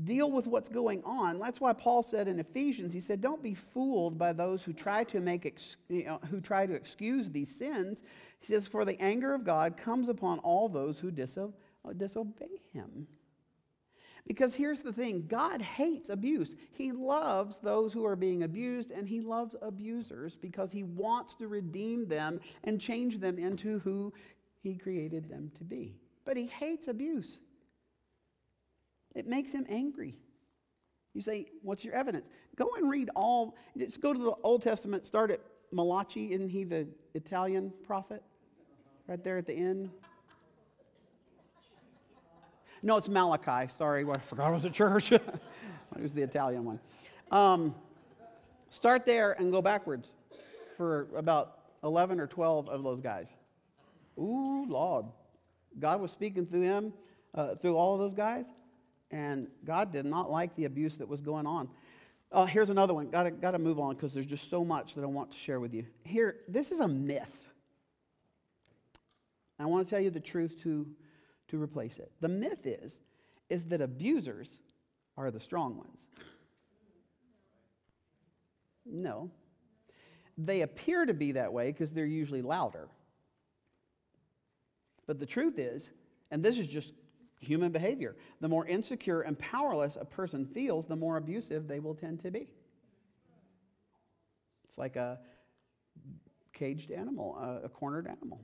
Deal 0.04 0.30
with 0.30 0.46
what's 0.46 0.68
going 0.68 1.02
on. 1.06 1.39
That's 1.39 1.62
why 1.62 1.72
Paul 1.72 2.04
said 2.04 2.28
in 2.28 2.39
Ephesians, 2.39 2.93
he 2.93 3.00
said, 3.00 3.22
"Don't 3.22 3.41
be 3.41 3.54
fooled 3.54 4.18
by 4.18 4.34
those 4.34 4.64
who 4.64 4.74
try 4.74 5.06
to 5.06 5.22
make 5.22 5.46
ex- 5.46 5.78
you 5.88 6.04
know, 6.04 6.20
who 6.30 6.41
try 6.41 6.66
to 6.66 6.74
excuse 6.74 7.30
these 7.30 7.56
sins." 7.56 8.04
He 8.39 8.48
says, 8.48 8.68
"For 8.68 8.84
the 8.84 9.02
anger 9.02 9.34
of 9.34 9.46
God 9.46 9.78
comes 9.78 10.10
upon 10.10 10.39
all 10.39 10.68
those 10.68 11.00
who 11.00 11.12
diso- 11.12 11.54
disobey 11.98 12.62
him." 12.74 13.08
Because 14.28 14.56
here's 14.56 14.82
the 14.82 14.93
thing 14.93 15.28
God 15.28 15.62
hates 15.62 16.10
abuse. 16.10 16.56
He 16.72 16.91
loves 16.91 17.60
those 17.60 17.93
who 17.93 18.06
are 18.06 18.16
being 18.16 18.43
abused, 18.43 18.91
and 18.91 19.08
He 19.08 19.22
loves 19.22 19.56
abusers 19.62 20.36
because 20.36 20.72
He 20.72 20.84
wants 20.84 21.36
to 21.36 21.48
redeem 21.48 22.08
them 22.08 22.39
and 22.64 22.82
change 22.82 23.20
them 23.20 23.38
into 23.38 23.80
who 23.80 24.14
He 24.62 24.76
created 24.76 25.30
them 25.30 25.52
to 25.58 25.64
be. 25.64 25.96
But 26.24 26.38
He 26.38 26.48
hates 26.48 26.88
abuse, 26.88 27.39
it 29.16 29.28
makes 29.28 29.51
Him 29.51 29.66
angry. 29.70 30.16
You 31.13 31.22
say, 31.22 31.47
What's 31.63 31.84
your 31.84 31.95
evidence? 31.95 32.30
Go 32.55 32.70
and 32.78 32.89
read 32.89 33.09
all, 33.16 33.55
just 33.78 34.01
go 34.01 34.13
to 34.13 34.20
the 34.20 34.34
Old 34.43 34.61
Testament, 34.61 35.07
start 35.07 35.32
at 35.32 35.39
Malachi. 35.72 36.34
Isn't 36.34 36.49
he 36.49 36.63
the 36.63 36.88
Italian 37.13 37.74
prophet? 37.84 38.22
Right 39.07 39.24
there 39.24 39.38
at 39.38 39.47
the 39.47 39.53
end. 39.53 39.89
No, 42.84 42.97
it's 42.97 43.07
Malachi. 43.07 43.68
Sorry, 43.70 44.05
I 44.07 44.20
forgot 44.20 44.51
it 44.51 44.53
was 44.53 44.66
a 44.66 44.70
church. 44.70 45.11
it 45.11 45.22
was 45.97 46.13
the 46.13 46.22
Italian 46.22 46.66
one. 46.66 46.80
Um, 47.32 47.74
start 48.70 49.05
there 49.05 49.32
and 49.34 49.51
go 49.51 49.61
backwards 49.61 50.07
for 50.78 51.07
about 51.16 51.59
11 51.84 52.20
or 52.20 52.28
12 52.28 52.70
of 52.70 52.84
those 52.84 53.01
guys. 53.01 53.34
Ooh, 54.20 54.66
Lord. 54.68 55.05
God 55.80 56.01
was 56.01 56.11
speaking 56.11 56.45
through 56.45 56.61
him, 56.61 56.93
uh, 57.34 57.55
through 57.55 57.76
all 57.76 57.93
of 57.93 57.99
those 57.99 58.13
guys, 58.13 58.51
and 59.16 59.47
God 59.63 59.93
did 59.93 60.05
not 60.05 60.30
like 60.30 60.53
the 60.57 60.66
abuse 60.66 60.95
that 60.95 61.07
was 61.07 61.22
going 61.22 61.47
on. 61.47 61.70
Uh, 62.34 62.45
here's 62.45 62.70
another 62.70 62.93
one. 62.93 63.09
Got 63.09 63.24
to 63.24 63.32
got 63.32 63.51
to 63.51 63.59
move 63.59 63.80
on 63.80 63.95
because 63.95 64.13
there's 64.13 64.26
just 64.26 64.49
so 64.49 64.66
much 64.66 64.93
that 64.95 65.03
I 65.03 65.07
want 65.07 65.32
to 65.32 65.38
share 65.38 65.61
with 65.61 65.74
you. 65.74 65.86
Here, 66.03 66.38
this 66.49 66.70
is 66.70 66.82
a 66.82 66.88
myth. 66.88 67.49
I 69.57 69.66
want 69.68 69.88
to 69.88 69.89
tell 69.89 70.01
you 70.01 70.09
the 70.09 70.20
truth 70.20 70.61
to 70.63 70.86
to 71.47 71.61
replace 71.61 71.97
it. 71.97 72.11
The 72.20 72.28
myth 72.28 72.66
is, 72.66 72.99
is 73.49 73.63
that 73.66 73.80
abusers 73.80 74.59
are 75.16 75.32
the 75.32 75.39
strong 75.39 75.78
ones. 75.78 76.09
No. 78.86 79.32
They 80.38 80.61
appear 80.61 81.05
to 81.05 81.13
be 81.13 81.32
that 81.34 81.53
way 81.53 81.72
because 81.72 81.93
they're 81.93 82.05
usually 82.05 82.41
louder. 82.41 82.89
But 85.07 85.20
the 85.20 85.26
truth 85.26 85.57
is, 85.57 85.89
and 86.32 86.43
this 86.43 86.57
is 86.57 86.68
just 86.68 86.93
human 87.40 87.72
behavior, 87.72 88.16
the 88.42 88.48
more 88.48 88.66
insecure 88.66 89.22
and 89.22 89.38
powerless 89.38 89.98
a 90.00 90.06
person 90.06 90.46
feels, 90.46 90.86
the 90.86 90.96
more 90.96 91.18
abusive 91.18 91.68
they 91.68 91.80
will 91.80 91.96
tend 91.96 92.22
to 92.22 92.32
be. 92.32 92.48
It's 94.68 94.78
like 94.78 94.96
a 94.96 95.20
caged 96.54 96.92
animal, 96.92 97.62
a, 97.64 97.70
cornered 97.70 98.08
animal. 98.08 98.42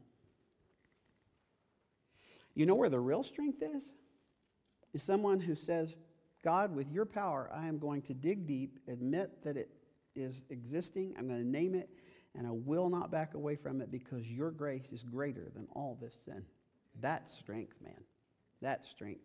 You 2.53 2.65
know 2.65 2.75
where 2.75 2.89
the 2.89 2.99
real 2.99 3.23
strength 3.23 3.61
is? 3.61 3.89
Is 4.93 5.01
someone 5.01 5.39
who 5.39 5.55
says, 5.55 5.95
God, 6.43 6.75
with 6.75 6.91
your 6.91 7.05
power, 7.05 7.49
I 7.53 7.67
am 7.67 7.79
going 7.79 8.01
to 8.03 8.13
dig 8.13 8.45
deep, 8.45 8.79
admit 8.87 9.43
that 9.43 9.57
it 9.57 9.69
is 10.15 10.43
existing, 10.49 11.15
I'm 11.17 11.27
going 11.27 11.39
to 11.39 11.47
name 11.47 11.75
it, 11.75 11.89
and 12.37 12.45
I 12.45 12.51
will 12.51 12.89
not 12.89 13.11
back 13.11 13.33
away 13.33 13.55
from 13.55 13.81
it 13.81 13.91
because 13.91 14.25
your 14.25 14.51
grace 14.51 14.91
is 14.91 15.03
greater 15.03 15.49
than 15.53 15.67
all 15.73 15.97
this 16.01 16.15
sin. 16.25 16.43
That's 16.99 17.33
strength, 17.33 17.75
man 17.83 18.03
that 18.61 18.85
strength. 18.85 19.21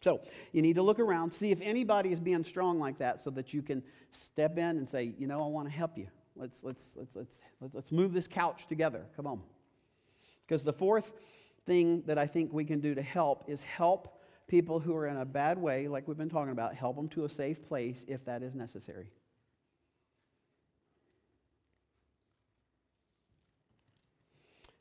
So 0.00 0.20
you 0.52 0.62
need 0.62 0.76
to 0.76 0.82
look 0.82 1.00
around, 1.00 1.32
see 1.32 1.50
if 1.50 1.60
anybody 1.60 2.12
is 2.12 2.20
being 2.20 2.44
strong 2.44 2.78
like 2.78 2.98
that 2.98 3.20
so 3.20 3.30
that 3.30 3.52
you 3.52 3.62
can 3.62 3.82
step 4.12 4.58
in 4.58 4.78
and 4.78 4.88
say, 4.88 5.14
you 5.18 5.26
know, 5.26 5.42
I 5.42 5.48
want 5.48 5.68
to 5.68 5.74
help 5.74 5.96
you. 5.98 6.06
Let's, 6.36 6.62
let's, 6.62 6.94
let's, 6.96 7.16
let's, 7.16 7.40
let's 7.74 7.92
move 7.92 8.12
this 8.12 8.28
couch 8.28 8.66
together. 8.66 9.06
Come 9.16 9.26
on. 9.26 9.40
Because 10.46 10.62
the 10.62 10.72
fourth 10.72 11.10
thing 11.64 12.02
that 12.06 12.18
I 12.18 12.26
think 12.26 12.52
we 12.52 12.64
can 12.64 12.80
do 12.80 12.94
to 12.94 13.02
help 13.02 13.44
is 13.48 13.62
help 13.62 14.20
people 14.46 14.78
who 14.78 14.94
are 14.94 15.08
in 15.08 15.16
a 15.16 15.24
bad 15.24 15.58
way, 15.58 15.88
like 15.88 16.06
we've 16.06 16.16
been 16.16 16.28
talking 16.30 16.52
about, 16.52 16.74
help 16.74 16.94
them 16.94 17.08
to 17.08 17.24
a 17.24 17.28
safe 17.28 17.66
place 17.66 18.04
if 18.06 18.24
that 18.26 18.42
is 18.42 18.54
necessary. 18.54 19.10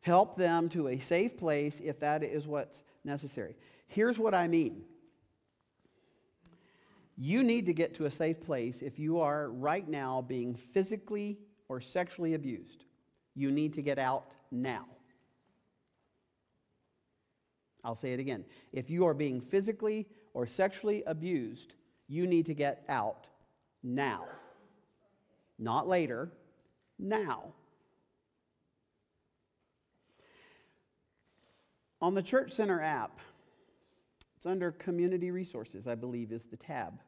Help 0.02 0.38
them 0.38 0.70
to 0.70 0.88
a 0.88 1.00
safe 1.00 1.36
place 1.36 1.82
if 1.84 2.00
that 2.00 2.22
is 2.22 2.46
what's 2.46 2.84
necessary. 3.06 3.56
Here's 3.88 4.18
what 4.18 4.34
I 4.34 4.48
mean 4.48 4.84
you 7.18 7.44
need 7.44 7.66
to 7.68 7.74
get 7.74 7.94
to 7.96 8.06
a 8.06 8.12
safe 8.12 8.42
place 8.42 8.82
if 8.82 9.00
you 9.00 9.20
are 9.20 9.50
right 9.50 9.88
now 9.88 10.22
being 10.22 10.54
physically 10.54 11.40
or 11.70 11.80
sexually 11.80 12.34
abused. 12.34 12.84
You 13.36 13.52
need 13.52 13.74
to 13.74 13.82
get 13.82 13.98
out 13.98 14.26
now. 14.52 14.86
I'll 17.84 17.96
say 17.96 18.14
it 18.14 18.20
again. 18.20 18.44
If 18.74 18.90
you 18.90 19.06
are 19.06 19.14
being 19.14 19.40
physically 19.40 20.08
or 20.34 20.48
sexually 20.48 21.04
abused, 21.06 21.74
you 22.08 22.28
need 22.28 22.48
to 22.48 22.54
get 22.54 22.84
out 22.90 23.28
now. 23.84 24.26
Not 25.58 25.88
later, 25.88 26.32
now. 26.98 27.54
On 32.02 32.14
the 32.14 32.22
Church 32.22 32.52
Center 32.52 32.82
app, 32.82 33.20
it's 34.36 34.46
under 34.46 34.72
Community 34.72 35.32
Resources, 35.32 35.88
I 35.88 35.96
believe, 35.96 36.32
is 36.32 36.44
the 36.44 36.58
tab. 36.58 37.00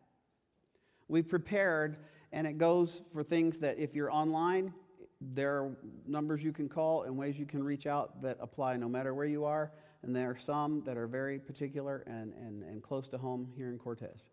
We've 1.07 1.27
prepared, 1.27 1.97
and 2.31 2.47
it 2.47 2.57
goes 2.57 3.01
for 3.13 3.23
things 3.23 3.57
that 3.59 3.77
if 3.77 3.93
you're 3.93 4.11
online, 4.11 4.73
there 5.19 5.63
are 5.63 5.71
numbers 6.05 6.43
you 6.43 6.51
can 6.51 6.69
call 6.69 7.03
and 7.03 7.17
ways 7.17 7.37
you 7.37 7.45
can 7.45 7.63
reach 7.63 7.85
out 7.85 8.21
that 8.21 8.37
apply 8.39 8.77
no 8.77 8.87
matter 8.87 9.13
where 9.13 9.25
you 9.25 9.45
are. 9.45 9.71
And 10.03 10.15
there 10.15 10.29
are 10.29 10.37
some 10.37 10.83
that 10.85 10.95
are 10.95 11.07
very 11.07 11.39
particular 11.39 12.03
and, 12.07 12.33
and, 12.33 12.63
and 12.63 12.83
close 12.83 13.07
to 13.09 13.17
home 13.17 13.51
here 13.55 13.69
in 13.69 13.77
Cortez. 13.77 14.23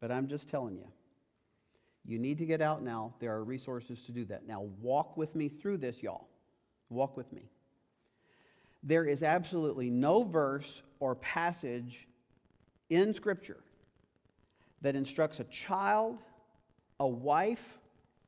But 0.00 0.10
I'm 0.10 0.28
just 0.28 0.48
telling 0.48 0.76
you, 0.76 0.88
you 2.06 2.18
need 2.18 2.38
to 2.38 2.46
get 2.46 2.60
out 2.60 2.82
now. 2.82 3.14
There 3.20 3.32
are 3.32 3.44
resources 3.44 4.02
to 4.02 4.12
do 4.12 4.24
that. 4.26 4.46
Now, 4.46 4.62
walk 4.80 5.16
with 5.16 5.34
me 5.34 5.48
through 5.48 5.78
this, 5.78 6.02
y'all. 6.02 6.28
Walk 6.90 7.16
with 7.16 7.32
me 7.32 7.42
there 8.84 9.06
is 9.06 9.22
absolutely 9.22 9.90
no 9.90 10.22
verse 10.22 10.82
or 11.00 11.14
passage 11.16 12.06
in 12.90 13.14
Scripture 13.14 13.64
that 14.82 14.94
instructs 14.94 15.40
a 15.40 15.44
child, 15.44 16.18
a 17.00 17.06
wife, 17.06 17.78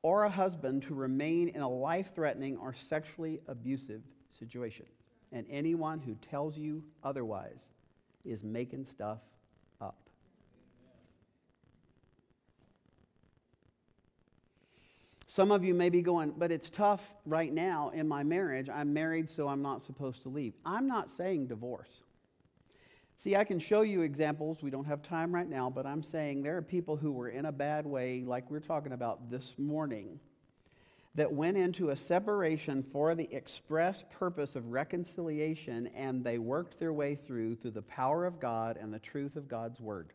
or 0.01 0.23
a 0.23 0.29
husband 0.29 0.81
to 0.83 0.95
remain 0.95 1.49
in 1.49 1.61
a 1.61 1.69
life 1.69 2.13
threatening 2.15 2.57
or 2.57 2.73
sexually 2.73 3.39
abusive 3.47 4.01
situation. 4.31 4.85
And 5.31 5.45
anyone 5.49 5.99
who 5.99 6.15
tells 6.15 6.57
you 6.57 6.83
otherwise 7.03 7.69
is 8.25 8.43
making 8.43 8.85
stuff 8.85 9.19
Some 15.37 15.51
of 15.51 15.63
you 15.63 15.75
may 15.75 15.89
be 15.89 16.01
going, 16.01 16.33
but 16.35 16.51
it's 16.51 16.71
tough 16.71 17.13
right 17.23 17.53
now 17.53 17.89
in 17.89 18.07
my 18.07 18.23
marriage. 18.23 18.71
I'm 18.73 18.91
married, 18.91 19.29
so 19.29 19.47
I'm 19.47 19.61
not 19.61 19.83
supposed 19.83 20.23
to 20.23 20.29
leave. 20.29 20.55
I'm 20.65 20.87
not 20.87 21.11
saying 21.11 21.45
divorce. 21.45 22.01
See, 23.17 23.35
I 23.35 23.43
can 23.43 23.59
show 23.59 23.81
you 23.81 24.01
examples. 24.01 24.63
We 24.63 24.71
don't 24.71 24.85
have 24.85 25.03
time 25.03 25.31
right 25.35 25.47
now, 25.47 25.69
but 25.69 25.85
I'm 25.85 26.01
saying 26.01 26.41
there 26.41 26.57
are 26.57 26.63
people 26.63 26.97
who 26.97 27.11
were 27.11 27.29
in 27.29 27.45
a 27.45 27.51
bad 27.51 27.85
way, 27.85 28.23
like 28.25 28.49
we're 28.49 28.61
talking 28.61 28.93
about 28.93 29.29
this 29.29 29.53
morning, 29.59 30.19
that 31.13 31.31
went 31.31 31.55
into 31.55 31.91
a 31.91 31.95
separation 31.95 32.81
for 32.91 33.13
the 33.13 33.31
express 33.31 34.03
purpose 34.17 34.55
of 34.55 34.71
reconciliation, 34.71 35.85
and 35.95 36.23
they 36.23 36.39
worked 36.39 36.79
their 36.79 36.93
way 36.93 37.13
through 37.13 37.57
through 37.57 37.71
the 37.77 37.83
power 37.83 38.25
of 38.25 38.39
God 38.39 38.75
and 38.81 38.91
the 38.91 38.97
truth 38.97 39.35
of 39.35 39.47
God's 39.47 39.79
word. 39.79 40.13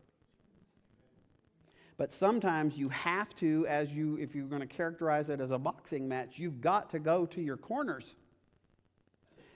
But 2.03 2.13
sometimes 2.13 2.77
you 2.77 2.89
have 2.89 3.33
to, 3.37 3.65
as 3.69 3.95
you, 3.95 4.17
if 4.17 4.35
you're 4.35 4.49
going 4.49 4.61
to 4.61 4.67
characterize 4.67 5.31
it 5.31 5.41
as 5.41 5.53
a 5.53 5.59
boxing 5.59 6.09
match, 6.09 6.37
you've 6.37 6.61
got 6.61 6.91
to 6.91 6.99
go 6.99 7.27
to 7.27 7.41
your 7.41 7.57
corners 7.57 8.17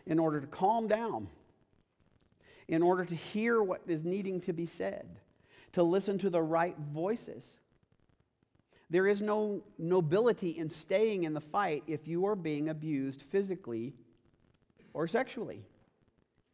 in 0.06 0.20
order 0.20 0.40
to 0.40 0.46
calm 0.46 0.86
down, 0.86 1.26
in 2.68 2.84
order 2.84 3.04
to 3.04 3.16
hear 3.16 3.60
what 3.60 3.80
is 3.88 4.04
needing 4.04 4.40
to 4.42 4.52
be 4.52 4.64
said, 4.64 5.18
to 5.72 5.82
listen 5.82 6.18
to 6.18 6.30
the 6.30 6.40
right 6.40 6.76
voices. 6.78 7.58
There 8.90 9.08
is 9.08 9.20
no 9.20 9.64
nobility 9.76 10.50
in 10.50 10.70
staying 10.70 11.24
in 11.24 11.34
the 11.34 11.40
fight 11.40 11.82
if 11.88 12.06
you 12.06 12.26
are 12.26 12.36
being 12.36 12.68
abused 12.68 13.22
physically 13.22 13.92
or 14.94 15.08
sexually. 15.08 15.64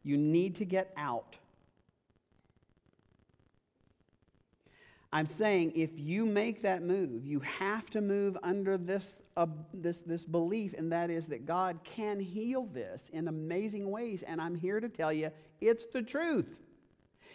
You 0.01 0.17
need 0.17 0.55
to 0.55 0.65
get 0.65 0.91
out. 0.97 1.35
I'm 5.13 5.27
saying 5.27 5.73
if 5.75 5.91
you 5.99 6.25
make 6.25 6.63
that 6.63 6.81
move, 6.81 7.23
you 7.23 7.39
have 7.41 7.87
to 7.91 8.01
move 8.01 8.35
under 8.41 8.79
this, 8.79 9.13
uh, 9.37 9.45
this, 9.71 10.01
this 10.01 10.25
belief, 10.25 10.73
and 10.73 10.91
that 10.91 11.11
is 11.11 11.27
that 11.27 11.45
God 11.45 11.77
can 11.83 12.19
heal 12.19 12.65
this 12.65 13.09
in 13.13 13.27
amazing 13.27 13.91
ways. 13.91 14.23
And 14.23 14.41
I'm 14.41 14.55
here 14.55 14.79
to 14.79 14.89
tell 14.89 15.13
you 15.13 15.29
it's 15.61 15.85
the 15.85 16.01
truth. 16.01 16.61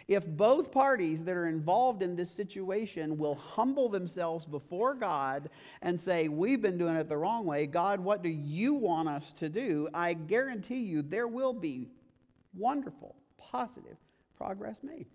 If 0.09 0.27
both 0.27 0.73
parties 0.73 1.23
that 1.23 1.31
are 1.37 1.47
involved 1.47 2.01
in 2.01 2.17
this 2.17 2.29
situation 2.29 3.17
will 3.17 3.35
humble 3.35 3.87
themselves 3.87 4.43
before 4.43 4.93
God 4.93 5.49
and 5.81 5.97
say, 5.97 6.27
We've 6.27 6.61
been 6.61 6.77
doing 6.77 6.97
it 6.97 7.07
the 7.07 7.15
wrong 7.15 7.45
way, 7.45 7.65
God, 7.65 8.01
what 8.01 8.21
do 8.21 8.29
you 8.29 8.73
want 8.73 9.07
us 9.07 9.31
to 9.33 9.47
do? 9.47 9.87
I 9.93 10.15
guarantee 10.15 10.81
you 10.81 11.01
there 11.01 11.29
will 11.29 11.53
be 11.53 11.87
wonderful, 12.53 13.15
positive 13.37 13.95
progress 14.35 14.79
made. 14.83 15.05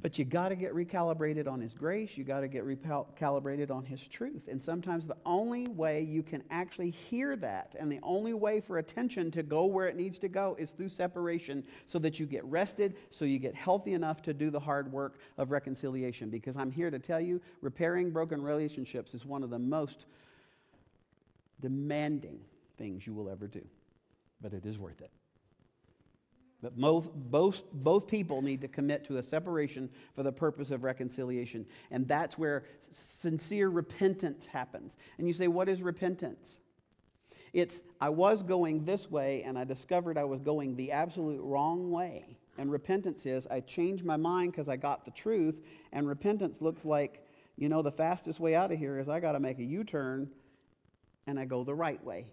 But 0.00 0.16
you 0.16 0.24
got 0.24 0.50
to 0.50 0.54
get 0.54 0.74
recalibrated 0.74 1.48
on 1.48 1.60
His 1.60 1.74
grace. 1.74 2.16
You 2.16 2.22
got 2.22 2.40
to 2.40 2.48
get 2.48 2.64
recalibrated 2.64 3.72
on 3.72 3.84
His 3.84 4.06
truth. 4.06 4.46
And 4.46 4.62
sometimes 4.62 5.08
the 5.08 5.16
only 5.26 5.66
way 5.66 6.02
you 6.02 6.22
can 6.22 6.44
actually 6.50 6.90
hear 6.90 7.34
that 7.36 7.74
and 7.78 7.90
the 7.90 7.98
only 8.04 8.32
way 8.32 8.60
for 8.60 8.78
attention 8.78 9.32
to 9.32 9.42
go 9.42 9.64
where 9.64 9.88
it 9.88 9.96
needs 9.96 10.18
to 10.20 10.28
go 10.28 10.54
is 10.56 10.70
through 10.70 10.90
separation 10.90 11.64
so 11.86 11.98
that 11.98 12.20
you 12.20 12.26
get 12.26 12.44
rested, 12.44 12.96
so 13.10 13.24
you 13.24 13.40
get 13.40 13.56
healthy 13.56 13.94
enough 13.94 14.22
to 14.22 14.32
do 14.32 14.50
the 14.50 14.60
hard 14.60 14.92
work 14.92 15.18
of 15.36 15.50
reconciliation. 15.50 16.30
Because 16.30 16.56
I'm 16.56 16.70
here 16.70 16.92
to 16.92 17.00
tell 17.00 17.20
you, 17.20 17.40
repairing 17.60 18.12
broken 18.12 18.40
relationships 18.40 19.14
is 19.14 19.26
one 19.26 19.42
of 19.42 19.50
the 19.50 19.58
most 19.58 20.06
demanding 21.60 22.38
things 22.76 23.04
you 23.04 23.14
will 23.14 23.28
ever 23.28 23.48
do. 23.48 23.66
But 24.40 24.52
it 24.52 24.64
is 24.64 24.78
worth 24.78 25.00
it. 25.00 25.10
But 26.62 26.76
both, 26.76 27.08
both, 27.14 27.62
both 27.72 28.08
people 28.08 28.42
need 28.42 28.62
to 28.62 28.68
commit 28.68 29.04
to 29.04 29.18
a 29.18 29.22
separation 29.22 29.88
for 30.14 30.24
the 30.24 30.32
purpose 30.32 30.70
of 30.70 30.82
reconciliation. 30.82 31.66
And 31.90 32.08
that's 32.08 32.36
where 32.36 32.64
sincere 32.90 33.68
repentance 33.68 34.46
happens. 34.46 34.96
And 35.18 35.26
you 35.28 35.32
say, 35.32 35.46
What 35.46 35.68
is 35.68 35.82
repentance? 35.82 36.58
It's, 37.52 37.80
I 38.00 38.10
was 38.10 38.42
going 38.42 38.84
this 38.84 39.10
way 39.10 39.42
and 39.44 39.58
I 39.58 39.64
discovered 39.64 40.18
I 40.18 40.24
was 40.24 40.40
going 40.40 40.76
the 40.76 40.92
absolute 40.92 41.40
wrong 41.40 41.90
way. 41.90 42.38
And 42.58 42.70
repentance 42.70 43.24
is, 43.24 43.46
I 43.46 43.60
changed 43.60 44.04
my 44.04 44.16
mind 44.16 44.52
because 44.52 44.68
I 44.68 44.76
got 44.76 45.04
the 45.04 45.12
truth. 45.12 45.60
And 45.92 46.08
repentance 46.08 46.60
looks 46.60 46.84
like, 46.84 47.24
you 47.56 47.68
know, 47.68 47.82
the 47.82 47.92
fastest 47.92 48.40
way 48.40 48.54
out 48.54 48.72
of 48.72 48.78
here 48.78 48.98
is 48.98 49.08
I 49.08 49.20
got 49.20 49.32
to 49.32 49.40
make 49.40 49.58
a 49.60 49.64
U 49.64 49.84
turn 49.84 50.30
and 51.26 51.38
I 51.38 51.44
go 51.44 51.64
the 51.64 51.74
right 51.74 52.02
way. 52.04 52.26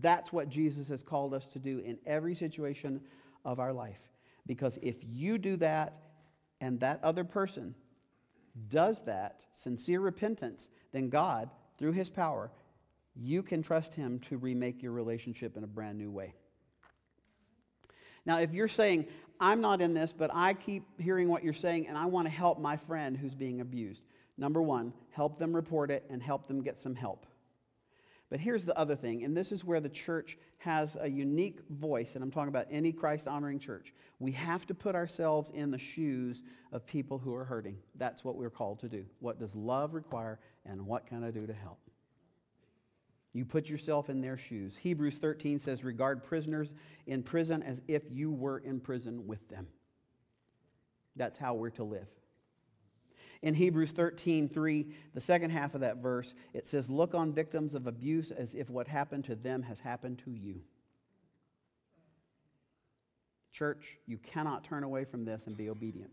That's 0.00 0.32
what 0.32 0.48
Jesus 0.48 0.88
has 0.88 1.02
called 1.02 1.34
us 1.34 1.46
to 1.48 1.58
do 1.58 1.78
in 1.78 1.98
every 2.06 2.34
situation 2.34 3.00
of 3.44 3.60
our 3.60 3.72
life. 3.72 4.00
Because 4.46 4.78
if 4.82 4.96
you 5.04 5.38
do 5.38 5.56
that 5.56 5.98
and 6.60 6.80
that 6.80 7.02
other 7.02 7.24
person 7.24 7.74
does 8.68 9.02
that, 9.02 9.44
sincere 9.52 10.00
repentance, 10.00 10.68
then 10.92 11.08
God, 11.08 11.50
through 11.78 11.92
his 11.92 12.08
power, 12.08 12.50
you 13.14 13.42
can 13.42 13.62
trust 13.62 13.94
him 13.94 14.18
to 14.20 14.38
remake 14.38 14.82
your 14.82 14.92
relationship 14.92 15.56
in 15.56 15.64
a 15.64 15.66
brand 15.66 15.98
new 15.98 16.10
way. 16.10 16.34
Now, 18.24 18.38
if 18.38 18.52
you're 18.52 18.68
saying, 18.68 19.06
I'm 19.40 19.60
not 19.60 19.80
in 19.80 19.94
this, 19.94 20.12
but 20.12 20.30
I 20.32 20.54
keep 20.54 20.84
hearing 21.00 21.28
what 21.28 21.42
you're 21.42 21.52
saying 21.52 21.88
and 21.88 21.98
I 21.98 22.06
want 22.06 22.26
to 22.26 22.30
help 22.32 22.60
my 22.60 22.76
friend 22.76 23.16
who's 23.16 23.34
being 23.34 23.60
abused, 23.60 24.02
number 24.38 24.62
one, 24.62 24.92
help 25.10 25.38
them 25.38 25.54
report 25.54 25.90
it 25.90 26.04
and 26.08 26.22
help 26.22 26.46
them 26.46 26.62
get 26.62 26.78
some 26.78 26.94
help. 26.94 27.26
But 28.32 28.40
here's 28.40 28.64
the 28.64 28.78
other 28.78 28.96
thing, 28.96 29.24
and 29.24 29.36
this 29.36 29.52
is 29.52 29.62
where 29.62 29.78
the 29.78 29.90
church 29.90 30.38
has 30.56 30.96
a 30.98 31.06
unique 31.06 31.60
voice, 31.68 32.14
and 32.14 32.24
I'm 32.24 32.30
talking 32.30 32.48
about 32.48 32.66
any 32.70 32.90
Christ 32.90 33.28
honoring 33.28 33.58
church. 33.58 33.92
We 34.20 34.32
have 34.32 34.66
to 34.68 34.74
put 34.74 34.94
ourselves 34.94 35.50
in 35.50 35.70
the 35.70 35.76
shoes 35.76 36.42
of 36.72 36.86
people 36.86 37.18
who 37.18 37.34
are 37.34 37.44
hurting. 37.44 37.76
That's 37.94 38.24
what 38.24 38.36
we're 38.36 38.48
called 38.48 38.78
to 38.78 38.88
do. 38.88 39.04
What 39.18 39.38
does 39.38 39.54
love 39.54 39.92
require, 39.92 40.38
and 40.64 40.86
what 40.86 41.06
can 41.06 41.22
I 41.22 41.30
do 41.30 41.46
to 41.46 41.52
help? 41.52 41.78
You 43.34 43.44
put 43.44 43.68
yourself 43.68 44.08
in 44.08 44.22
their 44.22 44.38
shoes. 44.38 44.78
Hebrews 44.78 45.18
13 45.18 45.58
says, 45.58 45.84
Regard 45.84 46.24
prisoners 46.24 46.72
in 47.06 47.22
prison 47.22 47.62
as 47.62 47.82
if 47.86 48.04
you 48.10 48.30
were 48.30 48.60
in 48.60 48.80
prison 48.80 49.26
with 49.26 49.46
them. 49.50 49.66
That's 51.16 51.36
how 51.36 51.52
we're 51.52 51.68
to 51.72 51.84
live. 51.84 52.08
In 53.42 53.54
Hebrews 53.54 53.90
13, 53.90 54.48
3, 54.48 54.86
the 55.14 55.20
second 55.20 55.50
half 55.50 55.74
of 55.74 55.80
that 55.80 55.96
verse, 55.96 56.34
it 56.54 56.66
says, 56.66 56.88
Look 56.88 57.14
on 57.14 57.32
victims 57.32 57.74
of 57.74 57.86
abuse 57.88 58.30
as 58.30 58.54
if 58.54 58.70
what 58.70 58.86
happened 58.86 59.24
to 59.24 59.34
them 59.34 59.62
has 59.64 59.80
happened 59.80 60.22
to 60.24 60.30
you. 60.30 60.60
Church, 63.50 63.98
you 64.06 64.16
cannot 64.18 64.64
turn 64.64 64.84
away 64.84 65.04
from 65.04 65.24
this 65.24 65.46
and 65.46 65.56
be 65.56 65.68
obedient. 65.68 66.12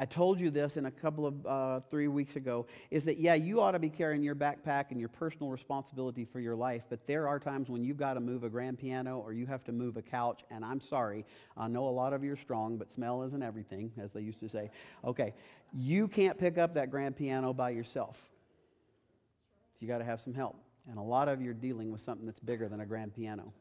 I 0.00 0.04
told 0.04 0.38
you 0.38 0.52
this 0.52 0.76
in 0.76 0.86
a 0.86 0.92
couple 0.92 1.26
of 1.26 1.44
uh, 1.44 1.80
three 1.90 2.06
weeks 2.06 2.36
ago 2.36 2.66
is 2.88 3.04
that, 3.06 3.18
yeah, 3.18 3.34
you 3.34 3.60
ought 3.60 3.72
to 3.72 3.80
be 3.80 3.90
carrying 3.90 4.22
your 4.22 4.36
backpack 4.36 4.92
and 4.92 5.00
your 5.00 5.08
personal 5.08 5.50
responsibility 5.50 6.24
for 6.24 6.38
your 6.38 6.54
life, 6.54 6.84
but 6.88 7.04
there 7.08 7.26
are 7.26 7.40
times 7.40 7.68
when 7.68 7.82
you've 7.82 7.96
got 7.96 8.14
to 8.14 8.20
move 8.20 8.44
a 8.44 8.48
grand 8.48 8.78
piano 8.78 9.18
or 9.18 9.32
you 9.32 9.44
have 9.46 9.64
to 9.64 9.72
move 9.72 9.96
a 9.96 10.02
couch, 10.02 10.42
and 10.52 10.64
I'm 10.64 10.80
sorry, 10.80 11.24
I 11.56 11.66
know 11.66 11.88
a 11.88 11.90
lot 11.90 12.12
of 12.12 12.22
you 12.22 12.32
are 12.32 12.36
strong, 12.36 12.76
but 12.76 12.92
smell 12.92 13.24
isn't 13.24 13.42
everything, 13.42 13.90
as 14.00 14.12
they 14.12 14.20
used 14.20 14.38
to 14.38 14.48
say. 14.48 14.70
Okay, 15.04 15.34
you 15.74 16.06
can't 16.06 16.38
pick 16.38 16.58
up 16.58 16.74
that 16.74 16.92
grand 16.92 17.16
piano 17.16 17.52
by 17.52 17.70
yourself. 17.70 18.18
So 18.20 19.78
You 19.80 19.88
got 19.88 19.98
to 19.98 20.04
have 20.04 20.20
some 20.20 20.32
help. 20.34 20.56
And 20.88 20.96
a 20.96 21.02
lot 21.02 21.28
of 21.28 21.42
you 21.42 21.50
are 21.50 21.54
dealing 21.54 21.90
with 21.90 22.00
something 22.02 22.24
that's 22.24 22.40
bigger 22.40 22.68
than 22.68 22.80
a 22.80 22.86
grand 22.86 23.16
piano. 23.16 23.52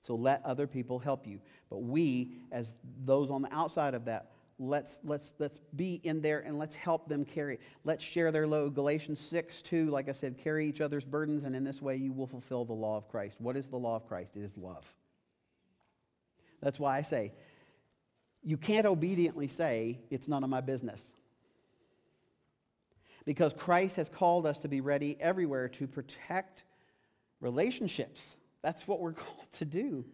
So 0.00 0.14
let 0.14 0.42
other 0.46 0.66
people 0.66 0.98
help 0.98 1.26
you. 1.26 1.40
But 1.68 1.82
we, 1.82 2.32
as 2.50 2.74
those 3.04 3.30
on 3.30 3.42
the 3.42 3.54
outside 3.54 3.92
of 3.92 4.06
that, 4.06 4.30
let's, 4.62 5.00
let's, 5.04 5.34
let's 5.38 5.58
be 5.74 6.00
in 6.04 6.22
there 6.22 6.40
and 6.40 6.58
let's 6.58 6.74
help 6.74 7.08
them 7.08 7.24
carry. 7.24 7.58
Let's 7.84 8.04
share 8.04 8.30
their 8.30 8.46
load. 8.46 8.74
Galatians 8.74 9.20
6 9.20 9.62
2, 9.62 9.90
like 9.90 10.08
I 10.08 10.12
said, 10.12 10.38
carry 10.38 10.68
each 10.68 10.80
other's 10.80 11.04
burdens, 11.04 11.44
and 11.44 11.56
in 11.56 11.64
this 11.64 11.82
way 11.82 11.96
you 11.96 12.12
will 12.12 12.26
fulfill 12.26 12.64
the 12.64 12.72
law 12.72 12.96
of 12.96 13.08
Christ. 13.08 13.40
What 13.40 13.56
is 13.56 13.66
the 13.66 13.76
law 13.76 13.96
of 13.96 14.06
Christ? 14.06 14.36
It 14.36 14.42
is 14.42 14.56
love. 14.56 14.86
That's 16.60 16.78
why 16.78 16.96
I 16.96 17.02
say, 17.02 17.32
you 18.44 18.56
can't 18.56 18.86
obediently 18.86 19.48
say, 19.48 19.98
it's 20.10 20.28
none 20.28 20.44
of 20.44 20.50
my 20.50 20.60
business. 20.60 21.12
Because 23.24 23.52
Christ 23.52 23.96
has 23.96 24.08
called 24.08 24.46
us 24.46 24.58
to 24.58 24.68
be 24.68 24.80
ready 24.80 25.16
everywhere 25.20 25.68
to 25.70 25.86
protect 25.86 26.64
relationships. 27.40 28.36
That's 28.62 28.86
what 28.86 29.00
we're 29.00 29.12
called 29.12 29.52
to 29.54 29.64
do. 29.64 30.04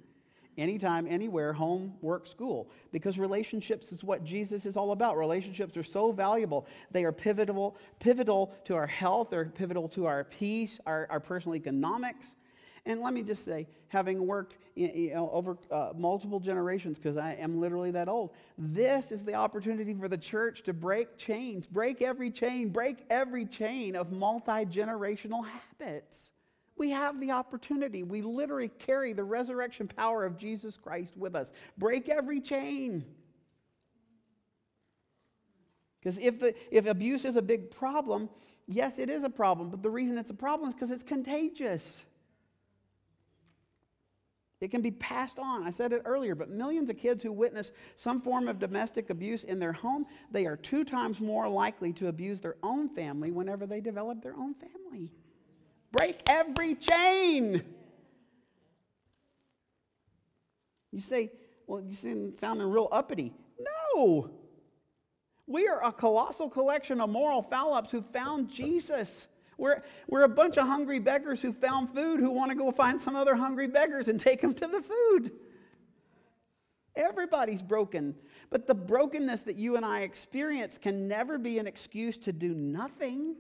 Anytime, 0.59 1.07
anywhere, 1.09 1.53
home, 1.53 1.95
work, 2.03 2.27
school. 2.27 2.69
Because 2.91 3.19
relationships 3.19 3.93
is 3.93 4.03
what 4.03 4.25
Jesus 4.25 4.67
is 4.67 4.77
all 4.77 4.91
about. 4.93 5.17
Relationships 5.17 5.77
are 5.77 5.85
so 5.85 6.11
valuable. 6.13 6.67
They 6.91 7.05
are 7.05 7.13
pivotal, 7.13 7.77
pivotal 8.01 8.53
to 8.65 8.75
our 8.75 8.87
health, 8.87 9.31
they're 9.31 9.47
pivotal 9.47 9.89
to 9.91 10.07
our 10.07 10.25
peace, 10.25 10.81
our, 10.85 11.07
our 11.11 11.21
personal 11.21 11.55
economics. 11.55 12.35
And 12.89 13.03
let 13.03 13.13
me 13.13 13.23
just 13.23 13.45
say, 13.45 13.69
having 13.89 14.27
worked 14.27 14.57
you 14.75 15.11
know, 15.13 15.31
over 15.31 15.59
uh, 15.71 15.91
multiple 15.95 16.41
generations, 16.41 16.97
because 16.97 17.19
I 17.19 17.35
am 17.35 17.61
literally 17.61 17.91
that 17.91 18.09
old, 18.09 18.31
this 18.57 19.13
is 19.13 19.23
the 19.23 19.35
opportunity 19.35 19.95
for 19.95 20.09
the 20.09 20.17
church 20.17 20.63
to 20.63 20.73
break 20.73 21.19
chains, 21.19 21.67
break 21.67 22.01
every 22.01 22.31
chain, 22.31 22.71
break 22.71 23.05
every 23.11 23.45
chain 23.45 23.95
of 23.95 24.11
multi 24.11 24.65
generational 24.65 25.45
habits. 25.47 26.31
We 26.79 26.91
have 26.91 27.21
the 27.21 27.33
opportunity. 27.33 28.03
We 28.05 28.23
literally 28.23 28.69
carry 28.69 29.13
the 29.13 29.25
resurrection 29.25 29.89
power 29.89 30.25
of 30.25 30.39
Jesus 30.39 30.77
Christ 30.77 31.17
with 31.17 31.35
us. 31.35 31.53
Break 31.77 32.09
every 32.09 32.41
chain. 32.41 33.05
Because 36.01 36.19
if, 36.19 36.39
the, 36.39 36.55
if 36.71 36.87
abuse 36.87 37.25
is 37.25 37.37
a 37.37 37.43
big 37.43 37.71
problem, 37.71 38.31
yes, 38.67 38.99
it 38.99 39.11
is 39.11 39.25
a 39.25 39.31
problem, 39.31 39.71
but 39.71 39.83
the 39.83 39.91
reason 39.91 40.17
it's 40.17 40.31
a 40.31 40.35
problem 40.35 40.69
is 40.69 40.75
because 40.75 40.91
it's 40.93 41.03
contagious. 41.03 42.05
It 44.61 44.71
can 44.71 44.81
be 44.81 44.91
passed 44.91 45.39
on. 45.39 45.65
I 45.65 45.71
said 45.71 45.93
it 45.93 46.03
earlier, 46.05 46.35
but 46.35 46.51
millions 46.51 46.91
of 46.91 46.97
kids 46.97 47.23
who 47.23 47.33
witness 47.33 47.71
some 47.95 48.21
form 48.21 48.49
of 48.49 48.59
domestic 48.59 49.11
abuse 49.11 49.45
in 49.45 49.59
their 49.59 49.73
home, 49.73 50.07
they 50.31 50.47
are 50.47 50.57
two 50.57 50.85
times 50.85 51.21
more 51.21 51.49
likely 51.49 51.93
to 51.95 52.09
abuse 52.09 52.41
their 52.41 52.57
own 52.63 52.89
family 52.89 53.31
whenever 53.31 53.67
they 53.67 53.81
develop 53.81 54.23
their 54.23 54.35
own 54.35 54.55
family. 54.55 55.13
Break 55.91 56.21
every 56.27 56.75
chain. 56.75 57.63
You 60.93 61.01
say, 61.01 61.31
well, 61.67 61.83
you 61.83 62.35
sounding 62.39 62.69
real 62.69 62.89
uppity. 62.91 63.33
No. 63.95 64.31
We 65.47 65.67
are 65.69 65.83
a 65.83 65.93
colossal 65.93 66.51
collection 66.51 67.01
of 67.01 67.09
moral 67.09 67.43
foul 67.43 67.73
ups 67.73 67.91
who 67.91 68.03
found 68.03 68.51
Jesus. 68.51 69.27
We're, 69.57 69.83
we're 70.07 70.25
a 70.25 70.29
bunch 70.29 70.57
of 70.57 70.67
hungry 70.67 70.99
beggars 70.99 71.43
who 71.43 71.53
found 71.53 71.95
food 71.95 72.21
who 72.21 72.31
want 72.31 72.51
to 72.51 72.55
go 72.55 72.71
find 72.71 73.01
some 73.01 73.17
other 73.17 73.35
hungry 73.35 73.67
beggars 73.67 74.09
and 74.09 74.21
take 74.21 74.41
them 74.41 74.55
to 74.55 74.67
the 74.67 74.83
food. 74.83 75.33
Everybody's 76.95 77.63
broken. 77.63 78.15
But 78.51 78.67
the 78.67 78.75
brokenness 78.75 79.43
that 79.43 79.57
you 79.57 79.77
and 79.77 79.85
I 79.85 80.01
experience 80.01 80.79
can 80.79 81.09
never 81.09 81.39
be 81.39 81.59
an 81.59 81.67
excuse 81.67 82.19
to 82.19 82.33
do 82.33 82.55
nothing. 82.55 83.37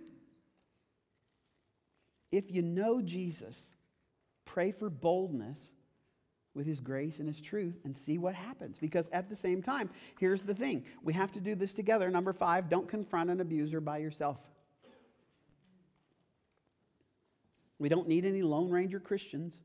If 2.30 2.50
you 2.50 2.62
know 2.62 3.00
Jesus, 3.00 3.72
pray 4.44 4.72
for 4.72 4.90
boldness 4.90 5.72
with 6.54 6.66
his 6.66 6.80
grace 6.80 7.18
and 7.20 7.28
his 7.28 7.40
truth 7.40 7.80
and 7.84 7.96
see 7.96 8.18
what 8.18 8.34
happens. 8.34 8.78
Because 8.78 9.08
at 9.12 9.28
the 9.28 9.36
same 9.36 9.62
time, 9.62 9.88
here's 10.18 10.42
the 10.42 10.54
thing 10.54 10.84
we 11.02 11.12
have 11.12 11.32
to 11.32 11.40
do 11.40 11.54
this 11.54 11.72
together. 11.72 12.10
Number 12.10 12.32
five, 12.32 12.68
don't 12.68 12.88
confront 12.88 13.30
an 13.30 13.40
abuser 13.40 13.80
by 13.80 13.98
yourself. 13.98 14.40
We 17.78 17.88
don't 17.88 18.08
need 18.08 18.24
any 18.24 18.42
Lone 18.42 18.70
Ranger 18.70 18.98
Christians. 18.98 19.62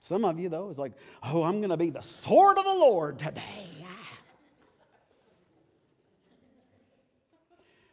Some 0.00 0.24
of 0.24 0.40
you, 0.40 0.48
though, 0.48 0.70
is 0.70 0.78
like, 0.78 0.92
oh, 1.22 1.44
I'm 1.44 1.58
going 1.58 1.70
to 1.70 1.76
be 1.76 1.90
the 1.90 2.00
sword 2.00 2.58
of 2.58 2.64
the 2.64 2.70
Lord 2.70 3.18
today. 3.20 3.79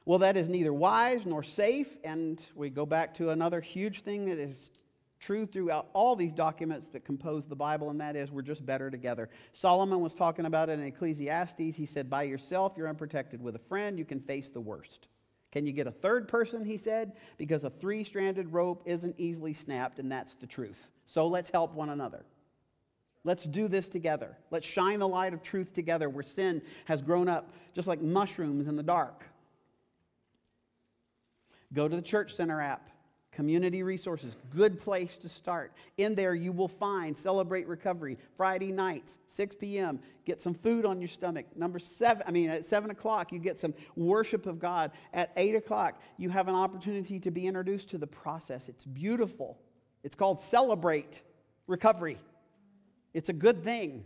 Well, 0.07 0.19
that 0.19 0.37
is 0.37 0.47
neither 0.47 0.71
wise 0.71 1.25
nor 1.25 1.43
safe. 1.43 1.97
And 2.01 2.41
we 2.55 2.69
go 2.69 2.85
back 2.85 3.15
to 3.15 3.31
another 3.31 3.59
huge 3.59 4.03
thing 4.03 4.29
that 4.29 4.39
is 4.39 4.71
true 5.19 5.45
throughout 5.45 5.89
all 5.91 6.15
these 6.15 6.31
documents 6.31 6.87
that 6.89 7.03
compose 7.03 7.45
the 7.45 7.57
Bible, 7.57 7.89
and 7.89 7.99
that 7.99 8.15
is 8.15 8.31
we're 8.31 8.41
just 8.41 8.65
better 8.65 8.89
together. 8.89 9.29
Solomon 9.51 9.99
was 9.99 10.13
talking 10.13 10.45
about 10.45 10.69
it 10.69 10.79
in 10.79 10.85
Ecclesiastes. 10.85 11.75
He 11.75 11.85
said, 11.85 12.09
By 12.09 12.23
yourself, 12.23 12.75
you're 12.77 12.87
unprotected. 12.87 13.41
With 13.41 13.57
a 13.57 13.59
friend, 13.59 13.99
you 13.99 14.05
can 14.05 14.21
face 14.21 14.47
the 14.47 14.61
worst. 14.61 15.09
Can 15.51 15.65
you 15.65 15.73
get 15.73 15.87
a 15.87 15.91
third 15.91 16.29
person? 16.29 16.63
He 16.63 16.77
said, 16.77 17.11
because 17.37 17.65
a 17.65 17.69
three 17.69 18.05
stranded 18.05 18.53
rope 18.53 18.83
isn't 18.85 19.15
easily 19.17 19.51
snapped, 19.51 19.99
and 19.99 20.09
that's 20.09 20.35
the 20.35 20.47
truth. 20.47 20.89
So 21.05 21.27
let's 21.27 21.49
help 21.49 21.73
one 21.73 21.89
another. 21.89 22.23
Let's 23.25 23.43
do 23.43 23.67
this 23.67 23.89
together. 23.89 24.37
Let's 24.51 24.67
shine 24.67 24.99
the 24.99 25.07
light 25.07 25.33
of 25.33 25.41
truth 25.41 25.73
together 25.73 26.09
where 26.09 26.23
sin 26.23 26.61
has 26.85 27.01
grown 27.01 27.27
up 27.27 27.51
just 27.73 27.89
like 27.89 28.01
mushrooms 28.01 28.69
in 28.69 28.77
the 28.77 28.83
dark. 28.83 29.25
Go 31.73 31.87
to 31.87 31.95
the 31.95 32.01
Church 32.01 32.35
Center 32.35 32.61
app, 32.61 32.89
community 33.31 33.83
resources, 33.83 34.37
good 34.55 34.79
place 34.79 35.17
to 35.17 35.29
start. 35.29 35.73
In 35.97 36.15
there, 36.15 36.33
you 36.33 36.51
will 36.51 36.67
find 36.67 37.15
Celebrate 37.17 37.67
Recovery 37.67 38.17
Friday 38.35 38.71
nights, 38.71 39.19
6 39.27 39.55
p.m. 39.55 39.99
Get 40.25 40.41
some 40.41 40.53
food 40.53 40.85
on 40.85 41.01
your 41.01 41.09
stomach. 41.09 41.45
Number 41.55 41.77
seven, 41.77 42.23
I 42.25 42.31
mean, 42.31 42.49
at 42.49 42.65
7 42.65 42.89
o'clock, 42.89 43.31
you 43.31 43.39
get 43.39 43.59
some 43.59 43.73
worship 43.95 44.45
of 44.45 44.59
God. 44.59 44.91
At 45.13 45.31
8 45.35 45.55
o'clock, 45.55 46.01
you 46.17 46.29
have 46.29 46.47
an 46.47 46.55
opportunity 46.55 47.19
to 47.19 47.31
be 47.31 47.47
introduced 47.47 47.89
to 47.89 47.97
the 47.97 48.07
process. 48.07 48.69
It's 48.69 48.85
beautiful. 48.85 49.59
It's 50.03 50.15
called 50.15 50.39
Celebrate 50.39 51.21
Recovery. 51.67 52.17
It's 53.13 53.29
a 53.29 53.33
good 53.33 53.63
thing. 53.63 54.05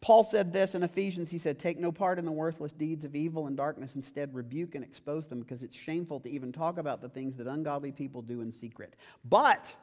Paul 0.00 0.24
said 0.24 0.52
this 0.52 0.74
in 0.74 0.82
Ephesians. 0.82 1.30
He 1.30 1.38
said, 1.38 1.58
Take 1.58 1.78
no 1.78 1.90
part 1.90 2.18
in 2.18 2.24
the 2.24 2.32
worthless 2.32 2.72
deeds 2.72 3.04
of 3.04 3.16
evil 3.16 3.46
and 3.46 3.56
darkness. 3.56 3.94
Instead, 3.94 4.34
rebuke 4.34 4.74
and 4.74 4.84
expose 4.84 5.26
them 5.26 5.40
because 5.40 5.62
it's 5.62 5.76
shameful 5.76 6.20
to 6.20 6.28
even 6.28 6.52
talk 6.52 6.78
about 6.78 7.00
the 7.00 7.08
things 7.08 7.36
that 7.36 7.46
ungodly 7.46 7.92
people 7.92 8.22
do 8.22 8.40
in 8.40 8.52
secret. 8.52 8.94
But 9.24 9.74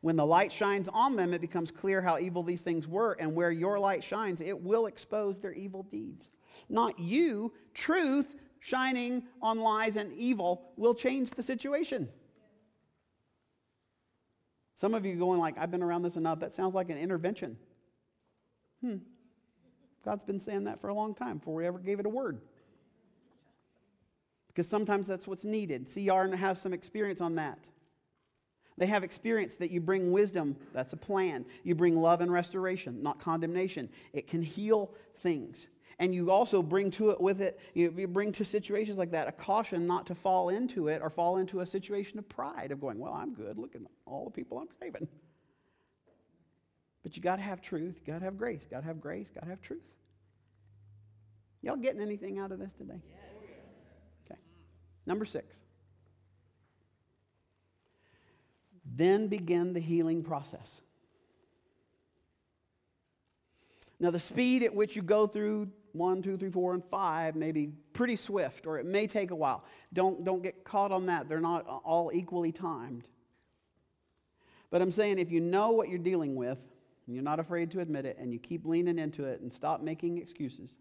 when 0.00 0.16
the 0.16 0.26
light 0.26 0.50
shines 0.50 0.88
on 0.88 1.16
them, 1.16 1.34
it 1.34 1.40
becomes 1.40 1.70
clear 1.70 2.00
how 2.00 2.18
evil 2.18 2.42
these 2.42 2.62
things 2.62 2.88
were. 2.88 3.12
And 3.12 3.34
where 3.34 3.50
your 3.50 3.78
light 3.78 4.02
shines, 4.02 4.40
it 4.40 4.60
will 4.60 4.86
expose 4.86 5.38
their 5.38 5.52
evil 5.52 5.82
deeds. 5.82 6.30
Not 6.68 6.98
you, 6.98 7.52
truth 7.74 8.36
shining 8.60 9.24
on 9.42 9.58
lies 9.58 9.96
and 9.96 10.12
evil 10.12 10.72
will 10.76 10.94
change 10.94 11.30
the 11.30 11.42
situation. 11.42 12.08
Some 14.74 14.94
of 14.94 15.04
you 15.04 15.14
going 15.16 15.38
like, 15.38 15.58
I've 15.58 15.70
been 15.70 15.82
around 15.82 16.02
this 16.02 16.16
enough. 16.16 16.40
That 16.40 16.54
sounds 16.54 16.74
like 16.74 16.88
an 16.88 16.96
intervention. 16.96 17.58
Hmm. 18.80 18.96
God's 20.04 20.24
been 20.24 20.40
saying 20.40 20.64
that 20.64 20.80
for 20.80 20.88
a 20.88 20.94
long 20.94 21.14
time 21.14 21.38
before 21.38 21.54
we 21.54 21.66
ever 21.66 21.78
gave 21.78 22.00
it 22.00 22.06
a 22.06 22.10
word. 22.10 22.40
Because 24.48 24.68
sometimes 24.68 25.06
that's 25.06 25.26
what's 25.26 25.44
needed. 25.44 25.88
CR 25.92 26.34
has 26.34 26.60
some 26.60 26.72
experience 26.72 27.20
on 27.20 27.36
that. 27.36 27.58
They 28.78 28.86
have 28.86 29.04
experience 29.04 29.54
that 29.54 29.70
you 29.70 29.80
bring 29.80 30.10
wisdom, 30.10 30.56
that's 30.72 30.94
a 30.94 30.96
plan. 30.96 31.44
You 31.64 31.74
bring 31.74 32.00
love 32.00 32.22
and 32.22 32.32
restoration, 32.32 33.02
not 33.02 33.20
condemnation. 33.20 33.90
It 34.14 34.26
can 34.26 34.42
heal 34.42 34.90
things. 35.18 35.68
And 35.98 36.14
you 36.14 36.30
also 36.30 36.62
bring 36.62 36.90
to 36.92 37.10
it 37.10 37.20
with 37.20 37.42
it, 37.42 37.60
you 37.74 37.90
bring 38.08 38.32
to 38.32 38.44
situations 38.44 38.96
like 38.96 39.10
that 39.10 39.28
a 39.28 39.32
caution 39.32 39.86
not 39.86 40.06
to 40.06 40.14
fall 40.14 40.48
into 40.48 40.88
it 40.88 41.02
or 41.02 41.10
fall 41.10 41.36
into 41.36 41.60
a 41.60 41.66
situation 41.66 42.18
of 42.18 42.26
pride 42.26 42.70
of 42.72 42.80
going, 42.80 42.98
well, 42.98 43.12
I'm 43.12 43.34
good. 43.34 43.58
Look 43.58 43.74
at 43.74 43.82
all 44.06 44.24
the 44.24 44.30
people 44.30 44.58
I'm 44.58 44.68
saving. 44.80 45.08
But 47.02 47.16
you 47.16 47.22
got 47.22 47.36
to 47.36 47.42
have 47.42 47.62
truth. 47.62 48.00
Got 48.06 48.18
to 48.18 48.24
have 48.24 48.36
grace. 48.36 48.66
Got 48.70 48.80
to 48.80 48.86
have 48.86 49.00
grace. 49.00 49.30
Got 49.30 49.44
to 49.44 49.50
have 49.50 49.60
truth. 49.60 49.82
Y'all 51.62 51.76
getting 51.76 52.00
anything 52.00 52.38
out 52.38 52.52
of 52.52 52.58
this 52.58 52.72
today? 52.72 53.00
Yes. 53.08 53.60
Okay. 54.26 54.40
Number 55.06 55.24
six. 55.24 55.62
Then 58.84 59.28
begin 59.28 59.72
the 59.72 59.80
healing 59.80 60.22
process. 60.22 60.80
Now, 63.98 64.10
the 64.10 64.18
speed 64.18 64.62
at 64.62 64.74
which 64.74 64.96
you 64.96 65.02
go 65.02 65.26
through 65.26 65.68
one, 65.92 66.22
two, 66.22 66.36
three, 66.36 66.50
four, 66.50 66.72
and 66.72 66.84
five 66.84 67.36
may 67.36 67.52
be 67.52 67.68
pretty 67.92 68.16
swift, 68.16 68.66
or 68.66 68.78
it 68.78 68.86
may 68.86 69.06
take 69.06 69.30
a 69.30 69.34
while. 69.34 69.64
Don't, 69.92 70.24
don't 70.24 70.42
get 70.42 70.64
caught 70.64 70.92
on 70.92 71.06
that. 71.06 71.28
They're 71.28 71.40
not 71.40 71.66
all 71.66 72.10
equally 72.14 72.52
timed. 72.52 73.06
But 74.70 74.80
I'm 74.80 74.92
saying 74.92 75.18
if 75.18 75.30
you 75.30 75.40
know 75.40 75.70
what 75.70 75.88
you're 75.88 75.98
dealing 75.98 76.34
with, 76.34 76.58
and 77.10 77.16
you're 77.16 77.24
not 77.24 77.40
afraid 77.40 77.72
to 77.72 77.80
admit 77.80 78.06
it, 78.06 78.16
and 78.20 78.32
you 78.32 78.38
keep 78.38 78.64
leaning 78.64 78.96
into 78.96 79.24
it 79.24 79.40
and 79.40 79.52
stop 79.52 79.82
making 79.82 80.18
excuses, 80.18 80.76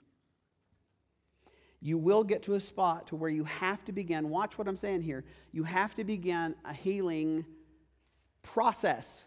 you 1.82 1.98
will 1.98 2.24
get 2.24 2.44
to 2.44 2.54
a 2.54 2.60
spot 2.60 3.08
to 3.08 3.16
where 3.16 3.32
you 3.32 3.46
have 3.46 3.84
to 3.86 3.92
begin, 3.92 4.30
watch 4.30 4.56
what 4.56 4.68
I'm 4.68 4.76
saying 4.76 5.02
here, 5.02 5.26
you 5.52 5.64
have 5.64 5.96
to 5.96 6.04
begin 6.04 6.54
a 6.64 6.72
healing 6.72 7.48
process. 8.44 9.24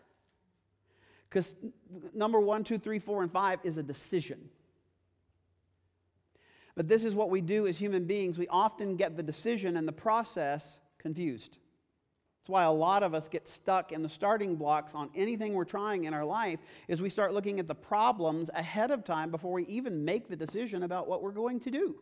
Because 1.29 1.57
number 2.15 2.39
one, 2.39 2.63
two, 2.63 2.79
three, 2.79 3.01
four, 3.01 3.25
and 3.25 3.33
five 3.33 3.59
is 3.65 3.79
a 3.79 3.83
decision. 3.83 4.49
But 6.77 6.87
this 6.87 7.05
is 7.05 7.17
what 7.17 7.31
we 7.31 7.41
do 7.41 7.67
as 7.67 7.79
human 7.79 8.05
beings. 8.05 8.39
We 8.39 8.47
often 8.47 8.95
get 8.95 9.17
the 9.17 9.25
decision 9.25 9.77
and 9.77 9.89
the 9.89 9.93
process 9.93 10.79
confused. 10.99 11.59
That's 12.43 12.51
why 12.51 12.65
a 12.65 12.73
lot 12.73 13.05
of 13.05 13.15
us 13.15 13.29
get 13.29 13.47
stuck 13.47 13.93
in 13.93 14.03
the 14.03 14.09
starting 14.09 14.57
blocks 14.57 14.97
on 14.97 15.11
anything 15.15 15.55
we're 15.55 15.65
trying 15.65 16.07
in 16.07 16.13
our 16.13 16.25
life 16.25 16.59
is 16.89 17.01
we 17.01 17.09
start 17.09 17.33
looking 17.33 17.61
at 17.61 17.69
the 17.69 17.75
problems 17.77 18.51
ahead 18.53 18.91
of 18.91 19.05
time 19.05 19.31
before 19.31 19.53
we 19.53 19.65
even 19.67 20.05
make 20.05 20.29
the 20.29 20.35
decision 20.35 20.83
about 20.83 21.07
what 21.07 21.23
we're 21.23 21.31
going 21.31 21.61
to 21.61 21.71
do. 21.71 22.01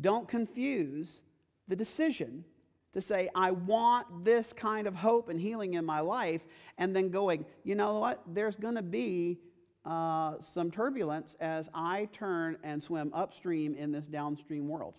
Don't 0.00 0.26
confuse 0.26 1.20
the 1.68 1.76
decision 1.76 2.46
to 2.94 3.02
say, 3.02 3.28
I 3.34 3.50
want 3.50 4.24
this 4.24 4.54
kind 4.54 4.86
of 4.86 4.94
hope 4.94 5.28
and 5.28 5.38
healing 5.38 5.74
in 5.74 5.84
my 5.84 6.00
life, 6.00 6.46
and 6.78 6.96
then 6.96 7.10
going, 7.10 7.44
you 7.64 7.74
know 7.74 7.98
what? 7.98 8.22
There's 8.26 8.56
going 8.56 8.76
to 8.76 8.82
be 8.82 9.40
uh, 9.84 10.40
some 10.40 10.70
turbulence 10.70 11.36
as 11.38 11.68
I 11.74 12.08
turn 12.12 12.56
and 12.62 12.82
swim 12.82 13.10
upstream 13.12 13.74
in 13.74 13.92
this 13.92 14.06
downstream 14.06 14.68
world. 14.68 14.94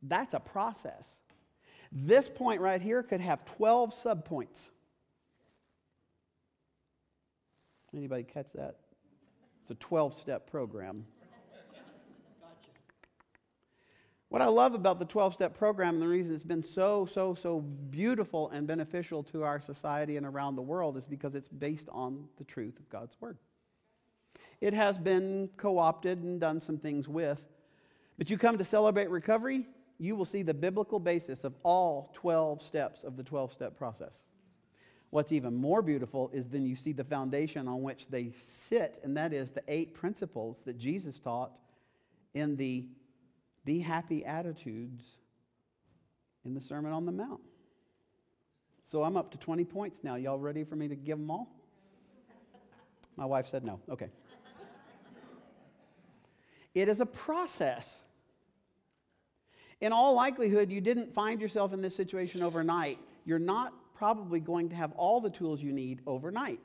That's 0.00 0.34
a 0.34 0.38
process. 0.38 1.18
This 1.96 2.28
point 2.28 2.60
right 2.60 2.82
here 2.82 3.04
could 3.04 3.20
have 3.20 3.44
12 3.44 3.94
subpoints. 3.94 4.70
Anybody 7.96 8.24
catch 8.24 8.52
that? 8.54 8.80
It's 9.60 9.70
a 9.70 9.76
12 9.76 10.14
step 10.14 10.50
program. 10.50 11.06
What 14.28 14.42
I 14.42 14.46
love 14.46 14.74
about 14.74 14.98
the 14.98 15.04
12 15.04 15.34
step 15.34 15.56
program 15.56 15.94
and 15.94 16.02
the 16.02 16.08
reason 16.08 16.34
it's 16.34 16.42
been 16.42 16.64
so, 16.64 17.06
so, 17.06 17.34
so 17.34 17.60
beautiful 17.60 18.50
and 18.50 18.66
beneficial 18.66 19.22
to 19.22 19.44
our 19.44 19.60
society 19.60 20.16
and 20.16 20.26
around 20.26 20.56
the 20.56 20.62
world 20.62 20.96
is 20.96 21.06
because 21.06 21.36
it's 21.36 21.46
based 21.46 21.88
on 21.92 22.24
the 22.38 22.42
truth 22.42 22.80
of 22.80 22.88
God's 22.88 23.16
Word. 23.20 23.38
It 24.60 24.74
has 24.74 24.98
been 24.98 25.50
co 25.56 25.78
opted 25.78 26.24
and 26.24 26.40
done 26.40 26.58
some 26.58 26.78
things 26.78 27.08
with, 27.08 27.44
but 28.18 28.28
you 28.28 28.36
come 28.36 28.58
to 28.58 28.64
celebrate 28.64 29.08
recovery, 29.08 29.68
you 29.98 30.16
will 30.16 30.24
see 30.24 30.42
the 30.42 30.54
biblical 30.54 30.98
basis 30.98 31.44
of 31.44 31.54
all 31.62 32.10
12 32.14 32.62
steps 32.62 33.04
of 33.04 33.16
the 33.16 33.22
12 33.22 33.52
step 33.52 33.76
process. 33.76 34.22
What's 35.10 35.30
even 35.30 35.54
more 35.54 35.80
beautiful 35.80 36.30
is 36.32 36.48
then 36.48 36.66
you 36.66 36.74
see 36.74 36.92
the 36.92 37.04
foundation 37.04 37.68
on 37.68 37.82
which 37.82 38.08
they 38.08 38.32
sit, 38.32 39.00
and 39.04 39.16
that 39.16 39.32
is 39.32 39.50
the 39.50 39.62
eight 39.68 39.94
principles 39.94 40.62
that 40.62 40.76
Jesus 40.76 41.20
taught 41.20 41.58
in 42.34 42.56
the 42.56 42.84
be 43.64 43.78
happy 43.78 44.24
attitudes 44.24 45.04
in 46.44 46.54
the 46.54 46.60
Sermon 46.60 46.92
on 46.92 47.06
the 47.06 47.12
Mount. 47.12 47.40
So 48.84 49.02
I'm 49.02 49.16
up 49.16 49.30
to 49.30 49.38
20 49.38 49.64
points 49.64 50.00
now. 50.02 50.16
Y'all 50.16 50.38
ready 50.38 50.64
for 50.64 50.76
me 50.76 50.88
to 50.88 50.96
give 50.96 51.18
them 51.18 51.30
all? 51.30 51.48
My 53.16 53.24
wife 53.24 53.46
said 53.48 53.64
no. 53.64 53.80
Okay. 53.88 54.10
it 56.74 56.88
is 56.88 57.00
a 57.00 57.06
process. 57.06 58.00
In 59.84 59.92
all 59.92 60.14
likelihood, 60.14 60.70
you 60.70 60.80
didn't 60.80 61.12
find 61.12 61.42
yourself 61.42 61.74
in 61.74 61.82
this 61.82 61.94
situation 61.94 62.42
overnight. 62.42 62.98
You're 63.26 63.38
not 63.38 63.74
probably 63.94 64.40
going 64.40 64.70
to 64.70 64.74
have 64.74 64.92
all 64.92 65.20
the 65.20 65.28
tools 65.28 65.62
you 65.62 65.72
need 65.72 66.00
overnight, 66.06 66.58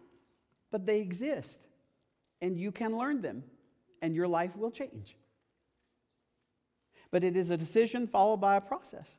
but 0.72 0.86
they 0.86 1.02
exist, 1.02 1.68
and 2.42 2.58
you 2.58 2.72
can 2.72 2.98
learn 2.98 3.22
them, 3.22 3.44
and 4.02 4.16
your 4.16 4.30
life 4.30 4.56
will 4.56 4.72
change. 4.72 5.18
But 7.12 7.26
it 7.26 7.36
is 7.36 7.52
a 7.52 7.58
decision 7.58 8.08
followed 8.08 8.38
by 8.38 8.56
a 8.56 8.62
process. 8.62 9.18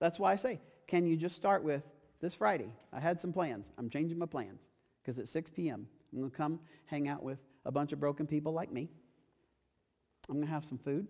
That's 0.00 0.18
why 0.18 0.32
I 0.32 0.36
say, 0.36 0.58
can 0.88 1.06
you 1.06 1.16
just 1.16 1.36
start 1.36 1.62
with 1.62 1.84
this 2.20 2.34
Friday? 2.34 2.72
I 2.92 2.98
had 2.98 3.20
some 3.20 3.32
plans. 3.32 3.70
I'm 3.78 3.88
changing 3.88 4.18
my 4.18 4.26
plans 4.26 4.68
because 5.00 5.20
at 5.20 5.28
6 5.28 5.50
p.m., 5.50 5.86
I'm 6.12 6.18
going 6.18 6.30
to 6.32 6.36
come 6.36 6.58
hang 6.86 7.06
out 7.06 7.22
with 7.22 7.38
a 7.64 7.70
bunch 7.70 7.92
of 7.92 8.00
broken 8.00 8.26
people 8.26 8.52
like 8.52 8.72
me. 8.72 8.88
I'm 10.28 10.34
going 10.34 10.46
to 10.48 10.52
have 10.52 10.64
some 10.64 10.78
food. 10.78 11.06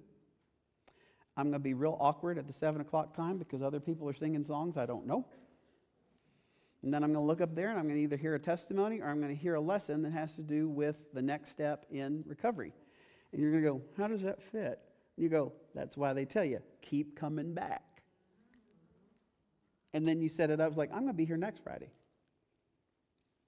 I'm 1.36 1.44
going 1.44 1.54
to 1.54 1.58
be 1.58 1.74
real 1.74 1.96
awkward 1.98 2.38
at 2.38 2.46
the 2.46 2.52
7 2.52 2.80
o'clock 2.80 3.14
time 3.14 3.38
because 3.38 3.62
other 3.62 3.80
people 3.80 4.08
are 4.08 4.14
singing 4.14 4.44
songs 4.44 4.76
I 4.76 4.86
don't 4.86 5.06
know. 5.06 5.26
And 6.82 6.92
then 6.92 7.04
I'm 7.04 7.12
going 7.12 7.24
to 7.24 7.26
look 7.26 7.40
up 7.40 7.54
there 7.54 7.70
and 7.70 7.78
I'm 7.78 7.84
going 7.84 7.94
to 7.94 8.02
either 8.02 8.16
hear 8.16 8.34
a 8.34 8.40
testimony 8.40 9.00
or 9.00 9.08
I'm 9.08 9.20
going 9.20 9.34
to 9.34 9.40
hear 9.40 9.54
a 9.54 9.60
lesson 9.60 10.02
that 10.02 10.12
has 10.12 10.34
to 10.34 10.42
do 10.42 10.68
with 10.68 10.96
the 11.14 11.22
next 11.22 11.50
step 11.50 11.86
in 11.90 12.24
recovery. 12.26 12.72
And 13.32 13.40
you're 13.40 13.52
going 13.52 13.62
to 13.62 13.70
go, 13.70 13.82
how 13.96 14.08
does 14.08 14.22
that 14.22 14.42
fit? 14.42 14.80
And 15.16 15.24
You 15.24 15.28
go, 15.28 15.52
that's 15.74 15.96
why 15.96 16.12
they 16.12 16.24
tell 16.24 16.44
you, 16.44 16.60
keep 16.82 17.18
coming 17.18 17.54
back. 17.54 18.02
And 19.94 20.08
then 20.08 20.20
you 20.20 20.28
set 20.28 20.50
it 20.50 20.60
up, 20.60 20.68
it's 20.68 20.76
like, 20.76 20.90
I'm 20.90 21.02
going 21.02 21.08
to 21.08 21.14
be 21.14 21.24
here 21.24 21.36
next 21.36 21.62
Friday. 21.62 21.90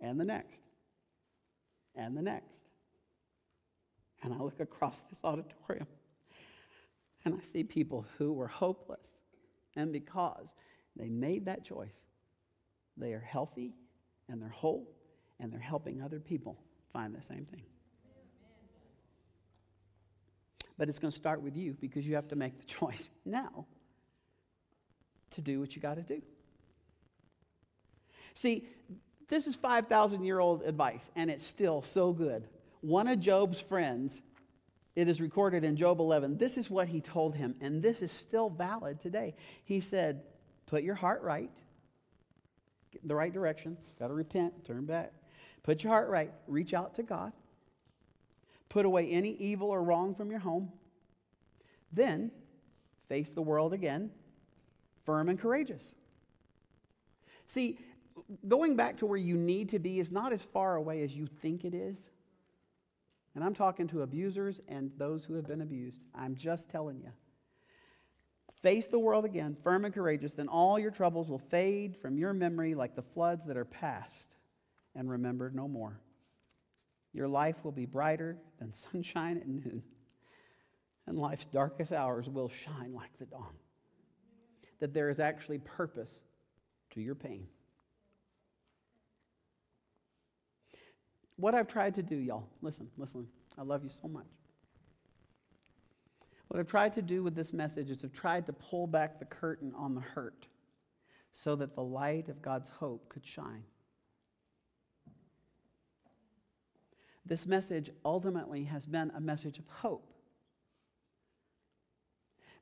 And 0.01 0.21
the 0.21 0.25
next. 0.25 0.61
And 1.97 2.17
the 2.17 2.23
next. 2.23 2.63
And 4.23 4.33
I 4.33 4.39
look 4.39 4.61
across 4.61 5.01
this 5.11 5.21
auditorium 5.25 5.87
and 7.25 7.35
I 7.35 7.43
see 7.43 7.65
people 7.65 8.07
who 8.19 8.33
were 8.33 8.49
hopeless. 8.49 9.23
And 9.77 9.93
because 9.93 10.55
they 10.97 11.09
made 11.09 11.47
that 11.47 11.65
choice, 11.65 12.05
they 12.97 13.13
are 13.13 13.21
healthy 13.21 13.75
and 14.29 14.41
they're 14.41 14.49
whole 14.49 14.89
and 15.41 15.53
they're 15.53 15.61
helping 15.61 16.03
other 16.03 16.21
people 16.21 16.59
find 16.93 17.15
the 17.15 17.23
same 17.23 17.45
thing. 17.45 17.63
But 20.77 20.89
it's 20.89 20.99
going 20.99 21.13
to 21.13 21.17
start 21.17 21.41
with 21.41 21.57
you 21.57 21.77
because 21.81 22.07
you 22.07 22.17
have 22.17 22.29
to 22.29 22.37
make 22.37 22.59
the 22.59 22.65
choice 22.67 23.09
now 23.25 23.67
to 25.31 25.41
do 25.41 25.61
what 25.61 25.75
you 25.75 25.83
got 25.83 25.95
to 25.95 26.03
do. 26.03 26.23
See, 28.35 28.67
this 29.29 29.47
is 29.47 29.57
5,000 29.57 30.25
year 30.25 30.41
old 30.41 30.63
advice, 30.63 31.11
and 31.17 31.31
it's 31.31 31.45
still 31.45 31.83
so 31.83 32.13
good. 32.13 32.49
One 32.81 33.09
of 33.09 33.21
Job's 33.21 33.61
friends, 33.61 34.23
it 34.97 35.09
is 35.09 35.21
recorded 35.21 35.65
in 35.65 35.77
Job 35.77 36.01
11, 36.01 36.39
this 36.39 36.57
is 36.57 36.71
what 36.71 36.89
he 36.89 37.01
told 37.01 37.35
him, 37.35 37.57
and 37.61 37.83
this 37.83 38.03
is 38.03 38.13
still 38.13 38.49
valid 38.49 39.01
today. 39.01 39.35
He 39.65 39.81
said, 39.81 40.23
Put 40.67 40.83
your 40.83 40.95
heart 40.95 41.23
right, 41.23 41.51
get 42.93 43.03
in 43.03 43.09
the 43.09 43.15
right 43.15 43.33
direction, 43.33 43.77
got 43.99 44.09
to 44.09 44.15
repent, 44.15 44.65
turn 44.65 44.87
back. 44.87 45.13
Put 45.63 45.83
your 45.83 45.93
heart 45.93 46.09
right, 46.09 46.33
reach 46.47 46.75
out 46.75 46.95
to 46.95 47.03
God. 47.03 47.33
Put 48.69 48.87
away 48.87 49.11
any 49.11 49.33
evil 49.33 49.71
or 49.71 49.83
wrong 49.83 50.15
from 50.15 50.31
your 50.31 50.41
home. 50.41 50.71
Then 51.93 52.31
face 53.09 53.33
the 53.33 53.43
world 53.43 53.73
again, 53.73 54.11
firm 55.05 55.29
and 55.29 55.39
courageous. 55.39 55.95
See, 57.47 57.79
going 58.47 58.77
back 58.77 58.99
to 58.99 59.07
where 59.07 59.19
you 59.19 59.37
need 59.37 59.71
to 59.71 59.79
be 59.79 59.99
is 59.99 60.11
not 60.11 60.33
as 60.33 60.43
far 60.43 60.77
away 60.77 61.03
as 61.03 61.17
you 61.17 61.27
think 61.27 61.65
it 61.65 61.75
is. 61.75 62.11
And 63.35 63.43
I'm 63.43 63.55
talking 63.55 63.89
to 63.89 64.03
abusers 64.03 64.61
and 64.69 64.93
those 64.97 65.25
who 65.25 65.35
have 65.35 65.47
been 65.47 65.61
abused. 65.61 66.01
I'm 66.15 66.37
just 66.37 66.71
telling 66.71 67.01
you. 67.01 67.11
Face 68.63 68.87
the 68.87 68.99
world 68.99 69.25
again, 69.25 69.57
firm 69.63 69.85
and 69.85 69.93
courageous, 69.93 70.33
then 70.33 70.49
all 70.49 70.79
your 70.79 70.91
troubles 70.91 71.29
will 71.29 71.39
fade 71.39 71.97
from 72.01 72.17
your 72.17 72.33
memory 72.33 72.75
like 72.75 72.97
the 72.97 73.03
floods 73.03 73.45
that 73.47 73.57
are 73.57 73.65
past 73.65 74.37
and 74.95 75.11
remembered 75.11 75.55
no 75.55 75.69
more. 75.69 76.01
Your 77.13 77.29
life 77.29 77.57
will 77.63 77.73
be 77.73 77.85
brighter 77.85 78.39
than 78.59 78.73
sunshine 78.93 79.37
at 79.37 79.47
noon, 79.47 79.83
and 81.07 81.19
life's 81.19 81.47
darkest 81.47 81.93
hours 81.93 82.29
will 82.29 82.49
shine 82.49 82.95
like 82.95 83.17
the 83.19 83.27
dawn. 83.27 83.55
That 84.81 84.95
there 84.95 85.11
is 85.11 85.21
actually 85.21 85.59
purpose 85.59 86.21
to 86.93 87.01
your 87.01 87.15
pain. 87.15 87.47
What 91.37 91.55
I've 91.55 91.69
tried 91.69 91.95
to 91.95 92.03
do, 92.03 92.17
y'all, 92.17 92.49
listen, 92.63 92.89
listen, 92.97 93.27
I 93.59 93.63
love 93.63 93.83
you 93.83 93.91
so 94.01 94.09
much. 94.09 94.27
What 96.49 96.61
I've 96.61 96.69
tried 96.69 96.93
to 96.93 97.03
do 97.03 97.23
with 97.23 97.35
this 97.35 97.53
message 97.53 97.91
is 97.91 98.05
I've 98.05 98.13
tried 98.13 98.47
to 98.47 98.53
pull 98.53 98.87
back 98.87 99.19
the 99.19 99.25
curtain 99.25 99.73
on 99.77 99.95
the 99.95 100.01
hurt 100.01 100.47
so 101.33 101.57
that 101.57 101.75
the 101.75 101.83
light 101.83 102.29
of 102.29 102.41
God's 102.41 102.69
hope 102.69 103.09
could 103.09 103.27
shine. 103.27 103.65
This 107.27 107.47
message 107.47 107.91
ultimately 108.05 108.65
has 108.65 108.87
been 108.87 109.11
a 109.17 109.21
message 109.21 109.59
of 109.59 109.67
hope. 109.67 110.14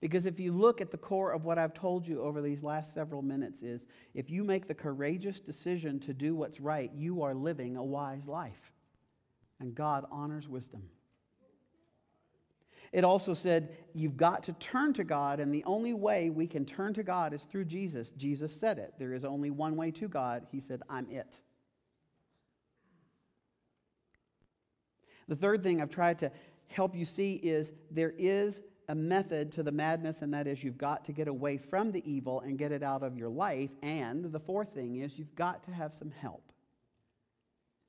Because 0.02 0.26
if 0.26 0.40
you 0.40 0.52
look 0.52 0.80
at 0.80 0.90
the 0.90 0.98
core 0.98 1.30
of 1.30 1.44
what 1.44 1.58
I've 1.58 1.74
told 1.74 2.08
you 2.08 2.22
over 2.22 2.42
these 2.42 2.64
last 2.64 2.92
several 2.92 3.22
minutes 3.22 3.62
is 3.62 3.86
if 4.14 4.30
you 4.30 4.42
make 4.42 4.66
the 4.66 4.74
courageous 4.74 5.38
decision 5.38 6.00
to 6.00 6.12
do 6.12 6.34
what's 6.34 6.58
right, 6.58 6.90
you 6.92 7.22
are 7.22 7.34
living 7.34 7.76
a 7.76 7.84
wise 7.84 8.26
life. 8.26 8.72
And 9.60 9.76
God 9.76 10.04
honors 10.10 10.48
wisdom. 10.48 10.82
It 12.90 13.04
also 13.04 13.32
said, 13.32 13.76
You've 13.94 14.16
got 14.16 14.42
to 14.44 14.54
turn 14.54 14.92
to 14.94 15.04
God, 15.04 15.38
and 15.38 15.54
the 15.54 15.62
only 15.64 15.94
way 15.94 16.30
we 16.30 16.48
can 16.48 16.64
turn 16.64 16.94
to 16.94 17.04
God 17.04 17.32
is 17.32 17.44
through 17.44 17.66
Jesus. 17.66 18.10
Jesus 18.10 18.52
said 18.52 18.78
it. 18.78 18.94
There 18.98 19.14
is 19.14 19.24
only 19.24 19.50
one 19.50 19.76
way 19.76 19.92
to 19.92 20.08
God. 20.08 20.48
He 20.50 20.58
said, 20.58 20.82
I'm 20.90 21.08
it. 21.10 21.38
The 25.28 25.36
third 25.36 25.62
thing 25.62 25.80
I've 25.80 25.90
tried 25.90 26.18
to 26.18 26.32
help 26.66 26.96
you 26.96 27.04
see 27.04 27.34
is 27.34 27.72
there 27.92 28.12
is 28.18 28.62
a 28.92 28.94
method 28.94 29.50
to 29.50 29.62
the 29.62 29.72
madness, 29.72 30.20
and 30.20 30.34
that 30.34 30.46
is 30.46 30.62
you've 30.62 30.76
got 30.76 31.06
to 31.06 31.12
get 31.12 31.26
away 31.26 31.56
from 31.56 31.92
the 31.92 32.02
evil 32.04 32.40
and 32.40 32.58
get 32.58 32.72
it 32.72 32.82
out 32.82 33.02
of 33.02 33.16
your 33.16 33.30
life. 33.30 33.70
And 33.82 34.30
the 34.30 34.38
fourth 34.38 34.74
thing 34.74 34.96
is 34.96 35.18
you've 35.18 35.34
got 35.34 35.62
to 35.62 35.70
have 35.70 35.94
some 35.94 36.10
help. 36.10 36.52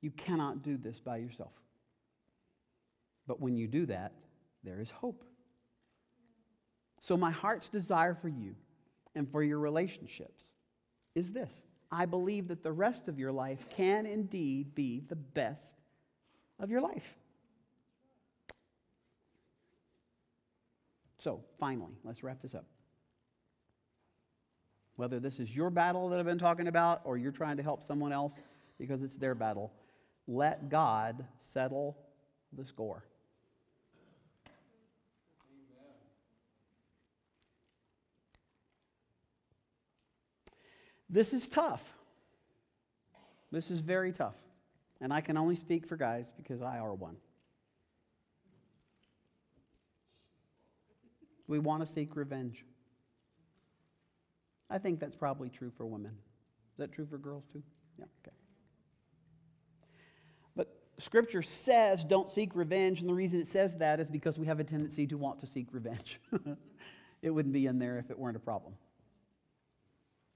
You 0.00 0.10
cannot 0.10 0.62
do 0.62 0.78
this 0.78 1.00
by 1.00 1.18
yourself. 1.18 1.52
But 3.26 3.38
when 3.38 3.54
you 3.54 3.68
do 3.68 3.84
that, 3.84 4.12
there 4.62 4.80
is 4.80 4.88
hope. 4.88 5.26
So, 7.02 7.18
my 7.18 7.30
heart's 7.30 7.68
desire 7.68 8.14
for 8.14 8.30
you 8.30 8.54
and 9.14 9.30
for 9.30 9.42
your 9.42 9.58
relationships 9.58 10.48
is 11.14 11.32
this 11.32 11.60
I 11.92 12.06
believe 12.06 12.48
that 12.48 12.62
the 12.62 12.72
rest 12.72 13.08
of 13.08 13.18
your 13.18 13.30
life 13.30 13.68
can 13.68 14.06
indeed 14.06 14.74
be 14.74 15.02
the 15.06 15.16
best 15.16 15.82
of 16.58 16.70
your 16.70 16.80
life. 16.80 17.14
So, 21.24 21.40
finally, 21.58 21.94
let's 22.04 22.22
wrap 22.22 22.42
this 22.42 22.54
up. 22.54 22.66
Whether 24.96 25.18
this 25.18 25.40
is 25.40 25.56
your 25.56 25.70
battle 25.70 26.10
that 26.10 26.18
I've 26.18 26.26
been 26.26 26.38
talking 26.38 26.68
about 26.68 27.00
or 27.04 27.16
you're 27.16 27.32
trying 27.32 27.56
to 27.56 27.62
help 27.62 27.82
someone 27.82 28.12
else 28.12 28.42
because 28.78 29.02
it's 29.02 29.16
their 29.16 29.34
battle, 29.34 29.72
let 30.28 30.68
God 30.68 31.24
settle 31.38 31.96
the 32.52 32.66
score. 32.66 33.04
This 41.08 41.32
is 41.32 41.48
tough. 41.48 41.94
This 43.50 43.70
is 43.70 43.80
very 43.80 44.12
tough. 44.12 44.36
And 45.00 45.10
I 45.10 45.22
can 45.22 45.38
only 45.38 45.56
speak 45.56 45.86
for 45.86 45.96
guys 45.96 46.34
because 46.36 46.60
I 46.60 46.80
are 46.80 46.92
one. 46.92 47.16
We 51.46 51.58
want 51.58 51.84
to 51.84 51.86
seek 51.86 52.16
revenge. 52.16 52.64
I 54.70 54.78
think 54.78 54.98
that's 54.98 55.16
probably 55.16 55.50
true 55.50 55.70
for 55.76 55.86
women. 55.86 56.12
Is 56.12 56.78
that 56.78 56.92
true 56.92 57.06
for 57.06 57.18
girls 57.18 57.44
too? 57.52 57.62
Yeah, 57.98 58.06
okay. 58.22 58.34
But 60.56 60.74
Scripture 60.98 61.42
says 61.42 62.02
don't 62.04 62.28
seek 62.28 62.56
revenge, 62.56 63.00
and 63.00 63.08
the 63.08 63.14
reason 63.14 63.40
it 63.40 63.48
says 63.48 63.76
that 63.76 64.00
is 64.00 64.08
because 64.08 64.38
we 64.38 64.46
have 64.46 64.60
a 64.60 64.64
tendency 64.64 65.06
to 65.06 65.18
want 65.18 65.38
to 65.40 65.46
seek 65.46 65.68
revenge. 65.72 66.20
it 67.22 67.30
wouldn't 67.30 67.54
be 67.54 67.66
in 67.66 67.78
there 67.78 67.98
if 67.98 68.10
it 68.10 68.18
weren't 68.18 68.36
a 68.36 68.40
problem. 68.40 68.74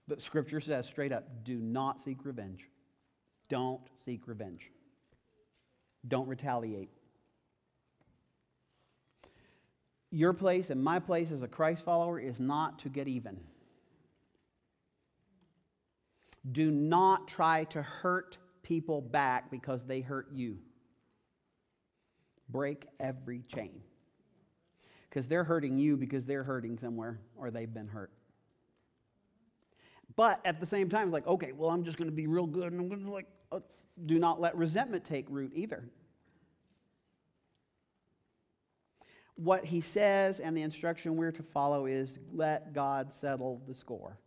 But 0.06 0.20
Scripture 0.22 0.60
says 0.60 0.86
straight 0.86 1.12
up 1.12 1.44
do 1.44 1.56
not 1.56 2.00
seek 2.00 2.24
revenge. 2.24 2.68
Don't 3.48 3.80
seek 3.96 4.28
revenge. 4.28 4.70
Don't 6.06 6.28
retaliate. 6.28 6.90
Your 10.10 10.32
place 10.32 10.70
and 10.70 10.82
my 10.82 10.98
place 10.98 11.30
as 11.30 11.42
a 11.42 11.48
Christ 11.48 11.84
follower 11.84 12.18
is 12.18 12.40
not 12.40 12.78
to 12.80 12.88
get 12.88 13.08
even. 13.08 13.38
Do 16.50 16.70
not 16.70 17.28
try 17.28 17.64
to 17.64 17.82
hurt 17.82 18.38
people 18.62 19.02
back 19.02 19.50
because 19.50 19.84
they 19.84 20.00
hurt 20.00 20.28
you. 20.32 20.58
Break 22.48 22.86
every 22.98 23.42
chain. 23.42 23.82
Because 25.08 25.26
they're 25.26 25.44
hurting 25.44 25.78
you 25.78 25.96
because 25.96 26.24
they're 26.24 26.44
hurting 26.44 26.78
somewhere 26.78 27.20
or 27.36 27.50
they've 27.50 27.72
been 27.72 27.88
hurt. 27.88 28.10
But 30.16 30.40
at 30.44 30.58
the 30.58 30.66
same 30.66 30.88
time, 30.88 31.04
it's 31.04 31.12
like, 31.12 31.26
okay, 31.26 31.52
well, 31.52 31.70
I'm 31.70 31.84
just 31.84 31.98
going 31.98 32.10
to 32.10 32.16
be 32.16 32.26
real 32.26 32.46
good 32.46 32.72
and 32.72 32.80
I'm 32.80 32.88
going 32.88 33.04
to 33.04 33.10
like, 33.10 33.26
uh, 33.52 33.60
do 34.06 34.18
not 34.18 34.40
let 34.40 34.56
resentment 34.56 35.04
take 35.04 35.26
root 35.28 35.52
either. 35.54 35.88
What 39.38 39.64
he 39.64 39.80
says 39.80 40.40
and 40.40 40.56
the 40.56 40.62
instruction 40.62 41.16
we're 41.16 41.30
to 41.30 41.44
follow 41.44 41.86
is 41.86 42.18
let 42.32 42.72
God 42.72 43.12
settle 43.12 43.62
the 43.68 43.74
score. 43.74 44.18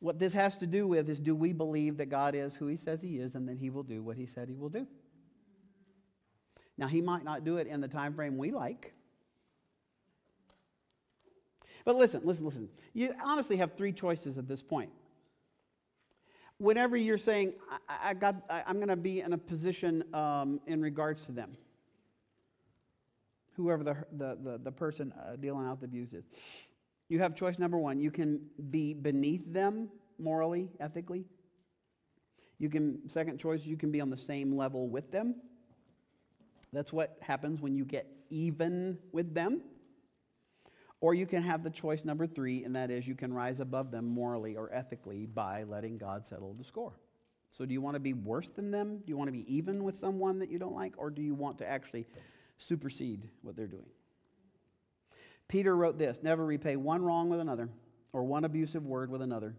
What 0.00 0.18
this 0.18 0.32
has 0.32 0.56
to 0.58 0.66
do 0.66 0.88
with 0.88 1.08
is 1.08 1.20
do 1.20 1.34
we 1.34 1.52
believe 1.52 1.96
that 1.98 2.06
God 2.06 2.34
is 2.34 2.56
who 2.56 2.66
he 2.66 2.76
says 2.76 3.00
he 3.00 3.18
is 3.18 3.36
and 3.36 3.48
that 3.48 3.56
he 3.56 3.70
will 3.70 3.84
do 3.84 4.02
what 4.02 4.16
he 4.16 4.26
said 4.26 4.48
he 4.48 4.56
will 4.56 4.68
do? 4.68 4.86
Now, 6.76 6.88
he 6.88 7.00
might 7.00 7.24
not 7.24 7.44
do 7.44 7.58
it 7.58 7.68
in 7.68 7.80
the 7.80 7.86
time 7.86 8.14
frame 8.14 8.36
we 8.36 8.50
like. 8.50 8.92
But 11.84 11.94
listen, 11.94 12.22
listen, 12.24 12.44
listen. 12.44 12.68
You 12.94 13.14
honestly 13.22 13.58
have 13.58 13.74
three 13.74 13.92
choices 13.92 14.38
at 14.38 14.48
this 14.48 14.60
point. 14.60 14.90
Whenever 16.58 16.96
you're 16.96 17.16
saying, 17.16 17.52
I, 17.88 18.10
I 18.10 18.14
got, 18.14 18.36
I, 18.50 18.64
am 18.66 18.76
going 18.76 18.88
to 18.88 18.96
be 18.96 19.20
in 19.20 19.32
a 19.32 19.38
position 19.38 20.02
um, 20.12 20.60
in 20.66 20.82
regards 20.82 21.26
to 21.26 21.32
them, 21.32 21.56
whoever 23.56 23.84
the, 23.84 23.96
the, 24.12 24.38
the, 24.42 24.60
the 24.64 24.72
person 24.72 25.12
uh, 25.12 25.36
dealing 25.36 25.66
out 25.66 25.80
the 25.80 25.86
abuse 25.86 26.12
is. 26.12 26.28
You 27.08 27.18
have 27.20 27.34
choice 27.34 27.58
number 27.58 27.78
one. 27.78 28.00
You 28.00 28.10
can 28.10 28.40
be 28.70 28.94
beneath 28.94 29.52
them 29.52 29.88
morally, 30.18 30.70
ethically. 30.80 31.26
You 32.58 32.68
can, 32.68 33.08
second 33.08 33.38
choice, 33.38 33.66
you 33.66 33.76
can 33.76 33.90
be 33.90 34.00
on 34.00 34.10
the 34.10 34.16
same 34.16 34.56
level 34.56 34.88
with 34.88 35.10
them. 35.10 35.36
That's 36.72 36.92
what 36.92 37.16
happens 37.20 37.60
when 37.60 37.74
you 37.74 37.84
get 37.84 38.06
even 38.30 38.98
with 39.12 39.34
them. 39.34 39.60
Or 41.00 41.12
you 41.14 41.26
can 41.26 41.42
have 41.42 41.62
the 41.62 41.70
choice 41.70 42.04
number 42.04 42.26
three, 42.26 42.64
and 42.64 42.74
that 42.76 42.90
is 42.90 43.06
you 43.06 43.14
can 43.14 43.32
rise 43.32 43.60
above 43.60 43.90
them 43.90 44.06
morally 44.06 44.56
or 44.56 44.72
ethically 44.72 45.26
by 45.26 45.64
letting 45.64 45.98
God 45.98 46.24
settle 46.24 46.54
the 46.54 46.64
score. 46.64 46.98
So, 47.50 47.66
do 47.66 47.72
you 47.72 47.80
want 47.80 47.94
to 47.94 48.00
be 48.00 48.14
worse 48.14 48.48
than 48.48 48.70
them? 48.70 48.96
Do 48.96 49.04
you 49.06 49.16
want 49.16 49.28
to 49.28 49.32
be 49.32 49.44
even 49.54 49.84
with 49.84 49.98
someone 49.98 50.38
that 50.38 50.50
you 50.50 50.58
don't 50.58 50.74
like? 50.74 50.94
Or 50.96 51.10
do 51.10 51.22
you 51.22 51.34
want 51.34 51.58
to 51.58 51.68
actually 51.68 52.06
supersede 52.56 53.28
what 53.42 53.56
they're 53.56 53.66
doing. 53.66 53.86
Peter 55.48 55.76
wrote 55.76 55.98
this 55.98 56.20
Never 56.22 56.44
repay 56.44 56.76
one 56.76 57.02
wrong 57.02 57.28
with 57.28 57.40
another 57.40 57.68
or 58.12 58.24
one 58.24 58.44
abusive 58.44 58.86
word 58.86 59.10
with 59.10 59.22
another. 59.22 59.54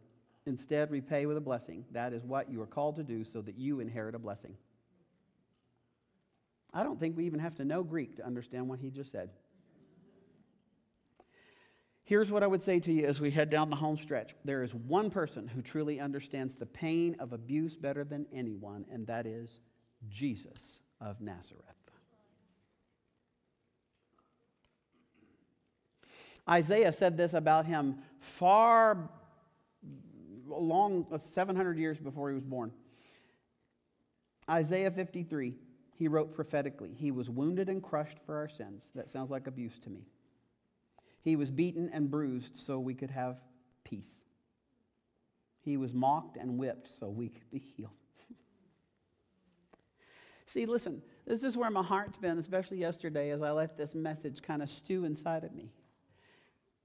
Instead, 0.45 0.91
repay 0.91 1.25
with 1.25 1.37
a 1.37 1.41
blessing. 1.41 1.85
That 1.91 2.13
is 2.13 2.23
what 2.23 2.51
you 2.51 2.61
are 2.61 2.67
called 2.67 2.97
to 2.97 3.03
do 3.03 3.23
so 3.23 3.41
that 3.41 3.57
you 3.57 3.79
inherit 3.79 4.13
a 4.13 4.19
blessing. 4.19 4.55
I 6.71 6.83
don't 6.83 6.99
think 6.99 7.17
we 7.17 7.25
even 7.25 7.39
have 7.39 7.55
to 7.55 7.65
know 7.65 7.83
Greek 7.83 8.17
to 8.17 8.25
understand 8.25 8.67
what 8.67 8.79
he 8.79 8.91
just 8.91 9.11
said. 9.11 9.29
Here's 12.03 12.31
what 12.31 12.43
I 12.43 12.47
would 12.47 12.61
say 12.61 12.79
to 12.81 12.93
you 12.93 13.05
as 13.07 13.19
we 13.19 13.31
head 13.31 13.49
down 13.49 13.71
the 13.71 13.75
home 13.77 13.97
stretch 13.97 14.35
there 14.45 14.61
is 14.61 14.75
one 14.75 15.09
person 15.09 15.47
who 15.47 15.61
truly 15.63 15.99
understands 15.99 16.53
the 16.53 16.67
pain 16.67 17.15
of 17.19 17.33
abuse 17.33 17.75
better 17.75 18.03
than 18.03 18.27
anyone, 18.31 18.85
and 18.91 19.07
that 19.07 19.25
is 19.25 19.49
Jesus 20.07 20.79
of 21.01 21.19
Nazareth. 21.19 21.74
Isaiah 26.49 26.91
said 26.91 27.17
this 27.17 27.33
about 27.33 27.65
him 27.65 27.97
far 28.19 29.09
long, 30.47 31.07
uh, 31.11 31.17
700 31.17 31.77
years 31.77 31.99
before 31.99 32.29
he 32.29 32.35
was 32.35 32.43
born. 32.43 32.71
Isaiah 34.49 34.91
53, 34.91 35.55
he 35.97 36.07
wrote 36.07 36.33
prophetically, 36.33 36.93
He 36.93 37.11
was 37.11 37.29
wounded 37.29 37.67
and 37.67 37.81
crushed 37.81 38.19
for 38.25 38.37
our 38.37 38.47
sins. 38.47 38.91
That 38.93 39.09
sounds 39.09 39.31
like 39.31 39.47
abuse 39.47 39.79
to 39.79 39.89
me. 39.89 40.05
He 41.21 41.35
was 41.35 41.49
beaten 41.49 41.89
and 41.91 42.11
bruised 42.11 42.57
so 42.57 42.79
we 42.79 42.93
could 42.93 43.09
have 43.09 43.37
peace. 43.83 44.23
He 45.61 45.77
was 45.77 45.93
mocked 45.93 46.37
and 46.37 46.59
whipped 46.59 46.87
so 46.87 47.09
we 47.09 47.29
could 47.29 47.49
be 47.49 47.57
healed. 47.57 47.89
See, 50.45 50.67
listen, 50.67 51.01
this 51.25 51.43
is 51.43 51.57
where 51.57 51.71
my 51.71 51.81
heart's 51.81 52.19
been, 52.19 52.37
especially 52.37 52.77
yesterday 52.77 53.31
as 53.31 53.41
I 53.41 53.49
let 53.49 53.75
this 53.75 53.95
message 53.95 54.43
kind 54.43 54.61
of 54.61 54.69
stew 54.69 55.05
inside 55.05 55.43
of 55.43 55.55
me 55.55 55.71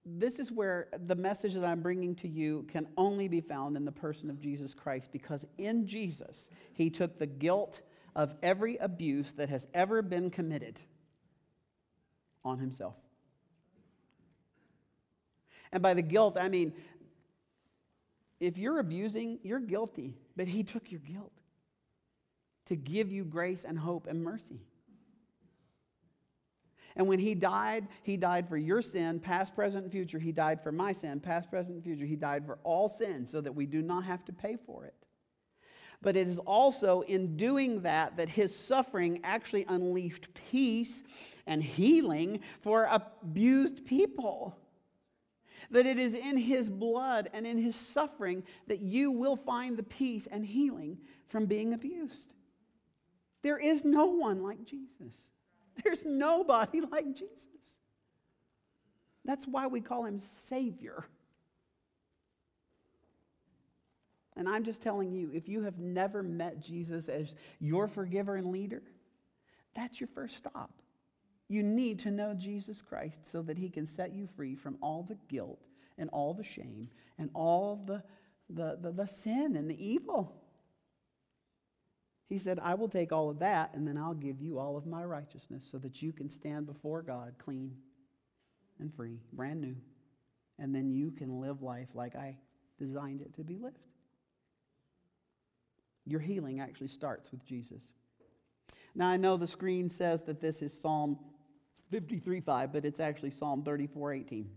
this 0.05 0.39
is 0.39 0.51
where 0.51 0.89
the 0.99 1.15
message 1.15 1.55
that 1.55 1.65
I'm 1.65 1.83
bringing 1.83 2.15
to 2.17 2.29
you 2.29 2.67
can 2.69 2.89
only 2.97 3.29
be 3.29 3.41
found 3.41 3.77
in 3.77 3.85
the 3.85 3.93
person 3.93 4.31
of 4.31 4.41
Jesus 4.41 4.75
Christ 4.75 5.13
because 5.13 5.47
in 5.59 5.87
Jesus, 5.87 6.49
he 6.73 6.91
took 6.91 7.19
the 7.19 7.27
guilt 7.27 7.81
of 8.17 8.35
every 8.43 8.77
abuse 8.79 9.33
that 9.33 9.51
has 9.51 9.67
ever 9.75 10.03
been 10.03 10.31
committed 10.31 10.81
on 12.45 12.59
himself. 12.59 12.99
And 15.73 15.83
by 15.83 15.95
the 15.95 16.03
guilt, 16.03 16.37
I 16.41 16.49
mean, 16.49 16.73
if 18.41 18.57
you're 18.57 18.79
abusing, 18.79 19.39
you're 19.43 19.61
guilty, 19.61 20.17
but 20.35 20.49
he 20.49 20.65
took 20.65 20.91
your 20.91 21.01
guilt 21.01 21.33
to 22.67 22.77
give 22.77 23.13
you 23.13 23.25
grace 23.25 23.65
and 23.65 23.79
hope 23.79 24.07
and 24.07 24.25
mercy. 24.25 24.61
And 26.97 27.07
when 27.07 27.19
he 27.19 27.35
died, 27.35 27.89
he 28.03 28.17
died 28.17 28.49
for 28.49 28.57
your 28.57 28.83
sin, 28.83 29.21
past, 29.21 29.55
present, 29.55 29.85
and 29.85 29.93
future. 29.93 30.19
He 30.19 30.33
died 30.33 30.63
for 30.63 30.73
my 30.73 30.93
sin, 30.93 31.21
past, 31.21 31.51
present, 31.51 31.75
and 31.75 31.85
future. 31.85 32.05
He 32.05 32.17
died 32.17 32.45
for 32.45 32.59
all 32.65 32.89
sin 32.89 33.27
so 33.27 33.41
that 33.41 33.55
we 33.55 33.67
do 33.67 33.83
not 33.83 34.05
have 34.05 34.25
to 34.27 34.33
pay 34.33 34.57
for 34.67 34.85
it. 34.85 34.95
But 36.03 36.17
it 36.17 36.29
is 36.29 36.39
also 36.39 37.03
in 37.03 37.37
doing 37.37 37.83
that 37.83 38.17
that 38.17 38.31
his 38.31 38.57
suffering 38.57 39.21
actually 39.23 39.67
unleashed 39.69 40.29
peace 40.51 41.03
and 41.47 41.63
healing 41.63 42.41
for 42.63 42.89
abused 42.91 43.85
people. 43.85 44.57
That 45.71 45.85
it 45.85 45.99
is 45.99 46.15
in 46.15 46.39
his 46.39 46.71
blood 46.71 47.29
and 47.35 47.47
in 47.47 47.59
his 47.59 47.77
suffering 47.77 48.45
that 48.67 48.81
you 48.81 49.11
will 49.11 49.37
find 49.37 49.77
the 49.77 49.83
peace 49.83 50.27
and 50.27 50.45
healing 50.45 50.99
from 51.29 51.45
being 51.45 51.75
abused. 51.75 52.33
There 53.43 53.59
is 53.59 53.85
no 53.85 54.07
one 54.07 54.43
like 54.43 54.65
Jesus. 54.65 55.15
There's 55.85 56.05
nobody 56.05 56.81
like 56.81 57.15
Jesus. 57.15 57.49
That's 59.25 59.47
why 59.47 59.67
we 59.67 59.81
call 59.81 60.05
him 60.05 60.19
Savior. 60.19 61.05
And 64.37 64.49
I'm 64.49 64.65
just 64.65 64.81
telling 64.81 65.13
you, 65.13 65.31
if 65.35 65.49
you 65.49 65.63
have 65.63 65.79
never 65.79 66.23
met 66.23 66.61
Jesus 66.61 67.09
as 67.09 67.35
your 67.59 67.89
forgiver 67.89 68.37
and 68.37 68.51
leader, 68.51 68.83
that's 69.75 70.01
your 70.01 70.09
first 70.09 70.39
stop. 70.39 70.71
You 71.49 71.63
need 71.63 71.99
to 72.01 72.11
know 72.11 72.33
Jesus 72.33 72.81
Christ 72.81 73.31
so 73.31 73.43
that 73.43 73.59
he 73.59 73.69
can 73.69 73.85
set 73.85 74.15
you 74.15 74.29
free 74.37 74.55
from 74.55 74.79
all 74.81 75.03
the 75.03 75.19
guilt 75.29 75.61
and 75.99 76.09
all 76.11 76.33
the 76.33 76.45
shame 76.45 76.89
and 77.19 77.29
all 77.35 77.83
the, 77.87 78.03
the, 78.49 78.79
the, 78.81 78.93
the 78.93 79.07
sin 79.07 79.57
and 79.57 79.69
the 79.69 79.85
evil. 79.85 80.40
He 82.31 82.39
said, 82.39 82.61
I 82.63 82.75
will 82.75 82.89
take 82.89 83.13
all 83.13 83.29
of 83.29 83.41
that 83.41 83.75
and 83.75 83.87
then 83.87 83.99
I'll 83.99 84.15
give 84.15 84.41
you 84.41 84.59
all 84.59 84.77
of 84.77 84.87
my 84.87 85.05
righteousness 85.05 85.69
so 85.69 85.79
that 85.79 86.01
you 86.01 86.13
can 86.13 86.31
stand 86.31 86.65
before 86.65 87.03
God 87.03 87.35
clean 87.39 87.77
and 88.79 88.95
free, 88.95 89.19
brand 89.33 89.61
new. 89.61 89.75
And 90.59 90.73
then 90.73 90.91
you 90.93 91.11
can 91.11 91.41
live 91.41 91.61
life 91.61 91.89
like 91.93 92.15
I 92.15 92.37
designed 92.79 93.21
it 93.21 93.35
to 93.35 93.43
be 93.43 93.59
lived. 93.59 93.77
Your 96.07 96.21
healing 96.21 96.61
actually 96.61 96.89
starts 96.89 97.33
with 97.33 97.45
Jesus. 97.45 97.83
Now, 98.95 99.09
I 99.09 99.17
know 99.17 99.37
the 99.37 99.47
screen 99.47 99.91
says 99.91 100.23
that 100.23 100.41
this 100.41 100.63
is 100.63 100.79
Psalm 100.79 101.19
53 101.91 102.41
5, 102.41 102.73
but 102.73 102.85
it's 102.85 103.01
actually 103.01 103.33
Psalm 103.33 103.63
34 103.65 104.15
18. 104.15 104.51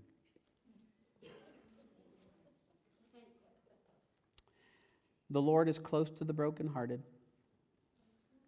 The 5.30 5.42
Lord 5.42 5.68
is 5.68 5.80
close 5.80 6.12
to 6.12 6.24
the 6.24 6.34
brokenhearted, 6.34 7.02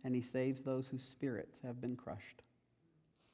and 0.05 0.13
he 0.13 0.21
saves 0.21 0.61
those 0.61 0.87
whose 0.87 1.03
spirits 1.03 1.59
have 1.65 1.81
been 1.81 1.95
crushed. 1.95 2.43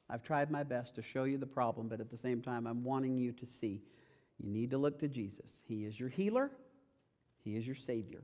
I've 0.08 0.22
tried 0.22 0.50
my 0.50 0.64
best 0.64 0.94
to 0.94 1.02
show 1.02 1.24
you 1.24 1.36
the 1.36 1.46
problem, 1.46 1.86
but 1.86 2.00
at 2.00 2.10
the 2.10 2.16
same 2.16 2.40
time, 2.40 2.66
I'm 2.66 2.82
wanting 2.82 3.18
you 3.18 3.30
to 3.32 3.46
see 3.46 3.82
you 4.38 4.50
need 4.50 4.70
to 4.70 4.78
look 4.78 4.98
to 5.00 5.08
Jesus. 5.08 5.62
He 5.68 5.84
is 5.84 6.00
your 6.00 6.08
healer, 6.08 6.50
He 7.44 7.56
is 7.56 7.66
your 7.66 7.76
Savior. 7.76 8.22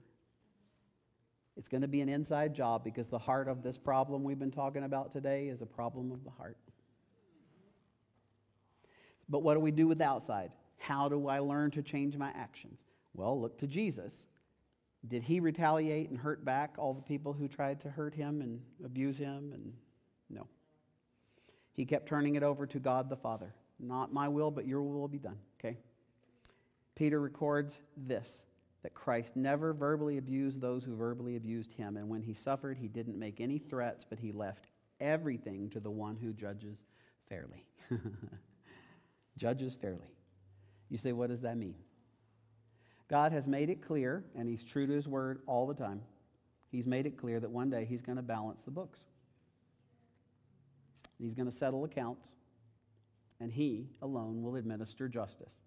It's 1.59 1.68
going 1.68 1.82
to 1.82 1.88
be 1.88 2.01
an 2.01 2.09
inside 2.09 2.55
job 2.55 2.84
because 2.84 3.09
the 3.09 3.18
heart 3.18 3.49
of 3.49 3.62
this 3.62 3.76
problem 3.76 4.24
we've 4.24 4.38
been 4.38 4.51
talking 4.51 4.84
about 4.84 5.12
today 5.12 5.49
is 5.49 5.61
a 5.61 5.66
problem 5.66 6.11
of 6.11 6.24
the 6.24 6.30
heart. 6.30 6.57
But 9.28 9.42
what 9.42 9.55
do 9.55 9.61
we 9.61 9.72
do 9.72 9.86
with 9.86 9.99
the 9.99 10.05
outside? 10.05 10.53
How 10.78 11.09
do 11.09 11.28
I 11.28 11.40
learn 11.40 11.70
to 11.72 11.82
change 11.82 12.16
my 12.16 12.30
actions? 12.34 12.80
Well, 13.12 13.38
look 13.38 13.59
to 13.59 13.66
Jesus. 13.66 14.24
Did 15.09 15.22
he 15.22 15.40
retaliate 15.40 16.11
and 16.11 16.18
hurt 16.18 16.44
back 16.44 16.74
all 16.78 16.92
the 16.92 17.02
people 17.02 17.32
who 17.32 17.48
tried 17.48 17.80
to 17.80 17.90
hurt 17.90 18.14
him 18.14 18.42
and 18.42 18.61
abuse 18.84 19.16
him? 19.16 19.52
And 19.54 19.72
no. 20.28 20.46
He 21.72 21.84
kept 21.84 22.09
turning 22.09 22.34
it 22.34 22.42
over 22.42 22.66
to 22.66 22.78
God 22.78 23.09
the 23.09 23.16
Father. 23.16 23.54
Not 23.80 24.12
my 24.12 24.28
will, 24.28 24.50
but 24.50 24.66
your 24.66 24.82
will 24.82 25.09
be 25.09 25.18
done. 25.18 25.38
Okay? 25.59 25.78
Peter 26.94 27.20
records 27.20 27.80
this 27.96 28.44
that 28.82 28.94
Christ 28.94 29.34
never 29.34 29.72
verbally 29.72 30.18
abused 30.18 30.61
those 30.61 30.84
who 30.84 30.94
verbally 30.94 31.36
abused 31.36 31.72
him. 31.72 31.96
And 31.96 32.09
when 32.09 32.22
he 32.22 32.32
suffered, 32.32 32.78
he 32.78 32.86
didn't 32.86 33.18
make 33.18 33.40
any 33.40 33.59
threats, 33.59 34.06
but 34.09 34.20
he 34.20 34.30
left 34.30 34.68
everything 35.00 35.68
to 35.70 35.80
the 35.80 35.90
one 35.90 36.16
who 36.16 36.32
judges 36.32 36.78
fairly. 37.28 37.64
judges 39.36 39.74
fairly. 39.74 40.14
You 40.88 40.98
say, 40.98 41.12
what 41.12 41.28
does 41.28 41.42
that 41.42 41.56
mean? 41.56 41.74
God 43.09 43.32
has 43.32 43.46
made 43.46 43.70
it 43.70 43.82
clear, 43.82 44.24
and 44.36 44.48
he's 44.48 44.62
true 44.62 44.86
to 44.86 44.92
his 44.92 45.09
word 45.09 45.40
all 45.46 45.66
the 45.66 45.74
time. 45.74 46.02
He's 46.70 46.86
made 46.86 47.06
it 47.06 47.16
clear 47.16 47.40
that 47.40 47.50
one 47.50 47.70
day 47.70 47.86
he's 47.86 48.02
going 48.02 48.16
to 48.16 48.22
balance 48.22 48.62
the 48.62 48.70
books. 48.70 49.00
He's 51.18 51.34
going 51.34 51.50
to 51.50 51.54
settle 51.54 51.84
accounts, 51.84 52.28
and 53.40 53.50
he 53.50 53.88
alone 54.02 54.42
will 54.42 54.56
administer 54.56 55.09
justice 55.09 55.62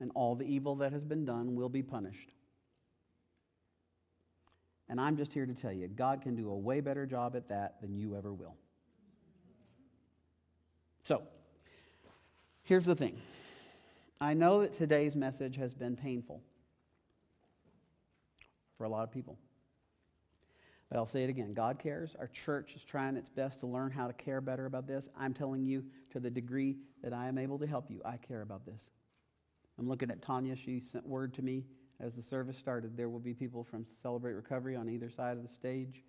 and 0.00 0.10
all 0.14 0.34
the 0.34 0.44
evil 0.44 0.76
that 0.76 0.92
has 0.92 1.04
been 1.04 1.24
done 1.24 1.54
will 1.54 1.68
be 1.68 1.82
punished. 1.82 2.32
And 4.88 5.00
I'm 5.00 5.16
just 5.16 5.32
here 5.32 5.46
to 5.46 5.54
tell 5.54 5.72
you, 5.72 5.86
God 5.86 6.22
can 6.22 6.34
do 6.34 6.50
a 6.50 6.56
way 6.56 6.80
better 6.80 7.06
job 7.06 7.36
at 7.36 7.48
that 7.50 7.80
than 7.80 7.94
you 7.94 8.16
ever 8.16 8.32
will. 8.32 8.56
So, 11.04 11.22
here's 12.62 12.86
the 12.86 12.96
thing 12.96 13.20
I 14.20 14.34
know 14.34 14.60
that 14.60 14.74
today's 14.74 15.16
message 15.16 15.56
has 15.56 15.72
been 15.72 15.96
painful 15.96 16.42
for 18.76 18.84
a 18.84 18.88
lot 18.88 19.04
of 19.04 19.10
people. 19.10 19.38
But 20.90 20.98
I'll 20.98 21.06
say 21.06 21.24
it 21.24 21.30
again 21.30 21.54
God 21.54 21.78
cares. 21.78 22.14
Our 22.18 22.26
church 22.26 22.74
is 22.74 22.84
trying 22.84 23.16
its 23.16 23.30
best 23.30 23.60
to 23.60 23.66
learn 23.66 23.90
how 23.90 24.08
to 24.08 24.12
care 24.12 24.40
better 24.40 24.66
about 24.66 24.86
this. 24.86 25.08
I'm 25.18 25.32
telling 25.32 25.64
you, 25.64 25.84
to 26.10 26.20
the 26.20 26.30
degree 26.30 26.76
that 27.02 27.12
I 27.12 27.28
am 27.28 27.38
able 27.38 27.58
to 27.60 27.66
help 27.66 27.90
you, 27.90 28.02
I 28.04 28.16
care 28.16 28.42
about 28.42 28.66
this. 28.66 28.90
I'm 29.78 29.88
looking 29.88 30.10
at 30.10 30.20
Tanya. 30.20 30.56
She 30.56 30.80
sent 30.80 31.06
word 31.06 31.32
to 31.34 31.42
me 31.42 31.64
as 32.00 32.14
the 32.14 32.22
service 32.22 32.58
started. 32.58 32.96
There 32.96 33.08
will 33.08 33.20
be 33.20 33.32
people 33.32 33.64
from 33.64 33.86
Celebrate 34.02 34.32
Recovery 34.32 34.76
on 34.76 34.88
either 34.88 35.08
side 35.08 35.36
of 35.36 35.42
the 35.42 35.52
stage. 35.52 36.02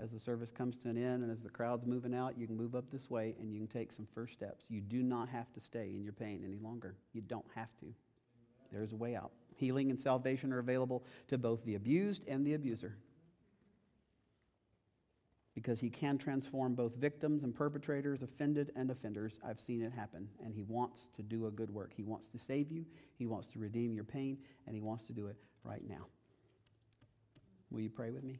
As 0.00 0.12
the 0.12 0.18
service 0.18 0.50
comes 0.52 0.76
to 0.78 0.88
an 0.88 0.96
end 0.96 1.22
and 1.22 1.32
as 1.32 1.42
the 1.42 1.50
crowd's 1.50 1.86
moving 1.86 2.14
out, 2.14 2.38
you 2.38 2.46
can 2.46 2.56
move 2.56 2.74
up 2.74 2.90
this 2.90 3.10
way 3.10 3.34
and 3.40 3.52
you 3.52 3.58
can 3.58 3.66
take 3.66 3.90
some 3.90 4.06
first 4.14 4.32
steps. 4.32 4.66
You 4.68 4.80
do 4.80 5.02
not 5.02 5.28
have 5.28 5.52
to 5.54 5.60
stay 5.60 5.90
in 5.90 6.02
your 6.02 6.12
pain 6.12 6.42
any 6.44 6.58
longer. 6.58 6.94
You 7.12 7.20
don't 7.22 7.46
have 7.54 7.74
to. 7.80 7.86
There's 8.72 8.92
a 8.92 8.96
way 8.96 9.16
out. 9.16 9.32
Healing 9.56 9.90
and 9.90 10.00
salvation 10.00 10.52
are 10.52 10.60
available 10.60 11.04
to 11.28 11.38
both 11.38 11.64
the 11.64 11.74
abused 11.74 12.22
and 12.28 12.46
the 12.46 12.54
abuser 12.54 12.96
because 15.58 15.80
he 15.80 15.90
can 15.90 16.16
transform 16.16 16.76
both 16.76 16.94
victims 16.94 17.42
and 17.42 17.52
perpetrators, 17.52 18.22
offended 18.22 18.70
and 18.76 18.92
offenders. 18.92 19.40
I've 19.44 19.58
seen 19.58 19.82
it 19.82 19.92
happen, 19.92 20.28
and 20.44 20.54
he 20.54 20.62
wants 20.62 21.08
to 21.16 21.22
do 21.24 21.48
a 21.48 21.50
good 21.50 21.68
work. 21.68 21.90
He 21.96 22.04
wants 22.04 22.28
to 22.28 22.38
save 22.38 22.70
you, 22.70 22.84
he 23.16 23.26
wants 23.26 23.48
to 23.48 23.58
redeem 23.58 23.92
your 23.92 24.04
pain, 24.04 24.38
and 24.66 24.76
he 24.76 24.80
wants 24.80 25.04
to 25.06 25.12
do 25.12 25.26
it 25.26 25.36
right 25.64 25.82
now. 25.88 26.06
Will 27.72 27.80
you 27.80 27.90
pray 27.90 28.10
with 28.10 28.22
me? 28.22 28.38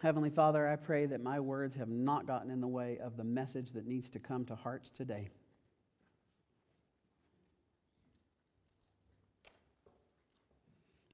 Heavenly 0.00 0.30
Father, 0.30 0.68
I 0.68 0.76
pray 0.76 1.06
that 1.06 1.22
my 1.22 1.40
words 1.40 1.74
have 1.74 1.88
not 1.88 2.26
gotten 2.26 2.50
in 2.50 2.60
the 2.60 2.68
way 2.68 2.98
of 3.02 3.16
the 3.16 3.24
message 3.24 3.72
that 3.72 3.86
needs 3.86 4.08
to 4.10 4.20
come 4.20 4.44
to 4.44 4.54
hearts 4.54 4.90
today. 4.90 5.28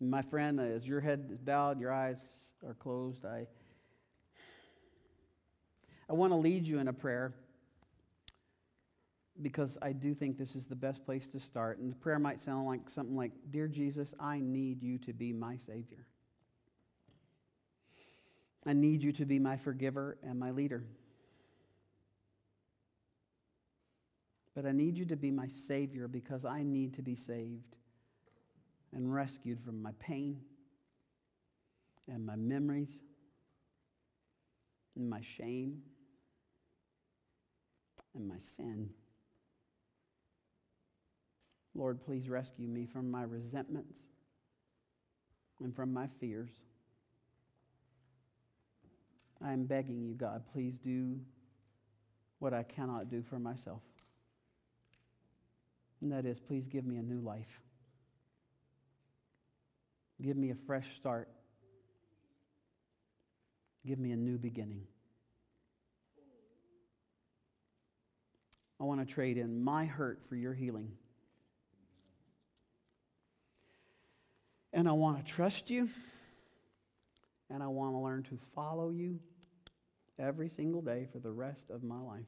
My 0.00 0.20
friend, 0.20 0.60
as 0.60 0.86
your 0.86 1.00
head 1.00 1.30
is 1.32 1.40
bowed, 1.40 1.80
your 1.80 1.92
eyes 1.92 2.22
are 2.66 2.74
closed, 2.74 3.24
I, 3.24 3.46
I 6.10 6.12
want 6.12 6.32
to 6.32 6.36
lead 6.36 6.68
you 6.68 6.78
in 6.78 6.88
a 6.88 6.92
prayer 6.92 7.32
because 9.40 9.78
I 9.80 9.92
do 9.92 10.14
think 10.14 10.36
this 10.36 10.54
is 10.54 10.66
the 10.66 10.76
best 10.76 11.06
place 11.06 11.28
to 11.28 11.40
start. 11.40 11.78
And 11.78 11.90
the 11.90 11.96
prayer 11.96 12.18
might 12.18 12.38
sound 12.38 12.66
like 12.66 12.90
something 12.90 13.16
like 13.16 13.32
Dear 13.50 13.66
Jesus, 13.66 14.14
I 14.20 14.40
need 14.40 14.82
you 14.82 14.98
to 14.98 15.14
be 15.14 15.32
my 15.32 15.56
Savior. 15.56 16.06
I 18.66 18.72
need 18.72 19.02
you 19.02 19.12
to 19.12 19.26
be 19.26 19.38
my 19.38 19.56
forgiver 19.56 20.16
and 20.22 20.38
my 20.38 20.50
leader. 20.50 20.84
But 24.54 24.66
I 24.66 24.72
need 24.72 24.96
you 24.96 25.04
to 25.06 25.16
be 25.16 25.30
my 25.30 25.48
Savior 25.48 26.08
because 26.08 26.44
I 26.44 26.62
need 26.62 26.94
to 26.94 27.02
be 27.02 27.16
saved 27.16 27.76
and 28.92 29.12
rescued 29.12 29.60
from 29.60 29.82
my 29.82 29.90
pain 29.98 30.40
and 32.08 32.24
my 32.24 32.36
memories 32.36 32.98
and 34.96 35.10
my 35.10 35.20
shame 35.20 35.82
and 38.14 38.28
my 38.28 38.38
sin. 38.38 38.90
Lord, 41.74 42.00
please 42.00 42.28
rescue 42.28 42.68
me 42.68 42.86
from 42.86 43.10
my 43.10 43.24
resentments 43.24 43.98
and 45.60 45.74
from 45.74 45.92
my 45.92 46.06
fears. 46.20 46.52
I 49.44 49.52
am 49.52 49.64
begging 49.64 50.02
you, 50.02 50.14
God, 50.14 50.42
please 50.54 50.78
do 50.78 51.20
what 52.38 52.54
I 52.54 52.62
cannot 52.62 53.10
do 53.10 53.22
for 53.22 53.38
myself. 53.38 53.82
And 56.00 56.10
that 56.12 56.24
is, 56.24 56.40
please 56.40 56.66
give 56.66 56.86
me 56.86 56.96
a 56.96 57.02
new 57.02 57.20
life. 57.20 57.60
Give 60.22 60.36
me 60.36 60.50
a 60.50 60.54
fresh 60.66 60.96
start. 60.96 61.28
Give 63.86 63.98
me 63.98 64.12
a 64.12 64.16
new 64.16 64.38
beginning. 64.38 64.86
I 68.80 68.84
want 68.84 69.06
to 69.06 69.06
trade 69.06 69.36
in 69.36 69.62
my 69.62 69.84
hurt 69.84 70.20
for 70.26 70.36
your 70.36 70.54
healing. 70.54 70.92
And 74.72 74.88
I 74.88 74.92
want 74.92 75.18
to 75.18 75.32
trust 75.32 75.68
you. 75.68 75.90
And 77.50 77.62
I 77.62 77.66
want 77.66 77.92
to 77.92 77.98
learn 77.98 78.22
to 78.24 78.38
follow 78.54 78.90
you 78.90 79.20
every 80.18 80.48
single 80.48 80.82
day 80.82 81.06
for 81.12 81.18
the 81.18 81.30
rest 81.30 81.70
of 81.70 81.82
my 81.82 82.00
life. 82.00 82.26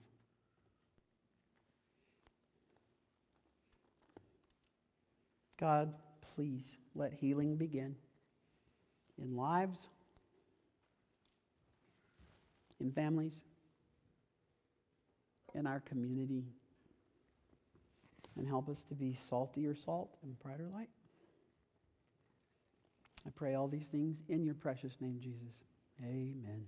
God, 5.59 5.95
please 6.35 6.77
let 6.95 7.15
healing 7.15 7.57
begin 7.57 7.97
in 9.19 9.37
lives, 9.37 9.89
in 12.81 12.93
families, 12.93 13.41
in 15.55 15.67
our 15.67 15.81
community, 15.81 16.45
and 18.37 18.47
help 18.47 18.69
us 18.69 18.83
to 18.83 18.95
be 18.95 19.15
saltier 19.15 19.75
salt 19.75 20.17
and 20.23 20.39
brighter 20.41 20.69
light. 20.73 20.91
I 23.27 23.31
pray 23.31 23.55
all 23.55 23.67
these 23.67 23.89
things 23.89 24.23
in 24.29 24.45
your 24.45 24.55
precious 24.55 24.93
name, 25.01 25.19
Jesus. 25.21 25.65
Amen. 26.03 26.67